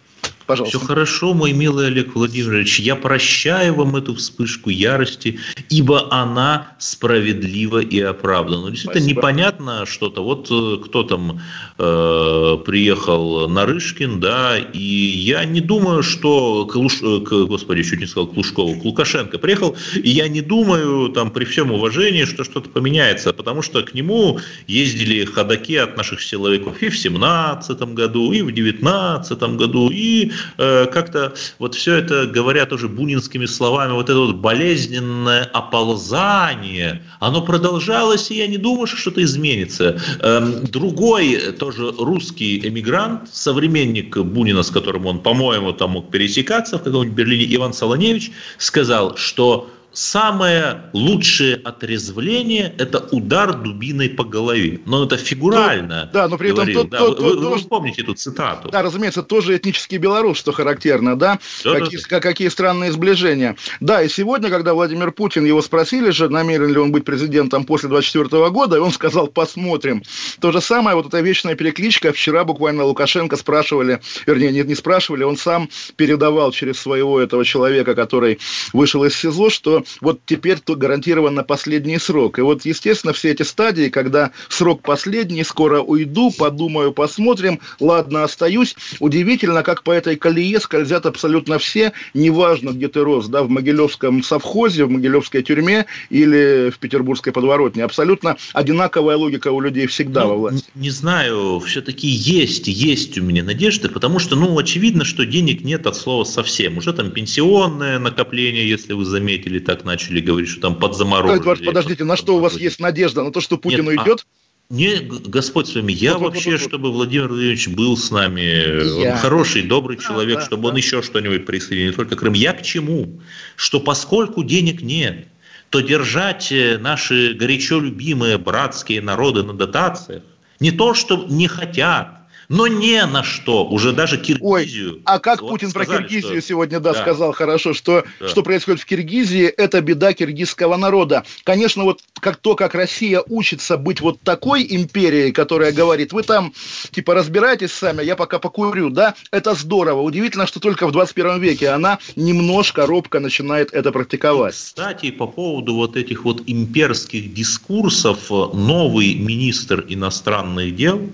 Пожалуйста. 0.51 0.79
Все 0.79 0.85
хорошо, 0.85 1.33
мой 1.33 1.53
милый 1.53 1.87
Олег 1.87 2.13
Владимирович. 2.13 2.81
Я 2.81 2.97
прощаю 2.97 3.73
вам 3.75 3.95
эту 3.95 4.15
вспышку 4.15 4.69
ярости, 4.69 5.39
ибо 5.69 6.13
она 6.13 6.75
справедлива 6.77 7.79
и 7.79 8.01
оправдана. 8.01 8.63
Ну, 8.63 8.69
действительно, 8.69 9.01
Спасибо. 9.01 9.19
непонятно 9.19 9.85
что-то. 9.85 10.21
Вот 10.21 10.49
э, 10.51 10.83
кто 10.83 11.03
там 11.03 11.39
э, 11.77 12.57
приехал 12.65 13.47
Нарышкин, 13.47 14.19
да, 14.19 14.57
и 14.57 14.83
я 14.83 15.45
не 15.45 15.61
думаю, 15.61 16.03
что, 16.03 16.65
Клуш, 16.65 17.01
э, 17.01 17.19
господи, 17.19 17.83
чуть 17.83 18.01
не 18.01 18.05
сказал 18.05 18.27
Клушкову, 18.27 18.77
Лукашенко 18.83 19.37
приехал, 19.37 19.77
и 19.95 20.09
я 20.09 20.27
не 20.27 20.41
думаю, 20.41 21.09
там, 21.09 21.31
при 21.31 21.45
всем 21.45 21.71
уважении, 21.71 22.25
что 22.25 22.43
что-то 22.43 22.67
поменяется, 22.67 23.31
потому 23.31 23.61
что 23.61 23.83
к 23.83 23.93
нему 23.93 24.39
ездили 24.67 25.23
ходаки 25.23 25.77
от 25.77 25.95
наших 25.95 26.21
силовиков 26.21 26.81
и 26.83 26.89
в 26.89 26.99
17 26.99 27.81
году, 27.93 28.33
и 28.33 28.41
в 28.41 28.51
19 28.51 29.41
году, 29.55 29.89
и 29.89 30.31
как-то 30.57 31.33
вот 31.59 31.75
все 31.75 31.95
это, 31.95 32.27
говоря 32.27 32.65
тоже 32.65 32.87
бунинскими 32.87 33.45
словами, 33.45 33.93
вот 33.93 34.09
это 34.09 34.19
вот 34.19 34.35
болезненное 34.35 35.43
оползание, 35.43 37.01
оно 37.19 37.41
продолжалось, 37.41 38.31
и 38.31 38.35
я 38.35 38.47
не 38.47 38.57
думаю, 38.57 38.87
что 38.87 38.97
что-то 38.97 39.23
изменится. 39.23 39.99
Эм, 40.19 40.65
другой 40.65 41.53
тоже 41.59 41.91
русский 41.97 42.67
эмигрант, 42.67 43.29
современник 43.33 44.17
Бунина, 44.17 44.63
с 44.63 44.69
которым 44.69 45.05
он, 45.05 45.19
по-моему, 45.19 45.73
там 45.73 45.91
мог 45.91 46.11
пересекаться 46.11 46.77
в 46.77 46.83
каком-нибудь 46.83 47.15
Берлине, 47.15 47.55
Иван 47.55 47.73
Солоневич, 47.73 48.31
сказал, 48.57 49.17
что 49.17 49.69
самое 49.93 50.83
лучшее 50.93 51.55
отрезвление– 51.55 52.73
это 52.77 52.99
удар 53.11 53.53
дубиной 53.53 54.09
по 54.09 54.23
голове. 54.23 54.79
Но 54.85 55.03
это 55.03 55.17
фигурально. 55.17 56.09
Да, 56.13 56.27
но 56.27 56.37
при 56.37 56.51
говорил. 56.51 56.81
этом... 56.81 56.89
Да, 56.89 56.97
то, 56.99 57.05
вы, 57.09 57.15
то, 57.15 57.23
вы, 57.23 57.55
вы 57.57 57.61
помните 57.61 58.01
эту 58.01 58.13
цитату. 58.13 58.69
Да, 58.69 58.81
разумеется, 58.81 59.23
тоже 59.23 59.57
этнический 59.57 59.97
белорус, 59.97 60.37
что 60.37 60.51
характерно, 60.51 61.17
да? 61.17 61.39
да 61.63 61.79
какие, 61.79 61.99
да. 62.09 62.19
какие 62.19 62.47
странные 62.47 62.91
сближения. 62.91 63.55
Да, 63.79 64.01
и 64.01 64.09
сегодня, 64.09 64.49
когда 64.49 64.73
Владимир 64.73 65.11
Путин, 65.11 65.45
его 65.45 65.61
спросили 65.61 66.09
же, 66.11 66.29
намерен 66.29 66.71
ли 66.71 66.77
он 66.77 66.91
быть 66.91 67.05
президентом 67.05 67.65
после 67.65 67.89
24 67.89 68.49
года, 68.49 68.77
и 68.77 68.79
он 68.79 68.91
сказал, 68.91 69.27
посмотрим. 69.27 70.03
То 70.39 70.51
же 70.51 70.61
самое, 70.61 70.95
вот 70.95 71.07
эта 71.07 71.19
вечная 71.19 71.55
перекличка, 71.55 72.13
вчера 72.13 72.43
буквально 72.43 72.83
Лукашенко 72.85 73.35
спрашивали, 73.37 73.99
вернее, 74.25 74.51
нет, 74.51 74.67
не 74.67 74.75
спрашивали, 74.75 75.23
он 75.23 75.37
сам 75.37 75.69
передавал 75.95 76.51
через 76.51 76.79
своего 76.79 77.19
этого 77.19 77.43
человека, 77.45 77.95
который 77.95 78.39
вышел 78.73 79.03
из 79.03 79.15
СИЗО, 79.15 79.49
что 79.85 79.97
вот 80.01 80.21
теперь 80.25 80.59
то 80.59 80.75
гарантированно 80.75 81.43
последний 81.43 81.97
срок. 81.97 82.39
И 82.39 82.41
вот, 82.41 82.65
естественно, 82.65 83.13
все 83.13 83.31
эти 83.31 83.43
стадии, 83.43 83.89
когда 83.89 84.31
срок 84.49 84.81
последний, 84.81 85.43
скоро 85.43 85.81
уйду, 85.81 86.31
подумаю, 86.31 86.91
посмотрим, 86.91 87.59
ладно, 87.79 88.23
остаюсь. 88.23 88.75
Удивительно, 88.99 89.63
как 89.63 89.83
по 89.83 89.91
этой 89.91 90.15
колее 90.15 90.59
скользят 90.59 91.05
абсолютно 91.05 91.59
все, 91.59 91.93
неважно, 92.13 92.71
где 92.71 92.87
ты 92.87 93.01
рос, 93.01 93.27
да, 93.27 93.43
в 93.43 93.49
Могилевском 93.49 94.23
совхозе, 94.23 94.85
в 94.85 94.91
Могилевской 94.91 95.43
тюрьме 95.43 95.85
или 96.09 96.71
в 96.71 96.79
Петербургской 96.79 97.33
подворотне. 97.33 97.83
Абсолютно 97.83 98.37
одинаковая 98.53 99.17
логика 99.17 99.51
у 99.51 99.59
людей 99.59 99.87
всегда 99.87 100.23
ну, 100.23 100.29
во 100.29 100.35
власти. 100.35 100.69
Не 100.75 100.89
знаю, 100.89 101.59
все-таки 101.59 102.07
есть, 102.07 102.67
есть 102.67 103.17
у 103.17 103.23
меня 103.23 103.43
надежды, 103.43 103.89
потому 103.89 104.19
что, 104.19 104.35
ну, 104.35 104.57
очевидно, 104.57 105.05
что 105.05 105.25
денег 105.25 105.63
нет 105.63 105.87
от 105.87 105.95
слова 105.95 106.23
совсем. 106.23 106.77
Уже 106.77 106.93
там 106.93 107.11
пенсионное 107.11 107.99
накопление, 107.99 108.67
если 108.67 108.93
вы 108.93 109.05
заметили, 109.05 109.59
так 109.75 109.85
начали 109.85 110.21
говорить, 110.21 110.49
что 110.49 110.61
там 110.61 110.75
подзаморожили. 110.75 111.39
Эдвард, 111.39 111.65
подождите, 111.65 112.03
на 112.03 112.15
что 112.15 112.35
у 112.35 112.39
вас 112.39 112.55
есть 112.57 112.79
надежда? 112.79 113.23
На 113.23 113.31
то, 113.31 113.41
что 113.41 113.57
Путин 113.57 113.85
Нет, 113.85 113.99
уйдет? 113.99 114.25
А... 114.25 114.73
Не, 114.73 115.01
Господь 115.01 115.67
с 115.67 115.75
вами, 115.75 115.91
я 115.91 116.17
вот, 116.17 116.33
вообще, 116.33 116.51
вот, 116.51 116.61
вот, 116.61 116.69
чтобы 116.69 116.91
Владимир 116.93 117.27
Владимирович 117.27 117.67
был 117.67 117.97
с 117.97 118.09
нами, 118.09 119.01
я. 119.01 119.11
он 119.11 119.17
хороший, 119.17 119.63
добрый 119.63 119.97
да, 119.97 120.03
человек, 120.03 120.39
да, 120.39 120.45
чтобы 120.45 120.63
да. 120.63 120.69
он 120.69 120.75
еще 120.77 121.01
что-нибудь 121.01 121.45
присоединил, 121.45 121.91
не 121.91 121.95
только 121.95 122.15
Крым. 122.15 122.33
Я 122.33 122.53
к 122.53 122.61
чему? 122.61 123.19
Что 123.57 123.81
поскольку 123.81 124.45
денег 124.45 124.81
нет, 124.81 125.27
то 125.71 125.81
держать 125.81 126.53
э, 126.53 126.77
наши 126.77 127.33
горячо 127.33 127.81
любимые 127.81 128.37
братские 128.37 129.01
народы 129.01 129.43
на 129.43 129.53
дотациях, 129.53 130.23
не 130.61 130.71
то, 130.71 130.93
что 130.93 131.25
не 131.29 131.47
хотят, 131.47 132.20
но 132.51 132.67
не 132.67 133.05
на 133.05 133.23
что, 133.23 133.65
уже 133.65 133.93
даже 133.93 134.17
Киргизию. 134.17 134.95
Ой, 134.95 135.01
а 135.05 135.19
как 135.19 135.41
вот 135.41 135.51
Путин 135.51 135.69
сказали, 135.69 135.99
про 135.99 136.03
Киргизию 136.03 136.41
что... 136.41 136.47
сегодня, 136.49 136.81
да, 136.81 136.91
да, 136.91 137.01
сказал 137.01 137.31
хорошо, 137.31 137.73
что, 137.73 138.03
да. 138.19 138.27
что 138.27 138.43
происходит 138.43 138.81
в 138.81 138.85
Киргизии, 138.85 139.45
это 139.45 139.79
беда 139.79 140.11
киргизского 140.11 140.75
народа. 140.75 141.23
Конечно, 141.45 141.85
вот 141.85 142.01
как 142.19 142.35
то, 142.35 142.55
как 142.55 142.75
Россия 142.75 143.23
учится 143.29 143.77
быть 143.77 144.01
вот 144.01 144.19
такой 144.19 144.67
империей, 144.69 145.31
которая 145.31 145.71
говорит, 145.71 146.11
вы 146.11 146.23
там, 146.23 146.51
типа, 146.91 147.13
разбирайтесь 147.13 147.71
сами, 147.71 148.03
я 148.03 148.17
пока 148.17 148.37
покурю, 148.37 148.89
да, 148.89 149.15
это 149.31 149.53
здорово. 149.53 150.01
Удивительно, 150.01 150.45
что 150.45 150.59
только 150.59 150.87
в 150.87 150.91
21 150.91 151.39
веке 151.39 151.69
она 151.69 151.99
немножко 152.17 152.85
робко 152.85 153.21
начинает 153.21 153.73
это 153.73 153.93
практиковать. 153.93 154.55
Кстати, 154.55 155.11
по 155.11 155.25
поводу 155.25 155.75
вот 155.75 155.95
этих 155.95 156.25
вот 156.25 156.43
имперских 156.47 157.33
дискурсов, 157.33 158.29
новый 158.29 159.15
министр 159.15 159.85
иностранных 159.87 160.75
дел 160.75 161.09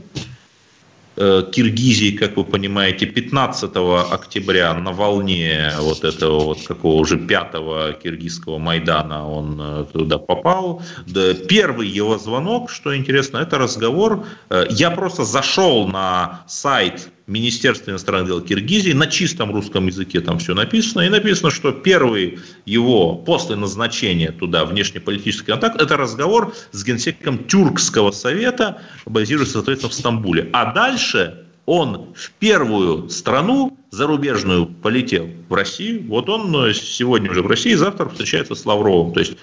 Киргизии, 1.18 2.12
как 2.16 2.38
вы 2.38 2.44
понимаете, 2.44 3.08
15 3.08 3.72
октября 4.12 4.74
на 4.76 4.92
волне 4.92 5.72
вот 5.80 6.04
этого 6.04 6.40
вот 6.42 6.60
какого 6.68 7.02
уже 7.02 7.18
пятого 7.18 7.94
киргизского 7.94 8.60
Майдана 8.60 9.28
он 9.28 9.60
э, 9.60 9.86
туда 9.92 10.20
попал. 10.20 10.82
Первый 11.50 11.88
его 11.88 12.18
звонок, 12.18 12.70
что 12.70 12.96
интересно, 12.96 13.40
это 13.40 13.58
разговор. 13.58 14.26
Э, 14.50 14.66
я 14.70 14.92
просто 14.92 15.24
зашел 15.24 15.88
на 15.88 16.44
сайт 16.48 17.10
Министерства 17.28 17.92
иностранных 17.92 18.28
дел 18.28 18.42
Киргизии, 18.42 18.94
на 18.94 19.06
чистом 19.08 19.54
русском 19.54 19.88
языке 19.88 20.22
там 20.22 20.40
все 20.40 20.54
написано, 20.56 21.02
и 21.02 21.10
написано, 21.10 21.52
что 21.52 21.74
первый 21.74 22.40
его 22.66 23.16
после 23.16 23.58
назначения 23.58 24.32
туда 24.32 24.64
внешнеполитический 24.64 25.48
контакт, 25.48 25.82
это 25.82 25.98
разговор 25.98 26.54
с 26.72 26.86
генсеком 26.86 27.44
Тюркского 27.46 28.12
совета, 28.12 28.82
базируется, 29.06 29.56
соответственно, 29.56 29.92
в 29.92 29.94
Стамбуле. 29.94 30.50
А 30.54 30.74
дальше 30.74 31.44
он 31.66 32.14
в 32.16 32.32
первую 32.40 33.10
страну 33.10 33.78
зарубежную 33.92 34.66
полетел 34.66 35.30
в 35.50 35.54
Россию. 35.54 36.06
Вот 36.08 36.30
он 36.30 36.74
сегодня 36.74 37.30
уже 37.30 37.42
в 37.42 37.48
России, 37.48 37.74
завтра 37.74 38.08
встречается 38.08 38.56
с 38.56 38.66
Лавровым. 38.66 39.14
То 39.14 39.20
есть 39.20 39.34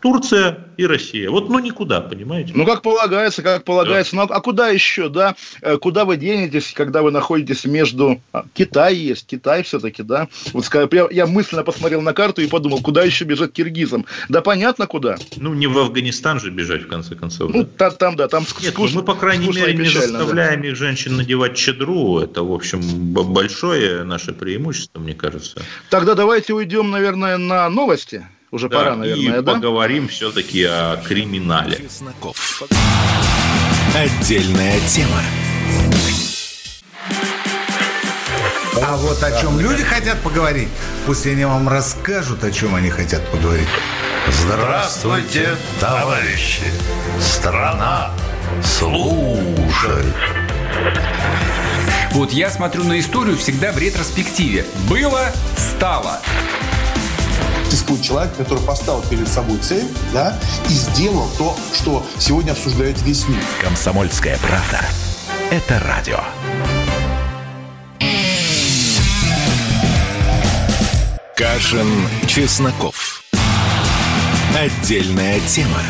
Турция 0.00 0.68
и 0.76 0.86
Россия. 0.86 1.28
Вот, 1.28 1.48
ну, 1.48 1.58
никуда, 1.58 2.00
понимаете? 2.00 2.52
Ну, 2.54 2.64
как 2.64 2.82
полагается, 2.82 3.42
как 3.42 3.64
полагается. 3.64 4.14
Да. 4.14 4.22
Ну, 4.22 4.32
а 4.32 4.40
куда 4.40 4.68
еще, 4.68 5.08
да? 5.08 5.34
Э, 5.60 5.76
куда 5.76 6.04
вы 6.04 6.16
денетесь, 6.16 6.72
когда 6.72 7.02
вы 7.02 7.10
находитесь 7.10 7.64
между... 7.64 8.20
А, 8.32 8.44
Китай 8.54 8.94
есть, 8.94 9.26
Китай 9.26 9.64
все-таки, 9.64 10.04
да? 10.04 10.28
Вот 10.52 10.64
я, 10.92 11.08
я 11.10 11.26
мысленно 11.26 11.64
посмотрел 11.64 12.00
на 12.00 12.12
карту 12.12 12.42
и 12.42 12.46
подумал, 12.46 12.80
куда 12.80 13.02
еще 13.02 13.24
бежать 13.24 13.52
киргизам? 13.52 14.06
Да 14.28 14.40
понятно, 14.40 14.86
куда. 14.86 15.16
Ну, 15.36 15.52
не 15.54 15.66
в 15.66 15.76
Афганистан 15.76 16.38
же 16.38 16.50
бежать, 16.50 16.82
в 16.82 16.88
конце 16.88 17.16
концов. 17.16 17.52
Ну, 17.52 17.68
да? 17.76 17.90
там, 17.90 18.14
да, 18.14 18.28
там 18.28 18.44
Нет, 18.60 18.72
скучно, 18.72 19.00
ну, 19.00 19.00
мы, 19.00 19.02
по 19.02 19.14
крайней 19.14 19.48
мере, 19.48 19.74
не 19.74 19.88
заставляем 19.88 20.62
да. 20.62 20.68
их 20.68 20.76
женщин 20.76 21.16
надевать 21.16 21.56
чадру. 21.56 22.20
Это, 22.20 22.44
в 22.44 22.52
общем, 22.52 22.80
большое 23.12 24.04
наше 24.04 24.32
преимущество, 24.32 25.00
мне 25.00 25.14
кажется. 25.14 25.60
Тогда 25.90 26.14
давайте 26.14 26.54
уйдем, 26.54 26.90
наверное, 26.90 27.36
на 27.36 27.68
новости. 27.68 28.24
Уже 28.50 28.68
да, 28.70 28.78
пора, 28.78 28.96
наверное, 28.96 29.40
и 29.40 29.42
да? 29.42 29.52
поговорим 29.54 30.08
все-таки 30.08 30.64
о 30.64 30.96
криминале. 31.06 31.76
Чесноков. 31.76 32.62
Отдельная 33.94 34.80
тема. 34.88 35.22
А 38.82 38.96
вот 38.96 39.22
о 39.22 39.40
чем 39.40 39.60
люди 39.60 39.82
хотят 39.82 40.18
поговорить, 40.22 40.68
пусть 41.04 41.26
они 41.26 41.44
вам 41.44 41.68
расскажут, 41.68 42.42
о 42.42 42.50
чем 42.50 42.74
они 42.74 42.88
хотят 42.88 43.26
поговорить. 43.28 43.68
Здравствуйте, 44.28 45.56
товарищи! 45.78 46.62
Страна 47.20 48.12
служит! 48.64 50.14
Вот 52.12 52.32
я 52.32 52.50
смотрю 52.50 52.84
на 52.84 52.98
историю 52.98 53.36
всегда 53.36 53.72
в 53.72 53.78
ретроспективе. 53.78 54.64
Было, 54.88 55.32
стало. 55.56 56.20
Существует 57.68 58.02
человек, 58.02 58.34
который 58.36 58.62
поставил 58.64 59.02
перед 59.02 59.28
собой 59.28 59.58
цель 59.58 59.86
да, 60.12 60.38
и 60.68 60.72
сделал 60.72 61.28
то, 61.36 61.54
что 61.74 62.02
сегодня 62.18 62.52
обсуждает 62.52 63.00
весь 63.02 63.28
мир. 63.28 63.42
Комсомольская 63.62 64.38
правда. 64.38 64.80
Это 65.50 65.78
радио. 65.80 66.20
Кашин, 71.36 72.08
Чесноков. 72.26 73.22
Отдельная 74.56 75.38
тема. 75.40 75.82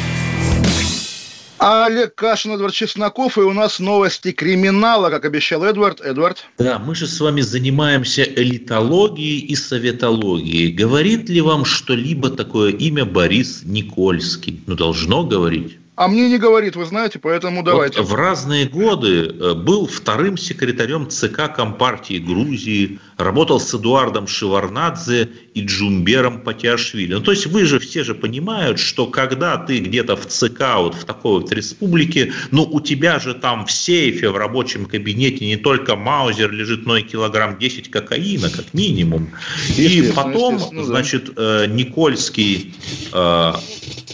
Олег 1.58 2.14
Кашин, 2.14 2.52
Эдвард 2.52 2.74
Чесноков, 2.74 3.36
и 3.36 3.40
у 3.40 3.52
нас 3.52 3.80
новости 3.80 4.32
криминала, 4.32 5.10
как 5.10 5.24
обещал 5.24 5.64
Эдвард. 5.64 6.00
Эдвард. 6.00 6.44
Да, 6.58 6.78
мы 6.78 6.94
же 6.94 7.06
с 7.06 7.20
вами 7.20 7.40
занимаемся 7.40 8.22
элитологией 8.22 9.40
и 9.40 9.54
советологией. 9.56 10.72
Говорит 10.72 11.28
ли 11.28 11.40
вам 11.40 11.64
что-либо 11.64 12.30
такое 12.30 12.72
имя 12.72 13.04
Борис 13.04 13.62
Никольский? 13.64 14.62
Ну, 14.66 14.76
должно 14.76 15.24
говорить. 15.24 15.78
А 15.98 16.06
мне 16.06 16.28
не 16.28 16.38
говорит, 16.38 16.76
вы 16.76 16.84
знаете, 16.84 17.18
поэтому 17.18 17.64
давайте. 17.64 18.00
Вот 18.00 18.10
в 18.10 18.14
разные 18.14 18.66
годы 18.66 19.24
э, 19.24 19.54
был 19.54 19.88
вторым 19.88 20.36
секретарем 20.36 21.08
ЦК 21.08 21.52
Компартии 21.52 22.18
Грузии, 22.18 23.00
работал 23.16 23.58
с 23.58 23.74
Эдуардом 23.74 24.28
Шеварнадзе 24.28 25.28
и 25.54 25.60
Джумбером 25.60 26.42
Патиашвили. 26.42 27.14
Ну, 27.14 27.20
то 27.20 27.32
есть 27.32 27.46
вы 27.46 27.64
же 27.64 27.80
все 27.80 28.04
же 28.04 28.14
понимают, 28.14 28.78
что 28.78 29.06
когда 29.06 29.56
ты 29.56 29.80
где-то 29.80 30.14
в 30.14 30.26
ЦК, 30.26 30.76
вот 30.76 30.94
в 30.94 31.04
такой 31.04 31.40
вот 31.40 31.50
республике, 31.50 32.32
ну, 32.52 32.62
у 32.62 32.80
тебя 32.80 33.18
же 33.18 33.34
там 33.34 33.66
в 33.66 33.72
сейфе, 33.72 34.30
в 34.30 34.36
рабочем 34.36 34.86
кабинете 34.86 35.46
не 35.46 35.56
только 35.56 35.96
маузер 35.96 36.52
лежит, 36.52 36.86
но 36.86 36.96
и 36.96 37.02
килограмм 37.02 37.58
10 37.58 37.90
кокаина, 37.90 38.50
как 38.50 38.72
минимум. 38.72 39.30
И 39.76 40.12
потом, 40.14 40.60
значит, 40.60 41.32
э, 41.36 41.66
Никольский 41.66 42.72
э, 43.12 43.52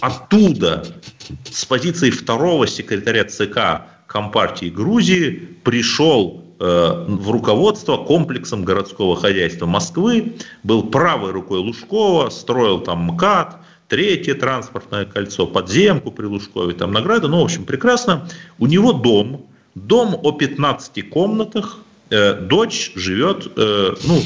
оттуда 0.01 0.87
с 1.51 1.65
позиции 1.65 2.11
второго 2.11 2.67
секретаря 2.67 3.25
ЦК 3.25 3.87
Компартии 4.07 4.67
Грузии 4.67 5.31
пришел 5.65 6.45
э, 6.61 7.05
в 7.09 7.31
руководство 7.31 7.97
комплексом 7.97 8.65
городского 8.65 9.17
хозяйства 9.17 9.67
Москвы, 9.67 10.35
был 10.63 10.85
правой 10.85 11.33
рукой 11.33 11.59
Лужкова, 11.59 12.31
строил 12.31 12.81
там 12.81 13.05
МКАД, 13.13 13.57
третье 13.89 14.35
транспортное 14.35 15.05
кольцо, 15.05 15.47
подземку 15.47 16.11
при 16.11 16.27
Лужкове, 16.27 16.75
там 16.75 16.93
награды, 16.93 17.29
ну, 17.29 17.41
в 17.41 17.45
общем, 17.45 17.65
прекрасно. 17.65 18.29
У 18.59 18.67
него 18.67 18.93
дом, 18.93 19.47
дом 19.75 20.19
о 20.23 20.33
15 20.33 21.09
комнатах, 21.11 21.79
э, 22.11 22.35
дочь 22.35 22.93
живет, 22.95 23.51
э, 23.57 23.95
ну, 24.05 24.23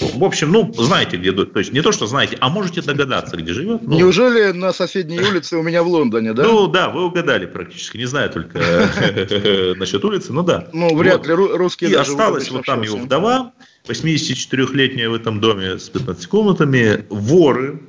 в 0.00 0.24
общем, 0.24 0.50
ну, 0.50 0.72
знаете, 0.74 1.16
где, 1.16 1.32
то 1.32 1.58
есть 1.58 1.72
не 1.72 1.80
то, 1.80 1.92
что 1.92 2.06
знаете, 2.06 2.36
а 2.40 2.48
можете 2.48 2.82
догадаться, 2.82 3.36
где 3.36 3.52
живет. 3.52 3.82
Ну, 3.82 3.96
Неужели 3.96 4.52
на 4.52 4.72
соседней 4.72 5.20
улице 5.30 5.56
у 5.56 5.62
меня 5.62 5.82
в 5.82 5.88
Лондоне, 5.88 6.32
да? 6.32 6.42
Ну, 6.42 6.66
да, 6.66 6.90
вы 6.90 7.04
угадали 7.04 7.46
практически, 7.46 7.96
не 7.96 8.06
знаю 8.06 8.30
только 8.30 8.58
насчет 9.76 10.04
улицы, 10.04 10.32
ну 10.32 10.42
да. 10.42 10.68
Ну, 10.72 10.94
вряд 10.96 11.26
ли 11.26 11.34
русские 11.34 11.90
И 11.90 11.94
осталась 11.94 12.50
вот 12.50 12.66
там 12.66 12.82
его 12.82 12.96
вдова, 12.96 13.52
84-летняя 13.86 15.08
в 15.08 15.14
этом 15.14 15.40
доме 15.40 15.78
с 15.78 15.88
15 15.88 16.26
комнатами, 16.26 17.04
воры 17.10 17.80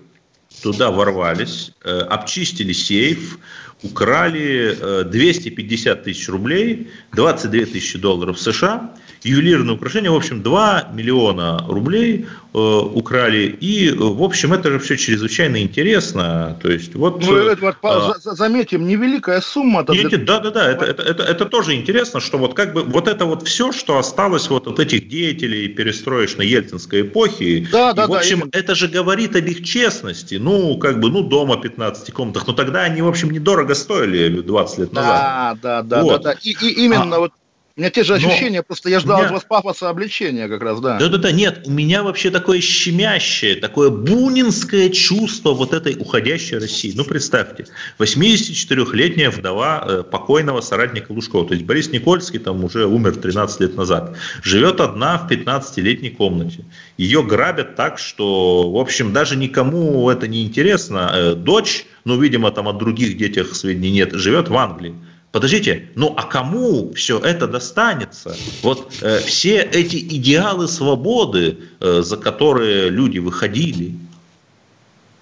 туда 0.61 0.91
ворвались, 0.91 1.71
э, 1.83 1.99
обчистили 1.99 2.71
сейф, 2.71 3.39
украли 3.83 5.03
250 5.05 5.97
э, 5.99 6.03
тысяч 6.03 6.29
рублей, 6.29 6.89
22 7.13 7.65
тысячи 7.65 7.97
долларов 7.97 8.39
США– 8.39 8.93
ювелирные 9.23 9.75
украшения. 9.75 10.11
В 10.11 10.15
общем, 10.15 10.41
2 10.41 10.89
миллиона 10.93 11.63
рублей 11.67 12.27
э, 12.53 12.57
украли. 12.57 13.57
И, 13.59 13.91
в 13.91 14.21
общем, 14.23 14.53
это 14.53 14.71
же 14.71 14.79
все 14.79 14.97
чрезвычайно 14.97 15.61
интересно. 15.61 16.57
То 16.61 16.71
есть, 16.71 16.95
вот, 16.95 17.23
ну, 17.25 17.35
Эдвард, 17.35 17.77
а, 17.83 18.13
заметим, 18.19 18.87
невеликая 18.87 19.41
сумма. 19.41 19.85
Нет, 19.89 20.09
для... 20.09 20.17
Да, 20.19 20.39
да, 20.39 20.51
да. 20.51 20.71
Это, 20.71 20.85
это, 20.85 21.03
это, 21.03 21.23
это 21.23 21.45
тоже 21.45 21.75
интересно, 21.75 22.19
что 22.19 22.37
вот 22.37 22.53
как 22.53 22.73
бы 22.73 22.83
вот 22.83 23.07
это 23.07 23.25
вот 23.25 23.47
все, 23.47 23.71
что 23.71 23.97
осталось 23.97 24.49
вот 24.49 24.67
от 24.67 24.79
этих 24.79 25.07
деятелей 25.07 25.67
перестроечной 25.67 26.47
ельцинской 26.47 27.01
эпохи. 27.01 27.67
Да, 27.71 27.93
да, 27.93 28.05
и, 28.05 28.07
в 28.07 28.13
общем, 28.13 28.49
да, 28.51 28.59
это 28.59 28.75
же 28.75 28.87
говорит 28.87 29.35
об 29.35 29.45
их 29.45 29.63
честности. 29.63 30.35
Ну, 30.35 30.77
как 30.77 30.99
бы, 30.99 31.09
ну, 31.09 31.21
дома 31.21 31.57
15 31.57 32.11
комнатах. 32.13 32.47
Но 32.47 32.53
тогда 32.53 32.81
они, 32.83 33.01
в 33.01 33.07
общем, 33.07 33.31
недорого 33.31 33.75
стоили 33.75 34.41
20 34.41 34.77
лет 34.79 34.93
назад. 34.93 35.59
Да, 35.61 35.81
да, 35.81 35.81
да. 35.81 36.03
Вот. 36.03 36.23
да, 36.23 36.33
да. 36.33 36.39
И, 36.43 36.51
и 36.51 36.85
именно 36.85 37.15
а, 37.15 37.19
вот 37.19 37.31
у 37.77 37.81
меня 37.81 37.89
те 37.89 38.05
же 38.05 38.13
ощущения, 38.15 38.59
Но 38.59 38.63
просто 38.63 38.89
я 38.89 39.01
ждал 39.01 39.17
меня... 39.17 39.27
от 39.27 39.33
вас 39.33 39.43
пафоса 39.43 39.89
обличения 39.89 40.47
как 40.47 40.61
раз, 40.61 40.79
да. 40.79 40.97
Да-да-да, 40.97 41.33
нет, 41.33 41.63
у 41.65 41.71
меня 41.71 42.03
вообще 42.03 42.31
такое 42.31 42.61
щемящее, 42.61 43.55
такое 43.57 43.89
бунинское 43.89 44.89
чувство 44.89 45.51
вот 45.51 45.73
этой 45.73 45.97
уходящей 45.99 46.57
России. 46.57 46.93
Ну, 46.95 47.03
представьте, 47.03 47.67
84-летняя 47.99 49.29
вдова 49.29 49.83
э, 49.85 50.03
покойного 50.03 50.61
соратника 50.61 51.11
Лужкова, 51.11 51.45
то 51.47 51.53
есть 51.53 51.65
Борис 51.65 51.91
Никольский 51.91 52.39
там 52.39 52.63
уже 52.63 52.85
умер 52.85 53.17
13 53.17 53.59
лет 53.59 53.75
назад, 53.75 54.15
живет 54.41 54.79
одна 54.79 55.17
в 55.17 55.29
15-летней 55.29 56.11
комнате. 56.11 56.63
Ее 56.97 57.23
грабят 57.23 57.75
так, 57.75 57.99
что, 57.99 58.71
в 58.71 58.77
общем, 58.77 59.11
даже 59.11 59.35
никому 59.35 60.09
это 60.09 60.29
не 60.29 60.45
интересно. 60.45 61.11
Э, 61.13 61.35
дочь, 61.35 61.85
ну, 62.05 62.17
видимо, 62.21 62.51
там 62.51 62.69
от 62.69 62.77
других 62.77 63.17
детях 63.17 63.53
сведений 63.53 63.91
нет, 63.91 64.13
живет 64.13 64.47
в 64.47 64.55
Англии. 64.55 64.95
Подождите, 65.35 65.89
ну 65.95 66.13
а 66.15 66.23
кому 66.23 66.93
все 66.93 67.19
это 67.19 67.45
достанется? 67.45 68.37
Вот 68.61 68.93
э, 69.01 69.19
все 69.19 69.57
эти 69.63 69.97
идеалы 69.97 70.69
свободы, 70.69 71.57
э, 71.81 72.03
за 72.03 72.15
которые 72.15 72.87
люди 72.87 73.19
выходили, 73.19 73.95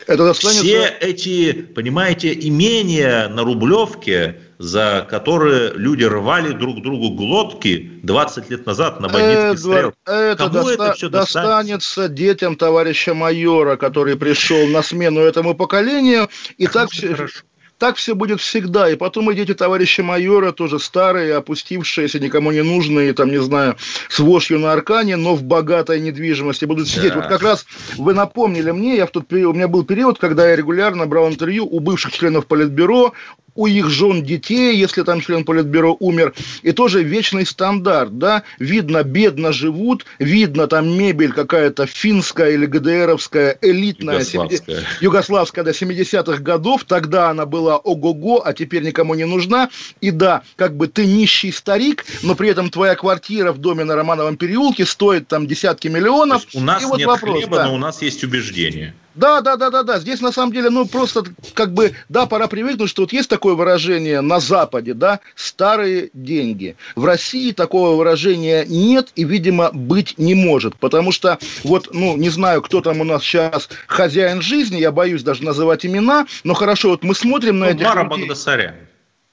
это 0.06 0.24
достанется... 0.24 0.64
все 0.64 0.88
эти, 1.02 1.54
понимаете, 1.54 2.32
имения 2.32 3.28
на 3.28 3.44
Рублевке, 3.44 4.38
за 4.60 5.08
которые 5.10 5.72
люди 5.74 6.04
рвали 6.04 6.52
друг 6.54 6.84
другу 6.84 7.10
глотки 7.10 7.94
20 8.04 8.52
лет 8.52 8.68
назад 8.68 9.00
на 9.00 9.08
бандитский 9.08 9.58
стрел. 9.58 9.94
Это, 10.06 10.36
Кому 10.38 10.54
доста- 10.54 10.74
это 10.74 10.94
все 10.94 11.10
достанется? 11.10 11.42
достанется 11.42 12.08
детям 12.08 12.56
товарища 12.56 13.16
майора, 13.16 13.78
который 13.78 14.16
пришел 14.16 14.68
на 14.68 14.84
смену 14.84 15.22
этому 15.22 15.56
поколению. 15.56 16.30
И 16.60 16.66
как 16.66 16.74
так 16.74 16.92
все... 16.92 17.16
Хорошо. 17.16 17.40
Так 17.84 17.98
все 17.98 18.16
будет 18.16 18.40
всегда. 18.40 18.90
И 18.90 18.96
потом 18.96 19.30
и 19.30 19.36
дети 19.36 19.54
товарища 19.54 20.04
майора, 20.04 20.54
тоже 20.54 20.80
старые, 20.80 21.36
опустившиеся, 21.36 22.18
никому 22.18 22.54
не 22.54 22.64
нужные, 22.64 23.12
там, 23.12 23.30
не 23.30 23.42
знаю, 23.42 23.76
с 24.08 24.20
вошью 24.20 24.58
на 24.58 24.72
аркане, 24.72 25.18
но 25.18 25.36
в 25.36 25.44
богатой 25.44 26.00
недвижимости 26.00 26.64
будут 26.64 26.88
сидеть. 26.88 27.14
Да. 27.14 27.20
Вот 27.20 27.28
как 27.28 27.42
раз 27.42 27.66
вы 27.98 28.14
напомнили 28.14 28.72
мне, 28.72 28.96
я 28.96 29.06
в 29.06 29.12
тот 29.12 29.28
период, 29.28 29.54
у 29.54 29.58
меня 29.58 29.68
был 29.68 29.84
период, 29.84 30.18
когда 30.18 30.48
я 30.48 30.56
регулярно 30.56 31.08
брал 31.08 31.28
интервью 31.28 31.68
у 31.70 31.82
бывших 31.82 32.14
членов 32.14 32.46
Политбюро, 32.46 33.12
у 33.56 33.68
их 33.68 33.90
жен 33.90 34.24
детей, 34.24 34.76
если 34.76 35.04
там 35.04 35.22
член 35.22 35.44
Политбюро 35.46 35.96
умер, 36.00 36.34
и 36.62 36.72
тоже 36.72 37.04
вечный 37.04 37.46
стандарт, 37.46 38.18
да, 38.18 38.44
видно, 38.60 39.04
бедно 39.04 39.52
живут, 39.52 40.06
видно 40.20 40.68
там 40.68 40.98
мебель 40.98 41.34
какая-то 41.34 41.86
финская 41.86 42.52
или 42.52 42.66
ГДРовская, 42.66 43.58
элитная, 43.62 44.20
югославская, 44.20 44.76
70, 44.76 45.02
югославская 45.02 45.64
до 45.64 45.72
70-х 45.72 46.42
годов, 46.42 46.84
тогда 46.86 47.30
она 47.30 47.46
была 47.46 47.78
ого-го, 47.78 48.42
а 48.44 48.54
теперь 48.54 48.84
никому 48.84 49.14
не 49.16 49.26
нужна, 49.26 49.70
и 50.02 50.12
да, 50.12 50.44
как 50.56 50.76
бы 50.76 50.88
ты 50.88 51.06
нищий 51.06 51.52
старик, 51.52 52.06
но 52.24 52.36
при 52.36 52.50
этом 52.50 52.70
твоя 52.70 52.96
квартира 52.96 53.52
в 53.52 53.60
доме 53.60 53.84
на 53.84 53.96
Романовом 53.96 54.38
переулке 54.38 54.86
стоит 54.86 55.28
там 55.28 55.48
десятки 55.48 55.88
миллионов. 55.88 56.46
У 56.54 56.60
нас 56.60 56.82
и 56.82 56.86
вот 56.86 56.98
нет 56.98 57.08
вопрос, 57.08 57.38
хлеба, 57.38 57.58
да. 57.58 57.66
но 57.66 57.76
у 57.76 57.78
нас 57.78 58.02
есть 58.02 58.24
убеждения. 58.24 58.96
Да, 59.16 59.42
да, 59.42 59.58
да, 59.58 59.70
да, 59.70 59.84
да. 59.84 60.00
Здесь 60.00 60.22
на 60.22 60.32
самом 60.32 60.52
деле, 60.54 60.70
ну, 60.70 60.86
просто 60.88 61.24
как 61.54 61.74
бы, 61.74 61.94
да, 62.10 62.26
пора 62.26 62.48
привыкнуть, 62.48 62.90
что 62.90 63.04
вот 63.04 63.14
есть 63.14 63.30
такое 63.30 63.54
выражение 63.54 64.22
на 64.22 64.40
Западе, 64.40 64.94
да, 64.94 65.20
старые 65.36 66.10
деньги. 66.14 66.76
В 66.96 67.06
России 67.06 67.52
такого 67.52 67.96
выражения 67.96 68.66
нет 68.68 69.10
и, 69.16 69.24
видимо, 69.24 69.72
быть 69.72 70.18
не 70.18 70.36
может. 70.36 70.76
Потому 70.78 71.12
что, 71.12 71.38
вот, 71.64 71.90
ну, 71.94 72.18
не 72.18 72.30
знаю, 72.30 72.62
кто 72.62 72.82
там 72.82 73.02
у 73.02 73.04
нас 73.04 73.24
сейчас 73.24 73.70
хозяин 73.88 74.42
жизни, 74.42 74.78
я 74.78 74.92
боюсь 74.92 75.24
даже 75.24 75.44
называть 75.44 75.86
имена, 75.86 76.26
но 76.44 76.54
хорошо, 76.54 76.90
вот 76.90 77.04
мы 77.04 77.14
смотрим 77.16 77.60
на 77.60 77.68
ну, 77.68 77.72
этих 77.72 77.86
Мара 77.86 78.04
людей. 78.04 78.28
Багдасарян. 78.28 78.76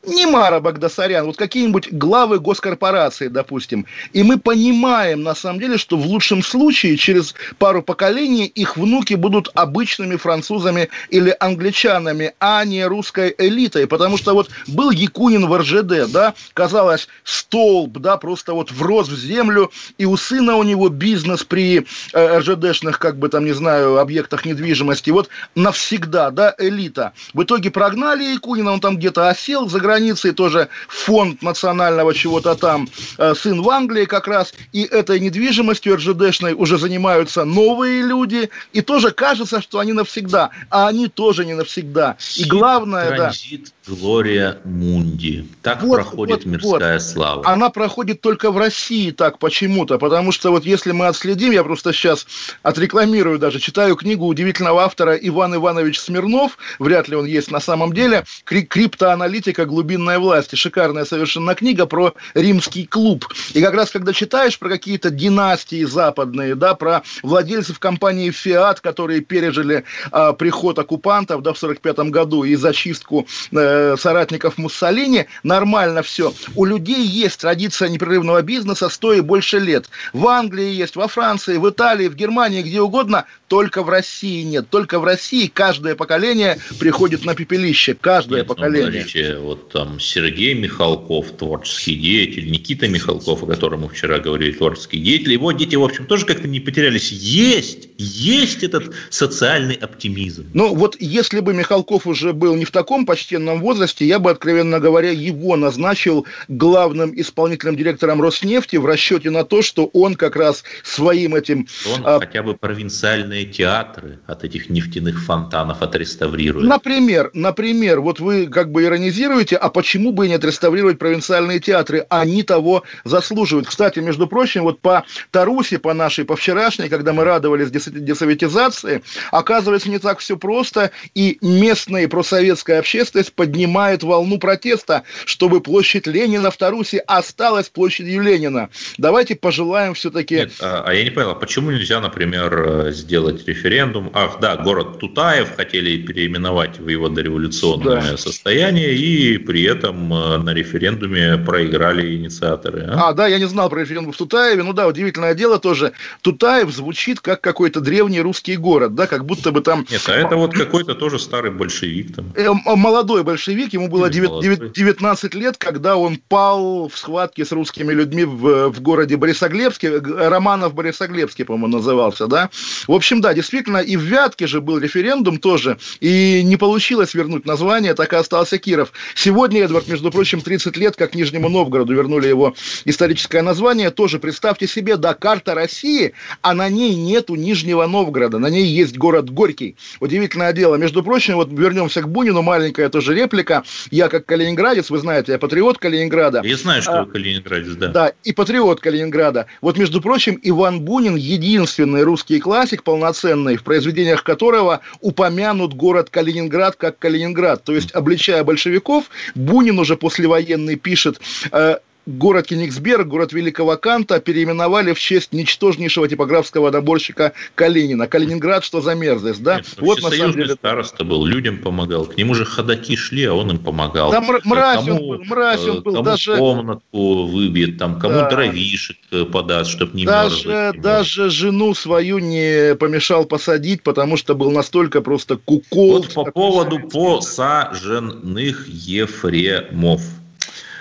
Не 0.06 0.24
Мара 0.26 0.60
Багдасарян, 0.60 1.26
вот 1.26 1.36
какие-нибудь 1.36 1.92
главы 1.92 2.38
госкорпорации, 2.38 3.28
допустим. 3.28 3.84
И 4.14 4.22
мы 4.22 4.38
понимаем, 4.38 5.22
на 5.22 5.34
самом 5.34 5.60
деле, 5.60 5.76
что 5.76 5.98
в 5.98 6.06
лучшем 6.06 6.42
случае 6.42 6.96
через 6.96 7.34
пару 7.58 7.82
поколений 7.82 8.46
их 8.46 8.78
внуки 8.78 9.14
будут 9.14 9.50
обычными 9.54 10.16
французами 10.16 10.88
или 11.10 11.36
англичанами, 11.38 12.32
а 12.40 12.64
не 12.64 12.84
русской 12.86 13.34
элитой. 13.36 13.86
Потому 13.86 14.16
что 14.16 14.32
вот 14.32 14.48
был 14.66 14.90
Якунин 14.90 15.46
в 15.46 15.58
РЖД, 15.58 16.10
да, 16.10 16.34
казалось, 16.54 17.06
столб, 17.22 17.98
да, 17.98 18.16
просто 18.16 18.54
вот 18.54 18.72
врос 18.72 19.08
в 19.08 19.18
землю, 19.18 19.70
и 19.98 20.06
у 20.06 20.16
сына 20.16 20.56
у 20.56 20.62
него 20.62 20.88
бизнес 20.88 21.44
при 21.44 21.86
э, 22.14 22.38
РЖДшных, 22.38 22.98
как 22.98 23.18
бы 23.18 23.28
там, 23.28 23.44
не 23.44 23.52
знаю, 23.52 23.98
объектах 23.98 24.46
недвижимости. 24.46 25.10
Вот 25.10 25.28
навсегда, 25.54 26.30
да, 26.30 26.54
элита. 26.58 27.12
В 27.34 27.42
итоге 27.42 27.70
прогнали 27.70 28.24
Якунина, 28.24 28.72
он 28.72 28.80
там 28.80 28.96
где-то 28.96 29.28
осел 29.28 29.68
за 29.68 29.89
границей, 29.90 30.33
тоже 30.33 30.68
фонд 30.88 31.42
национального 31.42 32.14
чего-то 32.14 32.55
там, 32.55 32.88
э, 33.18 33.35
сын 33.35 33.61
в 33.61 33.68
Англии 33.68 34.05
как 34.05 34.29
раз, 34.29 34.55
и 34.72 34.83
этой 34.83 35.18
недвижимостью 35.18 35.96
РЖДшной 35.96 36.55
уже 36.55 36.79
занимаются 36.79 37.44
новые 37.44 38.03
люди, 38.03 38.50
и 38.72 38.83
тоже 38.83 39.11
кажется, 39.11 39.61
что 39.61 39.81
они 39.81 39.92
навсегда, 39.92 40.50
а 40.70 40.88
они 40.88 41.09
тоже 41.09 41.44
не 41.44 41.55
навсегда. 41.55 42.16
И 42.37 42.44
главное, 42.44 43.16
Транзит 43.16 43.64
да... 43.64 43.94
Глория 43.94 44.59
Мунди. 44.64 45.46
Так 45.62 45.83
вот, 45.83 45.96
проходит 45.96 46.44
вот, 46.44 46.46
мирская 46.46 46.94
вот. 46.94 47.03
слава. 47.03 47.42
Она 47.44 47.70
проходит 47.70 48.20
только 48.20 48.53
в 48.53 48.59
России 48.59 49.11
так 49.11 49.38
почему-то, 49.38 49.98
потому 49.98 50.31
что 50.31 50.53
вот 50.53 50.64
если 50.64 50.92
мы 50.92 51.09
отследим, 51.09 51.50
я 51.50 51.64
просто 51.64 51.92
сейчас 51.92 52.26
отрекламирую 52.62 53.38
даже, 53.38 53.59
читаю 53.59 53.96
книгу 53.96 54.26
удивительного 54.26 54.83
автора 54.83 55.16
Иван 55.16 55.57
Иванович 55.57 55.98
Смирнов, 55.98 56.59
вряд 56.79 57.09
ли 57.09 57.16
он 57.16 57.26
есть 57.26 57.50
на 57.50 57.61
самом 57.61 57.92
деле, 57.92 58.24
криптоаналитика 58.44 59.66
глубинной 59.81 60.19
власти. 60.19 60.57
Шикарная 60.57 61.07
совершенно 61.07 61.55
книга 61.55 61.87
про 61.87 62.12
римский 62.35 62.85
клуб. 62.85 63.27
И 63.55 63.62
как 63.62 63.73
раз 63.73 63.90
когда 63.90 64.12
читаешь 64.12 64.59
про 64.59 64.69
какие-то 64.69 65.11
династии 65.11 65.85
западные, 65.85 66.55
да, 66.55 66.75
про 66.75 67.03
владельцев 67.23 67.79
компании 67.79 68.31
Fiat, 68.31 68.79
которые 68.83 69.23
пережили 69.23 69.85
а, 70.12 70.35
приход 70.35 70.79
оккупантов 70.79 71.43
да, 71.43 71.55
в 71.55 71.57
1945 71.57 72.11
году 72.11 72.45
и 72.45 72.57
зачистку 72.57 73.27
э, 73.53 73.97
соратников 73.99 74.59
Муссолини, 74.59 75.27
нормально 75.43 76.03
все. 76.03 76.35
У 76.55 76.66
людей 76.66 77.07
есть 77.07 77.40
традиция 77.40 77.88
непрерывного 77.88 78.43
бизнеса 78.43 78.90
100 78.90 79.14
и 79.14 79.21
больше 79.21 79.59
лет. 79.59 79.88
В 80.12 80.27
Англии 80.27 80.73
есть, 80.73 80.97
во 80.97 81.09
Франции, 81.09 81.57
в 81.57 81.69
Италии, 81.71 82.09
в 82.09 82.14
Германии, 82.14 82.62
где 82.62 82.83
угодно, 82.83 83.25
только 83.49 83.83
в 83.83 83.88
России 83.88 84.43
нет. 84.43 84.69
Только 84.69 84.99
в 85.01 85.05
России 85.05 85.47
каждое 85.47 85.95
поколение 85.95 86.59
приходит 86.79 87.25
на 87.25 87.35
пепелище. 87.35 87.97
Каждое 87.99 88.40
нет, 88.40 88.49
ну, 88.49 88.55
поколение. 88.55 89.03
Смотрите, 89.03 89.38
вот 89.38 89.69
там 89.72 90.00
Сергей 90.00 90.54
Михалков, 90.54 91.30
творческий 91.33 91.94
деятель, 91.96 92.50
Никита 92.50 92.88
Михалков, 92.88 93.42
о 93.42 93.46
котором 93.46 93.83
мы 93.83 93.88
вчера 93.88 94.18
говорили, 94.18 94.52
творческий 94.52 94.98
деятель. 94.98 95.33
Его 95.33 95.52
дети, 95.52 95.76
в 95.76 95.85
общем, 95.85 96.06
тоже 96.06 96.26
как-то 96.26 96.48
не 96.48 96.61
потерялись. 96.61 97.12
Есть, 97.12 97.88
есть 97.98 98.62
этот 98.62 98.94
социальный 99.11 99.74
оптимизм. 99.74 100.46
Ну, 100.54 100.74
вот 100.74 100.96
если 100.98 101.40
бы 101.40 101.54
Михалков 101.54 102.06
уже 102.06 102.33
был 102.33 102.56
не 102.56 102.64
в 102.64 102.70
таком 102.70 103.06
почтенном 103.06 103.61
возрасте, 103.61 104.06
я 104.06 104.18
бы, 104.18 104.30
откровенно 104.30 104.80
говоря, 104.80 105.11
его 105.11 105.56
назначил 105.56 106.26
главным 106.48 107.12
исполнительным 107.18 107.76
директором 107.76 108.20
Роснефти 108.20 108.76
в 108.76 108.87
расчете 108.87 109.30
на 109.30 109.44
то, 109.44 109.62
что 109.62 109.87
он 109.87 110.14
как 110.14 110.37
раз 110.37 110.64
своим 110.83 111.35
этим... 111.35 111.66
Он 111.94 112.02
а... 112.04 112.18
хотя 112.18 112.42
бы 112.42 112.54
провинциальные 112.54 113.44
театры 113.44 114.18
от 114.26 114.44
этих 114.44 114.70
нефтяных 114.70 115.22
фонтанов 115.22 115.83
отреставрирует. 115.83 116.66
Например, 116.66 117.30
например, 117.35 118.00
вот 118.00 118.20
вы 118.20 118.46
как 118.46 118.72
бы 118.72 118.85
иронизируете, 118.85 119.56
а 119.61 119.68
почему 119.68 120.12
бы 120.12 120.27
и 120.27 120.29
не 120.29 120.35
отреставрировать 120.35 120.99
провинциальные 120.99 121.61
театры? 121.61 122.07
Они 122.09 122.42
того 122.42 122.83
заслуживают. 123.05 123.68
Кстати, 123.68 123.99
между 123.99 124.27
прочим, 124.27 124.62
вот 124.62 124.81
по 124.81 125.05
Таруси, 125.31 125.77
по 125.77 125.94
нашей, 125.94 126.25
по 126.25 126.37
вчерашней, 126.37 126.88
когда 126.88 127.12
мы 127.12 127.25
радовались 127.25 127.70
десоветизации, 127.70 129.03
оказывается, 129.31 129.90
не 129.90 129.99
так 129.99 130.18
все 130.18 130.37
просто, 130.37 130.90
и 131.14 131.38
местная 131.42 132.09
просоветская 132.09 132.79
общественность 132.79 133.33
поднимает 133.35 134.03
волну 134.03 134.38
протеста, 134.38 135.03
чтобы 135.27 135.61
площадь 135.61 136.07
Ленина 136.07 136.51
в 136.51 136.57
Тарусе 136.57 136.99
осталась 136.99 137.68
площадью 137.68 138.23
Ленина. 138.23 138.70
Давайте 138.99 139.37
пожелаем 139.37 139.94
все-таки... 139.94 140.37
Нет, 140.37 140.53
а, 140.61 140.85
а 140.87 140.94
я 140.94 141.05
не 141.05 141.11
понял, 141.11 141.31
а 141.31 141.35
почему 141.35 141.70
нельзя, 141.70 142.01
например, 142.01 142.87
э, 142.87 142.92
сделать 142.92 143.46
референдум? 143.46 144.11
Ах, 144.14 144.38
да, 144.40 144.57
город 144.57 144.99
Тутаев 144.99 145.55
хотели 145.57 145.99
переименовать 145.99 146.79
в 146.79 146.88
его 146.88 147.09
дореволюционное 147.09 148.12
да. 148.12 148.16
состояние, 148.16 148.94
и 148.94 149.38
при 149.50 149.64
этом 149.64 150.14
э, 150.14 150.38
на 150.38 150.54
референдуме 150.54 151.36
проиграли 151.36 152.14
инициаторы. 152.14 152.86
А? 152.88 153.08
а, 153.08 153.12
да, 153.12 153.26
я 153.26 153.40
не 153.40 153.48
знал 153.48 153.68
про 153.68 153.80
референдум 153.80 154.12
в 154.12 154.16
Тутаеве. 154.16 154.62
Ну 154.62 154.72
да, 154.72 154.86
удивительное 154.86 155.34
дело 155.34 155.58
тоже. 155.58 155.90
Тутаев 156.22 156.70
звучит 156.70 157.18
как 157.18 157.40
какой-то 157.40 157.80
древний 157.80 158.20
русский 158.20 158.56
город, 158.56 158.94
да, 158.94 159.08
как 159.08 159.24
будто 159.24 159.50
бы 159.50 159.60
там... 159.60 159.84
Нет, 159.90 160.02
а 160.06 160.12
это 160.12 160.36
вот 160.36 160.54
какой-то 160.54 160.94
тоже 160.94 161.18
старый 161.18 161.50
большевик. 161.50 162.14
Там. 162.14 162.32
Э, 162.36 162.52
молодой 162.76 163.24
большевик, 163.24 163.72
ему 163.72 163.88
было 163.88 164.08
9, 164.08 164.72
19 164.72 165.34
лет, 165.34 165.56
когда 165.56 165.96
он 165.96 166.20
пал 166.28 166.88
в 166.88 166.96
схватке 166.96 167.44
с 167.44 167.50
русскими 167.50 167.92
людьми 167.92 168.22
в, 168.22 168.68
в 168.68 168.80
городе 168.80 169.16
Борисоглебске. 169.16 169.98
Романов 169.98 170.74
Борисоглебский, 170.74 171.44
по-моему, 171.44 171.78
назывался, 171.78 172.28
да. 172.28 172.50
В 172.86 172.92
общем, 172.92 173.20
да, 173.20 173.34
действительно, 173.34 173.78
и 173.78 173.96
в 173.96 174.02
Вятке 174.02 174.46
же 174.46 174.60
был 174.60 174.78
референдум 174.78 175.38
тоже, 175.38 175.76
и 175.98 176.42
не 176.44 176.56
получилось 176.56 177.14
вернуть 177.14 177.46
название, 177.46 177.94
так 177.94 178.12
и 178.12 178.16
остался 178.16 178.56
Киров. 178.56 178.92
Сегодня, 179.16 179.39
Эдвард, 179.48 179.88
между 179.88 180.11
прочим, 180.11 180.40
30 180.40 180.76
лет, 180.76 180.96
как 180.96 181.14
Нижнему 181.14 181.48
Новгороду 181.48 181.94
вернули 181.94 182.29
его 182.29 182.55
историческое 182.85 183.42
название. 183.42 183.90
Тоже 183.90 184.18
представьте 184.18 184.66
себе, 184.66 184.96
да, 184.96 185.14
карта 185.14 185.55
России, 185.55 186.12
а 186.42 186.55
на 186.55 186.68
ней 186.68 186.94
нету 186.94 187.35
Нижнего 187.35 187.87
Новгорода, 187.87 188.38
на 188.38 188.48
ней 188.48 188.66
есть 188.66 188.96
город 188.96 189.31
Горький. 189.31 189.76
Удивительное 190.00 190.53
дело. 190.53 190.76
Между 190.76 191.03
прочим, 191.03 191.37
вот 191.37 191.50
вернемся 191.50 192.03
к 192.03 192.09
Бунину, 192.09 192.42
маленькая 192.42 192.88
тоже 192.88 193.14
реплика. 193.14 193.62
Я 193.90 194.09
как 194.09 194.26
калининградец, 194.26 194.90
вы 194.90 194.98
знаете, 194.98 195.33
я 195.33 195.38
патриот 195.38 195.79
Калининграда. 195.79 196.42
Я 196.44 196.57
знаю, 196.57 196.83
что 196.83 197.00
а, 197.00 197.05
вы 197.05 197.12
калининградец, 197.12 197.74
да. 197.74 197.88
Да, 197.88 198.12
и 198.24 198.33
патриот 198.33 198.81
Калининграда. 198.81 199.46
Вот, 199.61 199.79
между 199.79 200.00
прочим, 200.00 200.38
Иван 200.42 200.81
Бунин 200.81 201.16
единственный 201.16 202.03
русский 202.03 202.40
классик 202.40 202.83
полноценный, 202.83 203.57
в 203.57 203.64
произведениях 203.64 204.22
которого 204.22 204.81
упомянут 205.00 205.74
город 205.74 206.11
Калининград 206.11 206.76
как 206.76 206.98
Калининград. 206.98 207.64
То 207.64 207.74
есть, 207.74 207.94
обличая 207.94 208.44
большевиков, 208.44 209.11
Бунин 209.35 209.79
уже 209.79 209.97
послевоенный 209.97 210.77
пишет 210.77 211.21
э, 211.53 211.79
город 212.18 212.46
Кенигсберг, 212.46 213.07
город 213.07 213.33
Великого 213.33 213.77
Канта 213.77 214.20
переименовали 214.20 214.92
в 214.92 214.99
честь 214.99 215.33
ничтожнейшего 215.33 216.09
типографского 216.09 216.70
наборщика 216.70 217.33
Калинина. 217.55 218.07
Калининград, 218.07 218.64
что 218.64 218.81
за 218.81 218.94
мерзость, 218.94 219.42
да? 219.42 219.57
Нет, 219.57 219.66
вот 219.79 220.03
на 220.03 220.11
самом 220.11 220.33
деле... 220.33 220.55
староста 220.55 221.05
был, 221.05 221.25
людям 221.25 221.59
помогал. 221.59 222.07
К 222.07 222.16
нему 222.16 222.35
же 222.35 222.44
ходаки 222.44 222.96
шли, 222.96 223.25
а 223.25 223.35
он 223.35 223.51
им 223.51 223.59
помогал. 223.59 224.11
Да, 224.11 224.20
мразь 224.20 224.85
кому, 224.85 225.11
он 225.11 225.18
был, 225.18 225.25
мразь 225.25 225.64
он 225.66 225.83
был. 225.83 225.92
Кому 225.92 226.05
даже... 226.05 226.37
комнатку 226.37 227.27
выбьет, 227.27 227.79
там, 227.79 227.99
кому 227.99 228.14
да. 228.14 228.31
дровишек 228.31 228.96
э, 229.11 229.25
подаст, 229.25 229.70
чтобы 229.70 229.96
не 229.96 230.05
даже, 230.05 230.49
мерзнуть. 230.49 230.83
Даже 230.83 231.31
жену 231.31 231.75
свою 231.75 232.18
не 232.18 232.75
помешал 232.75 233.25
посадить, 233.25 233.83
потому 233.83 234.16
что 234.16 234.35
был 234.35 234.51
настолько 234.51 235.01
просто 235.01 235.37
кукол. 235.37 235.99
Вот 235.99 236.12
по 236.12 236.25
поводу 236.25 236.81
посаженных 236.81 238.68
Ефремов. 238.68 240.03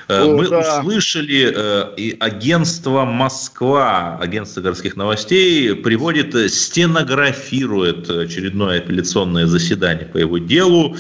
Э, 0.10 0.24
О, 0.24 0.36
Мы 0.36 0.50
да. 0.50 0.80
услышали, 0.80 1.54
э, 1.56 1.94
и 1.96 2.18
агентство 2.20 3.06
Москва, 3.06 4.18
агентство 4.20 4.60
городских 4.60 4.96
новостей, 4.96 5.76
приводит, 5.76 6.34
э, 6.34 6.50
стенографирует 6.50 8.10
очередное 8.10 8.80
апелляционное 8.80 9.46
заседание 9.46 10.08
по 10.08 10.18
его 10.18 10.40
делу. 10.40 10.98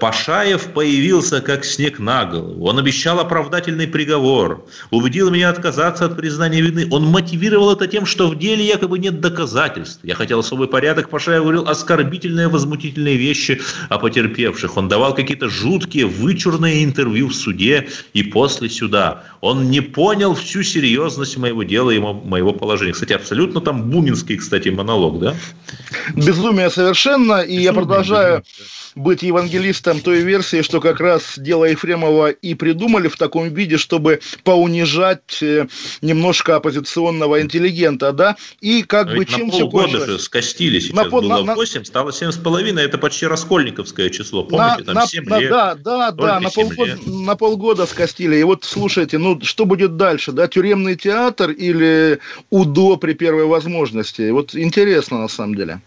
Пашаев 0.00 0.72
появился 0.72 1.40
как 1.40 1.64
снег 1.64 2.00
на 2.00 2.24
голову. 2.24 2.64
Он 2.64 2.78
обещал 2.78 3.20
оправдательный 3.20 3.86
приговор, 3.86 4.66
убедил 4.90 5.30
меня 5.30 5.50
отказаться 5.50 6.06
от 6.06 6.16
признания 6.16 6.60
вины. 6.60 6.88
Он 6.90 7.04
мотивировал 7.04 7.72
это 7.72 7.86
тем, 7.86 8.04
что 8.04 8.28
в 8.28 8.38
деле 8.38 8.64
якобы 8.66 8.98
нет 8.98 9.20
доказательств. 9.20 10.00
Я 10.02 10.14
хотел 10.14 10.40
особый 10.40 10.66
порядок. 10.66 11.10
Пашаев 11.10 11.42
говорил 11.42 11.68
оскорбительные, 11.68 12.48
возмутительные 12.48 13.16
вещи 13.16 13.60
о 13.90 13.98
потерпевших. 13.98 14.76
Он 14.76 14.88
давал 14.88 15.14
какие-то 15.14 15.48
жуткие, 15.48 16.06
вычурные 16.06 16.82
интервью 16.82 17.28
в 17.28 17.34
суде 17.34 17.88
и 18.12 18.29
после 18.30 18.68
сюда. 18.68 19.24
Он 19.40 19.70
не 19.70 19.80
понял 19.80 20.34
всю 20.34 20.62
серьезность 20.62 21.36
моего 21.36 21.62
дела 21.62 21.90
и 21.90 21.98
моего 21.98 22.52
положения. 22.52 22.92
Кстати, 22.92 23.12
абсолютно 23.12 23.60
там 23.60 23.90
буминский, 23.90 24.36
кстати, 24.36 24.68
монолог, 24.68 25.18
да? 25.20 25.34
Безумие 26.14 26.70
совершенно. 26.70 27.40
И 27.40 27.46
Безумие, 27.46 27.64
я 27.64 27.72
продолжаю... 27.72 28.36
Безумие 28.36 28.44
быть 28.94 29.22
евангелистом 29.22 30.00
той 30.00 30.20
версии, 30.20 30.62
что 30.62 30.80
как 30.80 31.00
раз 31.00 31.34
дело 31.38 31.64
Ефремова 31.64 32.30
и 32.30 32.54
придумали 32.54 33.08
в 33.08 33.16
таком 33.16 33.48
виде, 33.48 33.76
чтобы 33.76 34.20
поунижать 34.44 35.38
э, 35.42 35.66
немножко 36.02 36.56
оппозиционного 36.56 37.40
интеллигента, 37.40 38.12
да, 38.12 38.36
и 38.60 38.82
как 38.82 39.06
Но 39.06 39.12
бы 39.12 39.18
ведь 39.20 39.28
чем 39.30 39.46
на 39.46 39.52
все 39.52 39.60
полгода 39.62 39.82
кончилось? 39.88 40.06
же 40.10 40.18
скостили, 40.18 40.78
сейчас 40.80 40.94
На 40.96 41.04
пол- 41.04 41.22
было 41.22 41.28
на- 41.38 41.44
на- 41.44 41.54
8, 41.54 41.84
стало 41.84 42.10
7,5, 42.10 42.78
это 42.80 42.98
почти 42.98 43.26
раскольниковское 43.26 44.10
число, 44.10 44.44
помните, 44.44 44.84
там 44.84 44.94
на- 44.94 45.06
7 45.06 45.24
на- 45.24 45.38
лет. 45.38 45.50
Да, 45.50 45.74
да, 45.74 46.10
да, 46.10 46.40
на 46.40 46.50
7 46.50 46.68
полгода, 46.68 46.90
лет. 46.92 47.06
на 47.06 47.36
полгода 47.36 47.86
скостили. 47.86 48.36
И 48.36 48.42
вот 48.42 48.64
слушайте, 48.64 49.18
ну 49.18 49.40
что 49.42 49.64
будет 49.66 49.96
дальше, 49.96 50.32
да, 50.32 50.48
тюремный 50.48 50.96
театр 50.96 51.50
или 51.50 52.18
УДО 52.50 52.96
при 52.96 53.14
первой 53.14 53.44
возможности? 53.46 54.30
Вот 54.30 54.54
интересно 54.54 55.18
на 55.18 55.28
самом 55.28 55.54
деле. 55.54 55.80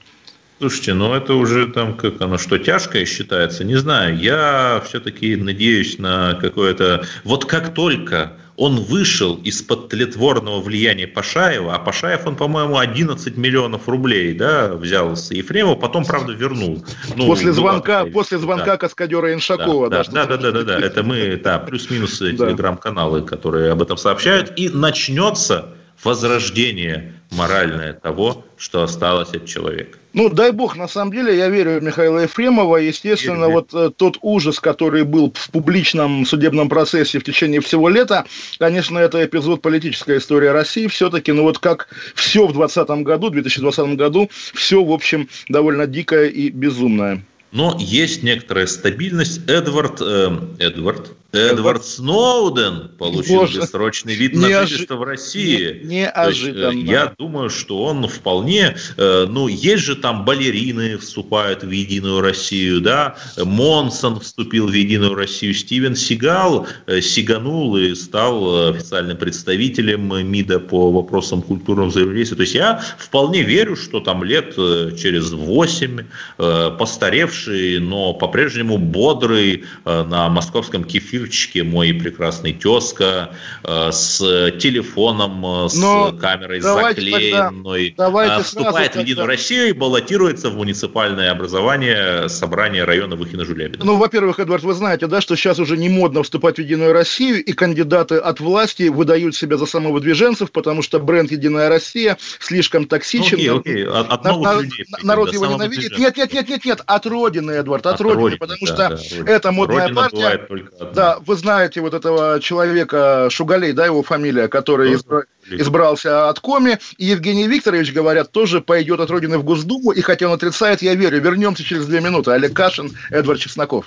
Слушайте, 0.64 0.94
ну 0.94 1.14
это 1.14 1.34
уже 1.34 1.68
там 1.68 1.94
как 1.94 2.22
оно 2.22 2.38
что 2.38 2.58
тяжкое 2.58 3.04
считается, 3.04 3.66
не 3.66 3.76
знаю. 3.76 4.18
Я 4.18 4.82
все-таки 4.88 5.36
надеюсь 5.36 6.00
на 6.00 6.36
какое-то. 6.36 7.06
Вот 7.26 7.44
как 7.44 7.74
только 7.74 8.38
он 8.56 8.80
вышел 8.80 9.36
из-под 9.44 9.90
тлетворного 9.90 10.62
влияния 10.62 11.06
Пашаева, 11.06 11.76
а 11.76 11.80
Пашаев, 11.80 12.26
он, 12.26 12.38
по-моему, 12.38 12.78
11 12.78 13.36
миллионов 13.36 13.90
рублей 13.90 14.34
да, 14.34 14.74
взял 14.74 15.18
с 15.18 15.32
Ефремова, 15.32 15.76
потом, 15.76 16.06
правда, 16.06 16.32
вернул. 16.32 16.86
Ну, 17.18 17.26
после 17.28 17.48
была 17.48 17.56
звонка, 17.56 18.06
после 18.06 18.38
звонка 18.38 18.66
да. 18.66 18.78
Каскадера 18.78 19.34
Иншакова. 19.34 19.90
Да, 19.90 20.06
да, 20.06 20.26
да, 20.26 20.38
да, 20.38 20.52
да, 20.52 20.64
да, 20.64 20.72
что-то 20.78 20.86
это 20.86 21.04
мы, 21.04 21.42
да, 21.44 21.60
плюс-минус 21.60 22.20
Да. 22.20 22.30
телеграм-каналы, 22.30 23.24
которые 23.24 23.74
об 23.74 23.82
этом 23.82 23.98
сообщают, 23.98 24.54
и 24.56 24.70
начнется 24.70 25.74
возрождение 26.02 27.14
моральное 27.34 27.94
того, 27.94 28.46
что 28.58 28.84
осталось 28.84 29.34
от 29.34 29.46
человека. 29.46 29.98
Ну, 30.14 30.30
дай 30.30 30.52
бог, 30.52 30.78
на 30.78 30.88
самом 30.88 31.12
деле, 31.12 31.36
я 31.36 31.50
верю 31.50 31.80
в 31.80 31.84
Михаила 31.84 32.20
Ефремова. 32.20 32.78
Естественно, 32.78 33.46
Верю. 33.46 33.54
вот 33.54 33.74
э, 33.74 33.90
тот 33.96 34.18
ужас, 34.22 34.60
который 34.60 35.04
был 35.04 35.34
в 35.34 35.50
публичном 35.50 36.26
судебном 36.26 36.70
процессе 36.70 37.18
в 37.18 37.24
течение 37.24 37.62
всего 37.62 37.90
лета, 37.90 38.26
конечно, 38.60 39.00
это 39.00 39.26
эпизод 39.26 39.62
политической 39.64 40.20
истории 40.20 40.48
России 40.48 40.86
все-таки. 40.88 41.32
Но 41.32 41.44
вот 41.44 41.58
как 41.58 41.88
все 42.14 42.46
в 42.46 42.54
2020 42.54 43.04
году, 43.04 43.30
2020 43.32 43.96
году, 43.96 44.30
все, 44.54 44.84
в 44.84 44.92
общем, 44.92 45.28
довольно 45.50 45.88
дикое 45.88 46.28
и 46.28 46.50
безумное. 46.50 47.24
Но 47.52 47.76
есть 47.80 48.24
некоторая 48.24 48.68
стабильность. 48.68 49.42
Эдвард, 49.48 50.00
э, 50.02 50.30
Эдвард, 50.60 51.12
Эдвард 51.34 51.84
Сноуден 51.84 52.90
получил 53.00 53.42
Боже. 53.42 53.60
бессрочный 53.62 54.14
вид 54.14 54.36
на 54.36 54.46
Неожи- 54.46 54.68
жительство 54.68 54.96
в 54.98 55.04
России. 55.04 55.82
Не- 55.84 56.12
То 56.12 56.30
есть, 56.30 56.44
э, 56.44 56.46
неожиданно. 56.52 56.80
Я 56.92 57.14
думаю, 57.18 57.50
что 57.50 57.84
он 57.84 58.08
вполне, 58.08 58.76
э, 58.98 59.26
ну, 59.28 59.48
есть 59.48 59.84
же 59.84 59.96
там 59.96 60.26
балерины 60.26 60.98
вступают 61.00 61.64
в 61.64 61.70
Единую 61.72 62.22
Россию, 62.22 62.82
да, 62.82 63.16
Монсон 63.38 64.20
вступил 64.20 64.68
в 64.68 64.74
Единую 64.74 65.16
Россию, 65.16 65.56
Стивен 65.56 65.96
Сигал 65.96 66.68
э, 66.86 67.02
сиганул 67.02 67.76
и 67.78 67.96
стал 67.96 68.70
официальным 68.70 69.18
представителем 69.18 70.28
МИДа 70.28 70.60
по 70.60 70.92
вопросам 70.92 71.42
культурного 71.42 71.90
взаимодействия. 71.90 72.38
То 72.38 72.44
есть 72.44 72.56
я 72.56 72.84
вполне 73.00 73.42
верю, 73.42 73.76
что 73.76 74.00
там 74.00 74.24
лет 74.24 74.54
через 74.56 75.32
8 75.32 76.02
э, 76.38 76.72
постаревший, 76.78 77.80
но 77.80 78.14
по-прежнему 78.14 78.78
бодрый 78.78 79.64
э, 79.86 80.04
на 80.04 80.30
московском 80.30 80.84
кефирчике 81.28 81.64
мой 81.64 81.94
прекрасный 81.94 82.54
тезка 82.54 83.30
э, 83.64 83.92
с 83.92 84.18
телефоном, 84.60 85.66
э, 85.66 85.70
с 85.70 85.76
Но 85.76 86.12
камерой 86.14 86.60
давайте 86.62 87.02
тогда- 87.02 87.12
заклеенной, 87.18 87.94
давайте 87.98 88.34
э, 88.36 88.44
вступает 88.44 88.94
в 88.96 89.00
Единую 89.00 89.16
тогда- 89.16 89.32
Россию 89.32 89.70
и 89.70 89.72
баллотируется 89.74 90.50
в 90.50 90.56
муниципальное 90.56 91.32
образование 91.32 92.30
собрания 92.30 92.84
района 92.86 93.16
Выхина-Жулябина. 93.16 93.84
Ну, 93.84 93.98
во-первых, 93.98 94.40
Эдвард, 94.40 94.64
вы 94.64 94.74
знаете, 94.74 95.08
да, 95.08 95.22
что 95.22 95.36
сейчас 95.36 95.60
уже 95.60 95.78
не 95.78 95.90
модно 95.90 96.24
вступать 96.24 96.58
в 96.58 96.60
Единую 96.60 96.94
Россию, 96.94 97.44
и 97.44 97.54
кандидаты 97.54 98.16
от 98.16 98.40
власти 98.40 98.90
выдают 98.90 99.36
себя 99.36 99.58
за 99.58 99.66
самовыдвиженцев, 99.66 100.52
потому 100.52 100.82
что 100.82 101.00
бренд 101.00 101.32
Единая 101.32 101.70
Россия 101.70 102.18
слишком 102.40 102.84
Ну, 102.84 102.88
токсичен. 102.88 103.38
окей, 103.38 103.50
окей, 103.52 103.86
от, 103.86 104.10
от 104.12 104.24
новых 104.26 104.46
на- 104.56 104.62
людей. 104.62 104.86
на- 104.90 105.08
народ 105.08 105.34
его 105.34 105.46
самого 105.46 105.64
ненавидит. 105.64 105.98
Нет, 105.98 106.18
нет, 106.18 106.34
нет, 106.34 106.50
нет, 106.50 106.66
нет, 106.66 106.82
от 106.86 107.06
родины, 107.06 107.52
Эдвард, 107.52 107.86
от, 107.86 107.96
От 107.96 108.02
родины, 108.02 108.22
родины, 108.22 108.38
потому 108.40 108.60
да, 108.68 108.98
что 108.98 109.24
да, 109.24 109.32
это 109.32 109.52
модная 109.52 109.82
Родина 109.84 110.02
партия. 110.02 110.16
бывает 110.18 110.48
только. 110.48 110.86
Да, 110.94 111.13
вы 111.26 111.36
знаете 111.36 111.82
вот 111.82 111.94
этого 111.94 112.40
человека 112.40 113.28
Шугалей, 113.30 113.74
да, 113.74 113.86
его 113.86 114.04
фамилия, 114.04 114.48
который 114.48 114.94
избра- 114.94 115.24
избрался 115.50 116.30
от 116.30 116.40
Коми, 116.40 116.80
и 116.98 117.06
Евгений 117.06 117.48
Викторович, 117.48 117.94
говорят, 117.94 118.32
тоже 118.32 118.62
пойдет 118.62 119.00
от 119.00 119.10
родины 119.10 119.38
в 119.38 119.44
Госдуму, 119.44 119.92
и 119.92 120.02
хотя 120.02 120.28
он 120.28 120.34
отрицает, 120.34 120.82
я 120.82 120.96
верю. 120.96 121.22
Вернемся 121.22 121.64
через 121.64 121.86
две 121.86 122.02
минуты. 122.02 122.32
Олег 122.32 122.54
Кашин, 122.54 122.92
Эдвард 123.10 123.40
Чесноков. 123.40 123.86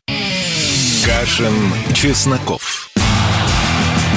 Кашин, 1.04 1.54
Чесноков. 1.94 2.90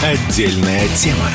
Отдельная 0.04 0.88
тема. 0.96 1.30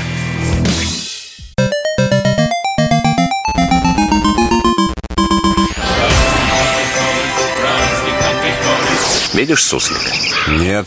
Видишь 9.35 9.65
суслик? 9.65 9.99
Нет. 10.49 10.87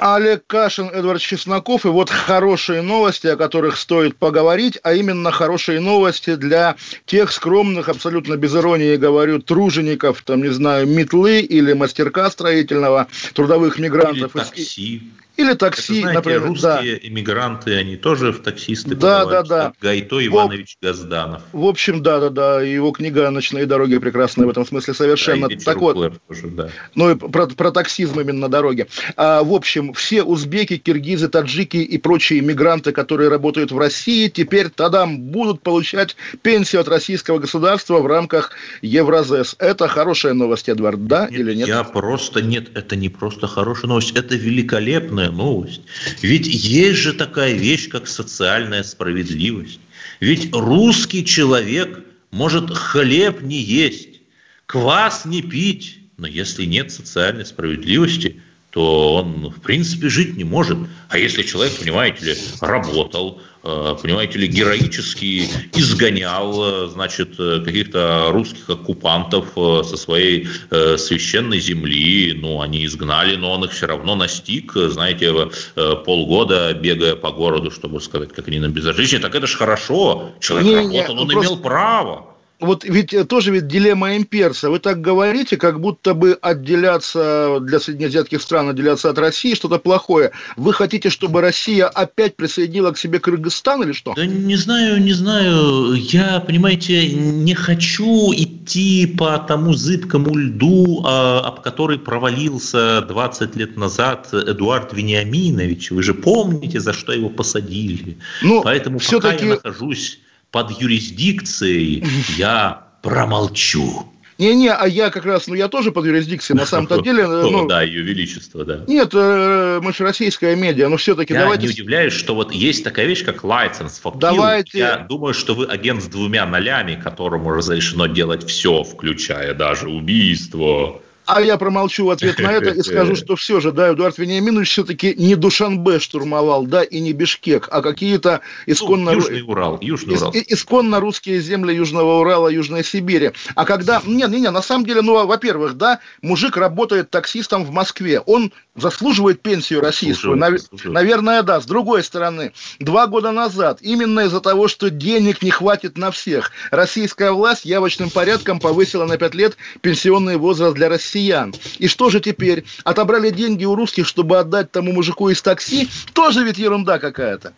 Олег 0.00 0.46
Кашин, 0.46 0.88
Эдвард 0.88 1.20
Чесноков. 1.20 1.84
И 1.84 1.88
вот 1.88 2.08
хорошие 2.08 2.80
новости, 2.80 3.26
о 3.26 3.36
которых 3.36 3.76
стоит 3.76 4.16
поговорить, 4.16 4.78
а 4.82 4.94
именно 4.94 5.30
хорошие 5.30 5.78
новости 5.78 6.36
для 6.36 6.76
тех 7.04 7.30
скромных, 7.30 7.88
абсолютно 7.90 8.36
без 8.36 8.54
иронии 8.56 8.96
говорю, 8.96 9.40
тружеников, 9.40 10.22
там, 10.22 10.42
не 10.42 10.48
знаю, 10.48 10.86
метлы 10.86 11.40
или 11.40 11.74
мастерка 11.74 12.30
строительного, 12.30 13.08
трудовых 13.34 13.78
Или 13.78 13.84
мигрантов. 13.84 14.34
из- 14.34 14.48
такси. 14.48 15.02
Или 15.40 15.52
Это, 15.52 15.70
такси, 15.70 16.00
знаете, 16.00 16.18
например, 16.18 16.40
да. 16.40 16.46
русские 16.48 17.08
иммигранты, 17.08 17.74
они 17.74 17.96
тоже 17.96 18.32
в 18.32 18.40
таксисты 18.40 18.94
Да, 18.94 19.24
да, 19.24 19.42
да. 19.42 19.72
Гайто 19.80 20.24
Иванович 20.24 20.76
Газданов. 20.82 21.42
В 21.52 21.64
общем, 21.64 22.02
да, 22.02 22.20
да, 22.20 22.28
да, 22.28 22.62
его 22.62 22.90
книга 22.90 23.30
«Ночные 23.30 23.64
дороги» 23.64 23.96
прекрасная 23.98 24.46
в 24.46 24.50
этом 24.50 24.66
смысле 24.66 24.92
совершенно. 24.92 25.48
Да, 25.48 25.54
так 25.64 25.78
вот, 25.78 26.20
тоже, 26.28 26.48
да. 26.48 26.68
ну 26.94 27.10
и 27.10 27.14
про, 27.14 27.46
про 27.46 27.70
таксизм 27.70 28.20
именно 28.20 28.40
на 28.40 28.48
дороге. 28.48 28.86
А, 29.16 29.42
в 29.42 29.54
общем, 29.54 29.94
все 29.94 30.22
узбеки, 30.22 30.76
киргизы, 30.76 31.28
таджики 31.28 31.78
и 31.78 31.96
прочие 31.96 32.40
мигранты, 32.42 32.92
которые 32.92 33.30
работают 33.30 33.72
в 33.72 33.78
России, 33.78 34.28
теперь 34.28 34.68
тадам 34.68 35.18
будут 35.18 35.62
получать 35.62 36.16
пенсию 36.42 36.82
от 36.82 36.88
российского 36.88 37.38
государства 37.38 38.00
в 38.00 38.06
рамках 38.06 38.50
Евразес. 38.82 39.56
Это 39.58 39.88
хорошая 39.88 40.34
новость, 40.34 40.68
Эдвард, 40.68 41.06
да 41.06 41.28
Нет, 41.30 41.40
или 41.40 41.54
нет? 41.54 41.68
Я 41.68 41.84
просто 41.84 42.42
нет, 42.42 42.76
это 42.76 42.96
не 42.96 43.08
просто 43.08 43.46
хорошая 43.46 43.88
новость, 43.88 44.12
это 44.12 44.36
великолепная 44.36 45.29
новость. 45.30 45.82
Ведь 46.22 46.46
есть 46.46 46.98
же 46.98 47.12
такая 47.12 47.54
вещь, 47.54 47.88
как 47.88 48.08
социальная 48.08 48.82
справедливость. 48.82 49.80
Ведь 50.20 50.54
русский 50.54 51.24
человек 51.24 52.04
может 52.30 52.70
хлеб 52.70 53.42
не 53.42 53.58
есть, 53.60 54.20
квас 54.66 55.24
не 55.24 55.42
пить, 55.42 55.98
но 56.16 56.26
если 56.26 56.64
нет 56.64 56.92
социальной 56.92 57.46
справедливости, 57.46 58.42
то 58.70 59.14
он, 59.16 59.50
в 59.50 59.60
принципе, 59.60 60.08
жить 60.08 60.36
не 60.36 60.44
может. 60.44 60.78
А 61.08 61.18
если 61.18 61.42
человек, 61.42 61.76
понимаете 61.76 62.24
ли, 62.24 62.34
работал, 62.60 63.40
э, 63.64 63.96
понимаете 64.00 64.38
ли, 64.38 64.46
героически 64.46 65.48
изгонял, 65.74 66.84
э, 66.84 66.88
значит, 66.88 67.34
э, 67.40 67.62
каких-то 67.64 68.28
русских 68.30 68.70
оккупантов 68.70 69.48
со 69.54 69.96
своей 69.96 70.46
священной 70.70 71.58
земли, 71.58 72.38
ну, 72.40 72.60
они 72.62 72.86
изгнали, 72.86 73.34
но 73.36 73.52
он 73.52 73.64
их 73.64 73.72
все 73.72 73.86
равно 73.86 74.14
настиг, 74.14 74.72
знаете, 74.74 75.50
полгода 75.74 76.72
бегая 76.72 77.16
по 77.16 77.32
городу, 77.32 77.70
чтобы 77.70 78.00
сказать, 78.00 78.32
как 78.32 78.46
они 78.48 78.60
нам 78.60 78.70
безразличны, 78.70 79.18
так 79.18 79.34
это 79.34 79.46
же 79.48 79.56
хорошо, 79.56 80.30
человек 80.40 80.66
Не-не, 80.68 81.00
работал, 81.00 81.22
он 81.22 81.28
просто- 81.28 81.52
имел 81.52 81.62
право. 81.62 82.29
Вот 82.60 82.84
ведь 82.84 83.14
э, 83.14 83.24
тоже 83.24 83.50
ведь 83.52 83.66
дилемма 83.66 84.16
имперца. 84.16 84.70
Вы 84.70 84.78
так 84.78 85.00
говорите, 85.00 85.56
как 85.56 85.80
будто 85.80 86.14
бы 86.14 86.38
отделяться 86.40 87.58
для 87.60 87.80
среднеазиатских 87.80 88.42
стран, 88.42 88.68
отделяться 88.68 89.10
от 89.10 89.18
России 89.18 89.54
что-то 89.54 89.78
плохое. 89.78 90.32
Вы 90.56 90.72
хотите, 90.72 91.10
чтобы 91.10 91.40
Россия 91.40 91.86
опять 91.86 92.36
присоединила 92.36 92.92
к 92.92 92.98
себе 92.98 93.18
Кыргызстан 93.18 93.82
или 93.82 93.92
что? 93.92 94.14
Да 94.14 94.26
не 94.26 94.56
знаю, 94.56 95.02
не 95.02 95.12
знаю. 95.12 95.94
Я, 95.94 96.40
понимаете, 96.40 97.12
не 97.12 97.54
хочу 97.54 98.32
идти 98.32 99.06
по 99.06 99.38
тому 99.38 99.72
зыбкому 99.72 100.34
льду, 100.36 101.02
а, 101.06 101.40
об 101.40 101.60
который 101.60 101.98
провалился 101.98 103.02
20 103.02 103.56
лет 103.56 103.76
назад 103.76 104.28
Эдуард 104.32 104.92
Вениаминович. 104.92 105.90
Вы 105.92 106.02
же 106.02 106.14
помните, 106.14 106.80
за 106.80 106.92
что 106.92 107.12
его 107.12 107.28
посадили. 107.28 108.18
Ну, 108.42 108.62
Поэтому 108.62 108.98
пока 108.98 109.32
я 109.32 109.44
нахожусь 109.46 110.18
под 110.50 110.70
юрисдикцией, 110.80 112.04
я 112.36 112.84
промолчу. 113.02 114.06
Не-не, 114.40 114.72
а 114.72 114.86
я 114.88 115.10
как 115.10 115.26
раз, 115.26 115.48
ну 115.48 115.54
я 115.54 115.68
тоже 115.68 115.92
под 115.92 116.06
юрисдикцией, 116.06 116.58
на 116.58 116.64
самом-то 116.64 117.00
деле. 117.02 117.26
Ну, 117.26 117.66
да, 117.66 117.82
ее 117.82 118.02
величество, 118.02 118.64
да. 118.64 118.84
Нет, 118.88 119.10
э, 119.12 119.80
мы 119.82 119.92
же 119.92 120.02
российская 120.02 120.56
медиа, 120.56 120.88
но 120.88 120.96
все-таки 120.96 121.34
я 121.34 121.40
давайте... 121.40 121.66
не 121.66 121.72
удивляюсь, 121.72 122.14
что 122.14 122.34
вот 122.34 122.50
есть 122.50 122.82
такая 122.82 123.04
вещь, 123.04 123.22
как 123.22 123.44
license 123.44 124.00
for 124.02 124.18
давайте... 124.18 124.78
Я 124.78 124.96
думаю, 125.06 125.34
что 125.34 125.54
вы 125.54 125.66
агент 125.66 126.02
с 126.02 126.06
двумя 126.06 126.46
нолями, 126.46 126.98
которому 126.98 127.50
разрешено 127.50 128.06
делать 128.06 128.48
все, 128.48 128.82
включая 128.82 129.52
даже 129.52 129.90
убийство. 129.90 131.02
А 131.32 131.40
я 131.40 131.56
промолчу 131.56 132.06
в 132.06 132.10
ответ 132.10 132.38
на 132.40 132.52
это 132.52 132.70
и 132.70 132.82
скажу, 132.82 133.14
что 133.16 133.36
все 133.36 133.60
же, 133.60 133.70
да, 133.70 133.92
Эдуард 133.92 134.18
Вениаминович 134.18 134.70
все-таки 134.70 135.14
не 135.16 135.36
Душанбе 135.36 136.00
штурмовал, 136.00 136.66
да, 136.66 136.82
и 136.82 136.98
не 136.98 137.12
Бишкек, 137.12 137.68
а 137.70 137.82
какие-то 137.82 138.40
исконно... 138.66 139.12
Ну, 139.12 139.18
Южный 139.18 139.42
Урал, 139.42 139.78
Южный 139.80 140.16
Урал. 140.16 140.32
Ис- 140.32 140.44
исконно 140.48 140.98
русские 140.98 141.40
земли 141.40 141.72
Южного 141.72 142.20
Урала, 142.20 142.48
Южной 142.48 142.82
Сибири. 142.82 143.30
А 143.54 143.64
когда... 143.64 144.02
Не, 144.04 144.24
не, 144.26 144.40
не, 144.40 144.50
на 144.50 144.62
самом 144.62 144.84
деле, 144.84 145.02
ну, 145.02 145.24
во-первых, 145.24 145.74
да, 145.74 146.00
мужик 146.20 146.56
работает 146.56 147.10
таксистом 147.10 147.64
в 147.64 147.70
Москве, 147.70 148.20
он 148.20 148.52
заслуживает 148.74 149.40
пенсию 149.40 149.80
российскую. 149.80 150.36
Нав... 150.36 150.54
Наверное, 150.84 151.42
да. 151.42 151.60
С 151.60 151.66
другой 151.66 152.02
стороны, 152.02 152.52
два 152.78 153.06
года 153.06 153.30
назад, 153.30 153.78
именно 153.82 154.20
из-за 154.20 154.40
того, 154.40 154.68
что 154.68 154.90
денег 154.90 155.42
не 155.42 155.50
хватит 155.50 155.96
на 155.96 156.10
всех, 156.10 156.50
российская 156.70 157.30
власть 157.30 157.64
явочным 157.64 158.10
порядком 158.10 158.58
повысила 158.58 159.04
на 159.04 159.16
пять 159.16 159.34
лет 159.34 159.56
пенсионный 159.80 160.36
возраст 160.36 160.74
для 160.74 160.88
России 160.88 161.19
россиян. 161.20 161.54
И 161.78 161.88
что 161.88 162.10
же 162.10 162.20
теперь? 162.20 162.64
Отобрали 162.84 163.30
деньги 163.30 163.64
у 163.64 163.74
русских, 163.74 164.06
чтобы 164.06 164.38
отдать 164.38 164.72
тому 164.72 164.92
мужику 164.92 165.28
из 165.30 165.42
такси? 165.42 165.88
Тоже 166.12 166.44
ведь 166.44 166.58
ерунда 166.58 166.98
какая-то. 166.98 167.52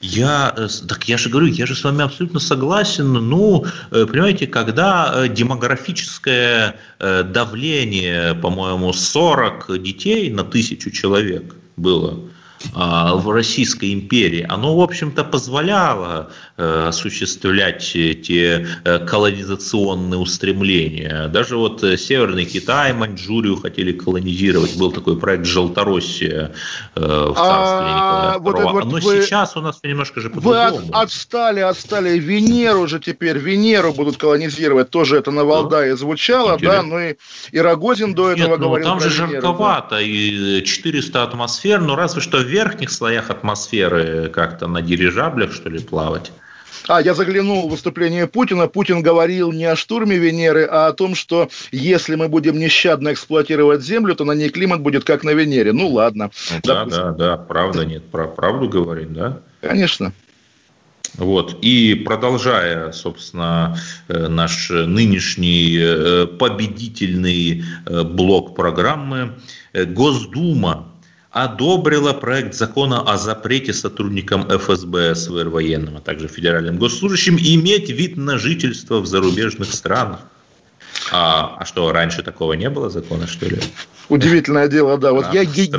Я, 0.00 0.52
э, 0.56 0.68
так 0.86 1.08
я 1.08 1.16
же 1.16 1.30
говорю, 1.30 1.46
я 1.46 1.66
же 1.66 1.74
с 1.74 1.84
вами 1.84 2.04
абсолютно 2.04 2.40
согласен. 2.40 3.12
Ну, 3.12 3.64
э, 3.90 4.06
понимаете, 4.06 4.46
когда 4.46 5.12
э, 5.14 5.28
демографическое 5.28 6.74
давление, 7.00 8.34
по-моему, 8.34 8.92
40 8.92 9.82
детей 9.82 10.30
на 10.30 10.44
тысячу 10.44 10.90
человек 10.90 11.54
было, 11.76 12.18
в 12.72 13.30
Российской 13.30 13.92
империи, 13.92 14.46
оно, 14.48 14.76
в 14.76 14.80
общем-то, 14.80 15.24
позволяло 15.24 16.30
э, 16.56 16.86
осуществлять 16.88 17.82
те 17.84 18.66
э, 18.84 18.98
колонизационные 19.06 20.18
устремления. 20.18 21.28
Даже 21.28 21.56
вот 21.56 21.82
э, 21.82 21.96
Северный 21.96 22.44
Китай, 22.44 22.92
Маньчжурию 22.92 23.56
хотели 23.56 23.92
колонизировать. 23.92 24.76
Был 24.76 24.92
такой 24.92 25.18
проект 25.18 25.46
«Желтороссия» 25.46 26.52
в 26.94 27.34
царстве 27.34 27.86
а, 27.86 28.38
Николая 28.38 28.64
II. 28.64 28.72
Вот, 28.72 28.84
Но 28.84 28.98
вы, 28.98 29.22
сейчас 29.22 29.56
у 29.56 29.60
нас 29.60 29.80
немножко 29.82 30.20
же 30.20 30.30
по-другому. 30.30 30.86
Вы 30.86 30.88
от, 30.92 31.04
отстали, 31.04 31.60
отстали. 31.60 32.18
Венеру 32.18 32.86
же 32.86 33.00
теперь, 33.00 33.38
Венеру 33.38 33.92
будут 33.92 34.16
колонизировать. 34.16 34.90
Тоже 34.90 35.18
это 35.18 35.30
на 35.30 35.44
Валдае 35.44 35.90
да. 35.90 35.96
звучало, 35.96 36.58
да, 36.58 36.82
ну 36.82 36.98
и, 37.00 37.14
и 37.52 37.58
Рогозин 37.58 38.14
до 38.14 38.30
этого 38.32 38.50
Нет, 38.50 38.58
ну, 38.58 38.66
говорил 38.66 38.88
там 38.88 39.00
же 39.00 39.10
жарковато, 39.10 39.96
да. 39.96 40.00
и 40.00 40.62
400 40.64 41.22
атмосфер, 41.22 41.80
но 41.80 41.96
разве 41.96 42.20
что 42.20 42.38
верхних 42.54 42.90
слоях 42.90 43.30
атмосферы 43.30 44.28
как-то 44.28 44.68
на 44.68 44.80
дирижаблях, 44.80 45.52
что 45.52 45.68
ли, 45.68 45.80
плавать? 45.80 46.30
А, 46.86 47.00
я 47.00 47.14
заглянул 47.14 47.66
в 47.66 47.70
выступление 47.72 48.26
Путина. 48.26 48.68
Путин 48.68 49.02
говорил 49.02 49.52
не 49.52 49.64
о 49.64 49.74
штурме 49.74 50.16
Венеры, 50.16 50.64
а 50.70 50.86
о 50.86 50.92
том, 50.92 51.14
что 51.16 51.48
если 51.72 52.14
мы 52.14 52.28
будем 52.28 52.58
нещадно 52.58 53.12
эксплуатировать 53.12 53.82
Землю, 53.82 54.14
то 54.14 54.24
на 54.24 54.32
ней 54.32 54.50
климат 54.50 54.80
будет 54.80 55.04
как 55.04 55.24
на 55.24 55.30
Венере. 55.30 55.72
Ну, 55.72 55.88
ладно. 55.88 56.30
Ну 56.50 56.60
да, 56.62 56.74
допустим. 56.74 57.02
да, 57.02 57.12
да, 57.12 57.36
правда 57.36 57.84
нет. 57.84 58.04
Про 58.10 58.28
правду 58.28 58.68
говорим, 58.68 59.14
да? 59.14 59.40
Конечно. 59.60 60.12
Вот. 61.16 61.58
И 61.62 61.94
продолжая, 61.94 62.92
собственно, 62.92 63.76
э, 64.08 64.28
наш 64.28 64.70
нынешний 64.70 65.76
э, 65.80 66.26
победительный 66.26 67.64
э, 67.86 68.02
блок 68.02 68.54
программы, 68.54 69.32
Госдума 69.72 70.93
одобрила 71.34 72.12
проект 72.12 72.54
закона 72.54 73.00
о 73.00 73.18
запрете 73.18 73.72
сотрудникам 73.72 74.48
ФСБ, 74.48 75.16
СВР 75.16 75.48
военным, 75.48 75.96
а 75.96 76.00
также 76.00 76.28
федеральным 76.28 76.78
госслужащим 76.78 77.36
иметь 77.36 77.90
вид 77.90 78.16
на 78.16 78.38
жительство 78.38 79.00
в 79.00 79.06
зарубежных 79.06 79.72
странах. 79.72 80.20
А, 81.12 81.56
а 81.60 81.64
что, 81.64 81.92
раньше 81.92 82.22
такого 82.22 82.54
не 82.54 82.70
было 82.70 82.90
закона, 82.90 83.26
что 83.26 83.46
ли? 83.46 83.58
Удивительное 84.08 84.68
дело, 84.68 84.98
да. 84.98 85.12
Вот 85.12 85.26
а, 85.30 85.32
я 85.32 85.44
ге- 85.44 85.70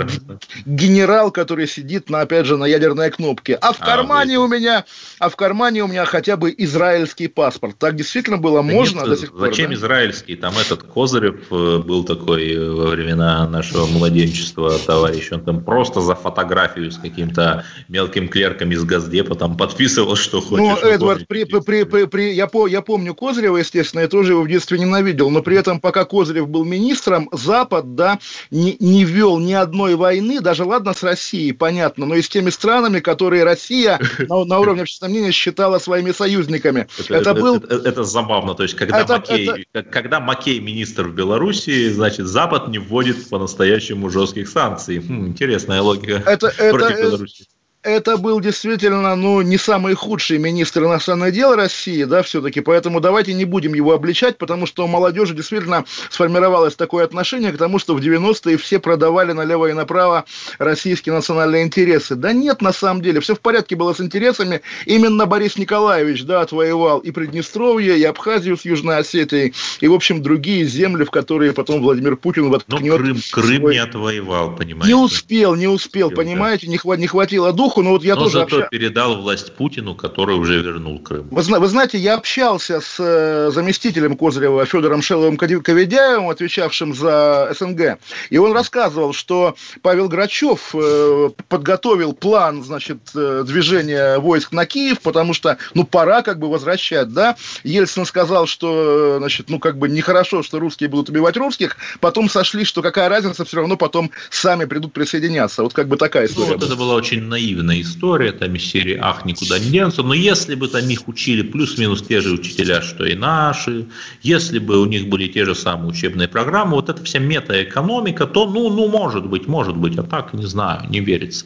генерал, 0.65 1.31
который 1.31 1.67
сидит, 1.67 2.09
на, 2.09 2.21
опять 2.21 2.45
же, 2.45 2.57
на 2.57 2.65
ядерной 2.65 3.11
кнопке. 3.11 3.55
А 3.55 3.71
в 3.71 3.77
а, 3.81 3.85
кармане 3.85 4.39
у 4.39 4.47
меня, 4.47 4.85
а 5.19 5.29
в 5.29 5.35
кармане 5.35 5.83
у 5.83 5.87
меня 5.87 6.05
хотя 6.05 6.35
бы 6.35 6.53
израильский 6.57 7.27
паспорт. 7.27 7.77
Так 7.77 7.95
действительно 7.95 8.37
было 8.37 8.63
да 8.63 8.73
можно 8.73 8.99
нет, 9.01 9.09
до 9.09 9.17
сих 9.17 9.31
пор. 9.31 9.41
Зачем 9.41 9.69
да? 9.69 9.75
израильский? 9.75 10.35
Там 10.35 10.57
этот 10.57 10.83
Козырев 10.83 11.51
э, 11.51 11.77
был 11.79 12.03
такой 12.03 12.51
э, 12.51 12.69
во 12.69 12.87
времена 12.87 13.47
нашего 13.47 13.85
младенчества, 13.85 14.79
товарищ. 14.79 15.31
Он 15.31 15.41
там 15.41 15.63
просто 15.63 16.01
за 16.01 16.15
фотографию 16.15 16.91
с 16.91 16.97
каким-то 16.97 17.63
мелким 17.89 18.27
клерком 18.27 18.71
из 18.71 18.83
Газдепа 18.83 19.35
там 19.35 19.55
подписывал, 19.55 20.15
что 20.15 20.41
хочет. 20.41 20.65
Ну, 20.65 20.75
Эдвард, 20.77 21.27
при, 21.27 21.43
при, 21.43 21.59
при, 21.59 21.83
при, 21.83 22.05
при, 22.05 22.33
я, 22.33 22.47
по, 22.47 22.65
я 22.65 22.81
помню 22.81 23.13
Козырева, 23.13 23.57
естественно, 23.57 24.01
я 24.01 24.07
тоже 24.07 24.31
его 24.33 24.41
в 24.41 24.47
детстве 24.47 24.79
ненавидел, 24.79 25.04
но 25.13 25.41
при 25.41 25.57
этом, 25.57 25.79
пока 25.79 26.05
Козырев 26.05 26.47
был 26.47 26.63
министром, 26.63 27.29
Запад, 27.31 27.95
да, 27.95 28.19
не, 28.51 28.75
не 28.79 29.03
вел 29.03 29.39
ни 29.39 29.53
одной 29.53 29.95
войны, 29.95 30.41
даже 30.41 30.63
ладно 30.63 30.93
с 30.93 31.03
Россией, 31.03 31.51
понятно, 31.51 32.05
но 32.05 32.15
и 32.15 32.21
с 32.21 32.29
теми 32.29 32.49
странами, 32.49 32.99
которые 32.99 33.43
Россия 33.43 33.99
на, 34.19 34.45
на 34.45 34.59
уровне 34.59 34.81
общественного 34.83 35.13
мнения 35.13 35.31
считала 35.31 35.79
своими 35.79 36.11
союзниками. 36.11 36.87
Это, 36.99 37.15
это, 37.15 37.33
был... 37.33 37.57
это, 37.57 37.75
это, 37.75 37.89
это 37.89 38.03
забавно, 38.03 38.53
то 38.55 38.63
есть 38.63 38.75
когда, 38.75 39.01
это, 39.01 39.13
Макей, 39.13 39.67
это... 39.73 39.89
когда 39.89 40.19
Макей 40.19 40.59
министр 40.59 41.07
в 41.07 41.15
Беларуси, 41.15 41.89
значит, 41.89 42.27
Запад 42.27 42.67
не 42.67 42.79
вводит 42.79 43.29
по-настоящему 43.29 44.09
жестких 44.09 44.47
санкций. 44.47 44.99
Хм, 44.99 45.27
интересная 45.27 45.81
логика 45.81 46.23
это, 46.25 46.53
против 46.71 46.91
это, 46.91 47.01
Беларуси 47.01 47.45
это 47.85 48.17
был 48.17 48.39
действительно, 48.41 49.15
ну, 49.15 49.41
не 49.41 49.57
самый 49.57 49.93
худший 49.93 50.39
министр 50.39 50.85
иностранных 50.85 51.31
дел 51.31 51.55
России, 51.55 52.03
да, 52.03 52.23
все-таки, 52.23 52.59
поэтому 52.59 52.99
давайте 52.99 53.33
не 53.33 53.45
будем 53.45 53.75
его 53.75 53.93
обличать, 53.93 54.37
потому 54.39 54.65
что 54.65 54.83
у 54.83 54.87
молодежи 54.87 55.35
действительно 55.35 55.85
сформировалось 56.09 56.75
такое 56.75 57.05
отношение 57.05 57.51
к 57.51 57.57
тому, 57.57 57.77
что 57.77 57.93
в 57.95 57.99
90-е 57.99 58.57
все 58.57 58.79
продавали 58.79 59.33
налево 59.33 59.67
и 59.67 59.73
направо 59.73 60.25
российские 60.57 61.13
национальные 61.13 61.63
интересы. 61.63 62.15
Да 62.15 62.33
нет, 62.33 62.61
на 62.61 62.73
самом 62.73 63.03
деле, 63.03 63.19
все 63.19 63.35
в 63.35 63.39
порядке 63.39 63.75
было 63.75 63.93
с 63.93 64.01
интересами. 64.01 64.61
Именно 64.87 65.27
Борис 65.27 65.57
Николаевич, 65.57 66.23
да, 66.23 66.41
отвоевал 66.41 66.99
и 66.99 67.11
Приднестровье, 67.11 67.99
и 67.99 68.03
Абхазию 68.03 68.57
с 68.57 68.65
Южной 68.65 68.97
Осетией, 68.97 69.53
и, 69.79 69.87
в 69.87 69.93
общем, 69.93 70.23
другие 70.23 70.65
земли, 70.65 71.03
в 71.03 71.11
которые 71.11 71.53
потом 71.53 71.81
Владимир 71.81 72.15
Путин 72.15 72.49
воткнет... 72.49 72.81
Ну, 72.81 72.97
Крым, 72.97 73.17
Крым 73.31 73.61
свой... 73.61 73.73
не 73.75 73.79
отвоевал, 73.79 74.55
понимаете? 74.55 74.87
Не 74.87 74.99
успел, 74.99 75.53
не 75.55 75.67
успел, 75.67 76.09
понимаете, 76.09 76.65
да. 76.65 76.71
не, 76.71 76.77
хват, 76.77 76.97
не 76.97 77.07
хватило 77.07 77.53
духу, 77.53 77.74
эпоху, 77.75 77.81
но 77.83 77.91
вот 77.91 78.03
я 78.03 78.15
но 78.15 78.23
тоже 78.23 78.39
зато 78.39 78.57
обща... 78.57 78.67
передал 78.69 79.21
власть 79.21 79.53
Путину, 79.53 79.95
который 79.95 80.35
уже 80.35 80.61
вернул 80.61 80.99
Крым. 80.99 81.27
Вы, 81.31 81.59
вы 81.59 81.67
знаете, 81.67 81.97
я 81.97 82.15
общался 82.15 82.81
с 82.81 82.95
э, 82.99 83.51
заместителем 83.51 84.17
Козырева 84.17 84.65
Федором 84.65 85.01
Шеловым 85.01 85.37
Коведяевым, 85.37 86.29
отвечавшим 86.29 86.93
за 86.93 87.53
СНГ, 87.57 87.97
и 88.29 88.37
он 88.37 88.53
рассказывал, 88.53 89.13
что 89.13 89.55
Павел 89.81 90.07
Грачев 90.07 90.73
э, 90.73 91.29
подготовил 91.47 92.13
план, 92.13 92.63
значит, 92.63 92.99
э, 93.15 93.43
движения 93.45 94.17
войск 94.19 94.51
на 94.51 94.65
Киев, 94.65 95.01
потому 95.01 95.33
что, 95.33 95.57
ну, 95.73 95.83
пора 95.83 96.21
как 96.21 96.39
бы 96.39 96.49
возвращать, 96.49 97.13
да. 97.13 97.35
Ельцин 97.63 98.05
сказал, 98.05 98.47
что, 98.47 99.17
значит, 99.19 99.49
ну, 99.49 99.59
как 99.59 99.77
бы 99.77 99.89
нехорошо, 99.89 100.43
что 100.43 100.59
русские 100.59 100.89
будут 100.89 101.09
убивать 101.09 101.37
русских, 101.37 101.77
потом 101.99 102.29
сошли, 102.29 102.63
что 102.65 102.81
какая 102.81 103.09
разница, 103.09 103.45
все 103.45 103.57
равно 103.57 103.77
потом 103.77 104.11
сами 104.29 104.65
придут 104.65 104.93
присоединяться. 104.93 105.63
Вот 105.63 105.73
как 105.73 105.87
бы 105.87 105.97
такая 105.97 106.25
история. 106.25 106.47
Ну, 106.47 106.53
вот 106.53 106.63
это 106.63 106.75
была 106.75 106.95
очень 106.95 107.21
наивная 107.23 107.64
наивная 107.65 107.81
история, 107.81 108.31
там 108.31 108.55
из 108.55 108.63
серии 108.63 108.97
«Ах, 109.01 109.25
никуда 109.25 109.59
не 109.59 109.69
денутся», 109.69 110.03
но 110.03 110.13
если 110.13 110.55
бы 110.55 110.67
там 110.67 110.87
их 110.87 111.07
учили 111.07 111.41
плюс-минус 111.41 112.03
те 112.03 112.21
же 112.21 112.33
учителя, 112.33 112.81
что 112.81 113.05
и 113.05 113.15
наши, 113.15 113.85
если 114.21 114.59
бы 114.59 114.81
у 114.81 114.85
них 114.85 115.07
были 115.07 115.27
те 115.27 115.45
же 115.45 115.55
самые 115.55 115.89
учебные 115.89 116.27
программы, 116.27 116.75
вот 116.75 116.89
эта 116.89 117.03
вся 117.03 117.19
метаэкономика, 117.19 118.27
то, 118.27 118.45
ну, 118.49 118.69
ну, 118.69 118.87
может 118.87 119.25
быть, 119.25 119.47
может 119.47 119.75
быть, 119.75 119.97
а 119.97 120.03
так, 120.03 120.33
не 120.33 120.45
знаю, 120.45 120.89
не 120.89 120.99
верится. 120.99 121.45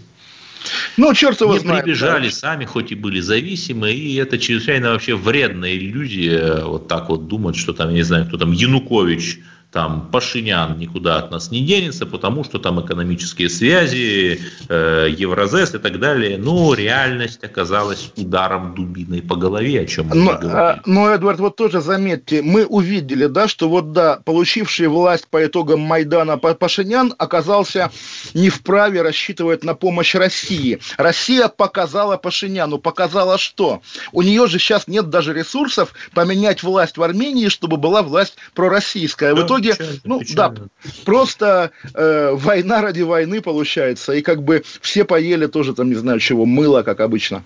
Ну, 0.97 1.13
черт 1.13 1.39
его 1.39 1.53
не 1.53 1.59
знает. 1.59 1.85
прибежали 1.85 2.27
да. 2.27 2.35
сами, 2.35 2.65
хоть 2.65 2.91
и 2.91 2.95
были 2.95 3.21
зависимы, 3.21 3.91
и 3.91 4.15
это 4.15 4.37
чрезвычайно 4.37 4.91
вообще 4.91 5.15
вредная 5.15 5.73
иллюзия, 5.73 6.65
вот 6.65 6.87
так 6.87 7.09
вот 7.09 7.27
думать, 7.27 7.55
что 7.55 7.73
там, 7.73 7.89
я 7.89 7.95
не 7.95 8.03
знаю, 8.03 8.25
кто 8.25 8.37
там, 8.37 8.51
Янукович, 8.51 9.39
там 9.71 10.09
Пашинян 10.11 10.79
никуда 10.79 11.17
от 11.17 11.29
нас 11.29 11.51
не 11.51 11.61
денется, 11.61 12.07
потому 12.07 12.43
что 12.43 12.57
там 12.57 12.83
экономические 12.83 13.49
связи, 13.49 14.41
э, 14.67 15.07
Евразес 15.15 15.75
и 15.75 15.77
так 15.77 15.99
далее. 15.99 16.39
Ну, 16.39 16.73
реальность 16.73 17.43
оказалась 17.43 18.11
ударом 18.17 18.73
дубиной 18.73 19.21
по 19.21 19.35
голове, 19.35 19.81
о 19.81 19.85
чем 19.85 20.07
мы 20.07 20.15
но, 20.15 20.31
говорили. 20.31 20.51
а, 20.51 20.81
но, 20.85 21.09
Эдвард, 21.09 21.39
вот 21.39 21.55
тоже 21.55 21.81
заметьте, 21.81 22.41
мы 22.41 22.65
увидели, 22.65 23.27
да, 23.27 23.47
что 23.47 23.69
вот, 23.69 23.91
да, 23.91 24.19
получивший 24.25 24.87
власть 24.87 25.27
по 25.27 25.45
итогам 25.45 25.81
Майдана 25.81 26.37
Пашинян 26.37 27.13
оказался 27.19 27.91
не 28.33 28.49
вправе 28.49 29.03
рассчитывать 29.03 29.63
на 29.63 29.75
помощь 29.75 30.15
России. 30.15 30.79
Россия 30.97 31.47
показала 31.47 32.17
Пашиняну, 32.17 32.79
показала 32.79 33.37
что? 33.37 33.83
У 34.13 34.23
нее 34.23 34.47
же 34.47 34.57
сейчас 34.57 34.87
нет 34.87 35.11
даже 35.11 35.31
ресурсов 35.31 35.93
поменять 36.15 36.63
власть 36.63 36.97
в 36.97 37.03
Армении, 37.03 37.49
чтобы 37.49 37.77
была 37.77 38.01
власть 38.01 38.35
пророссийская. 38.55 39.35
В 39.35 39.45
итоге 39.45 39.58
итоге, 39.59 39.73
печально, 39.73 39.99
ну 40.03 40.19
печально. 40.19 40.69
да, 40.83 40.91
просто 41.05 41.71
э, 41.93 42.31
война 42.33 42.81
ради 42.81 43.01
войны 43.01 43.41
получается, 43.41 44.13
и 44.13 44.21
как 44.21 44.43
бы 44.43 44.63
все 44.81 45.05
поели 45.05 45.47
тоже 45.47 45.73
там, 45.73 45.89
не 45.89 45.95
знаю 45.95 46.19
чего, 46.19 46.45
мыло, 46.45 46.83
как 46.83 46.99
обычно. 46.99 47.43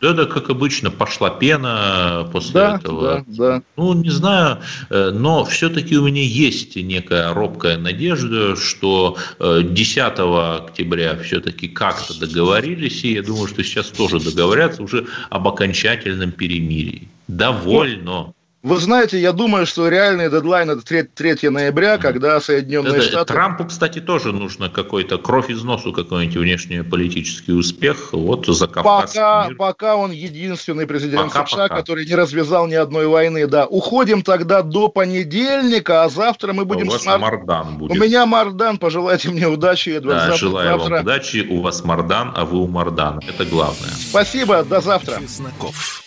Да, 0.00 0.12
да, 0.12 0.26
как 0.26 0.50
обычно, 0.50 0.90
пошла 0.90 1.30
пена 1.30 2.28
после 2.30 2.52
да, 2.52 2.76
этого. 2.76 3.24
Да, 3.26 3.48
да. 3.58 3.62
Ну, 3.76 3.94
не 3.94 4.10
знаю, 4.10 4.58
но 4.90 5.44
все-таки 5.46 5.96
у 5.96 6.04
меня 6.04 6.22
есть 6.22 6.76
некая 6.76 7.32
робкая 7.32 7.78
надежда, 7.78 8.56
что 8.56 9.16
10 9.40 9.98
октября 9.98 11.16
все-таки 11.16 11.68
как-то 11.68 12.18
договорились, 12.18 13.04
и 13.04 13.14
я 13.14 13.22
думаю, 13.22 13.48
что 13.48 13.64
сейчас 13.64 13.88
тоже 13.88 14.20
договорятся 14.20 14.82
уже 14.82 15.06
об 15.30 15.48
окончательном 15.48 16.30
перемирии. 16.30 17.08
Довольно. 17.26 18.34
Вы 18.66 18.80
знаете, 18.80 19.20
я 19.20 19.30
думаю, 19.30 19.64
что 19.64 19.88
реальный 19.88 20.28
дедлайн 20.28 20.68
это 20.68 20.82
3, 20.84 21.04
3 21.04 21.50
ноября, 21.50 21.98
когда 21.98 22.40
Соединенные 22.40 22.94
это, 22.94 23.02
Штаты... 23.02 23.32
Трампу, 23.32 23.64
кстати, 23.66 24.00
тоже 24.00 24.32
нужно 24.32 24.68
какой-то 24.68 25.18
кровь 25.18 25.50
из 25.50 25.62
носу, 25.62 25.92
какой-нибудь 25.92 26.36
внешнеполитический 26.36 27.56
успех. 27.56 28.08
Вот 28.10 28.44
за 28.48 28.66
пока, 28.66 29.46
мир. 29.46 29.56
пока 29.56 29.94
он 29.94 30.10
единственный 30.10 30.84
президент 30.84 31.32
пока, 31.32 31.46
США, 31.46 31.68
пока. 31.68 31.76
который 31.76 32.06
не 32.06 32.16
развязал 32.16 32.66
ни 32.66 32.74
одной 32.74 33.06
войны. 33.06 33.46
Да, 33.46 33.66
уходим 33.66 34.22
тогда 34.22 34.62
до 34.62 34.88
понедельника, 34.88 36.02
а 36.02 36.08
завтра 36.08 36.52
мы 36.52 36.64
будем... 36.64 36.88
У 36.88 36.90
вас 36.90 37.02
смар... 37.02 37.20
Мардан 37.20 37.78
будет. 37.78 37.96
У 37.96 38.02
меня 38.02 38.26
Мардан, 38.26 38.78
пожелайте 38.78 39.28
мне 39.28 39.46
удачи, 39.46 39.90
Эдвард. 39.90 40.18
Да, 40.18 40.26
завтра, 40.26 40.38
желаю 40.38 40.68
завтра... 40.70 40.94
вам 40.94 41.02
удачи, 41.04 41.46
у 41.48 41.60
вас 41.60 41.84
Мардан, 41.84 42.32
а 42.34 42.44
вы 42.44 42.58
у 42.58 42.66
Мардана. 42.66 43.20
Это 43.28 43.44
главное. 43.44 43.92
Спасибо, 43.92 44.64
до 44.64 44.80
завтра. 44.80 45.20
Чесноков. 45.20 46.02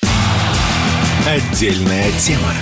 Отдельная 1.27 2.11
тема. 2.19 2.53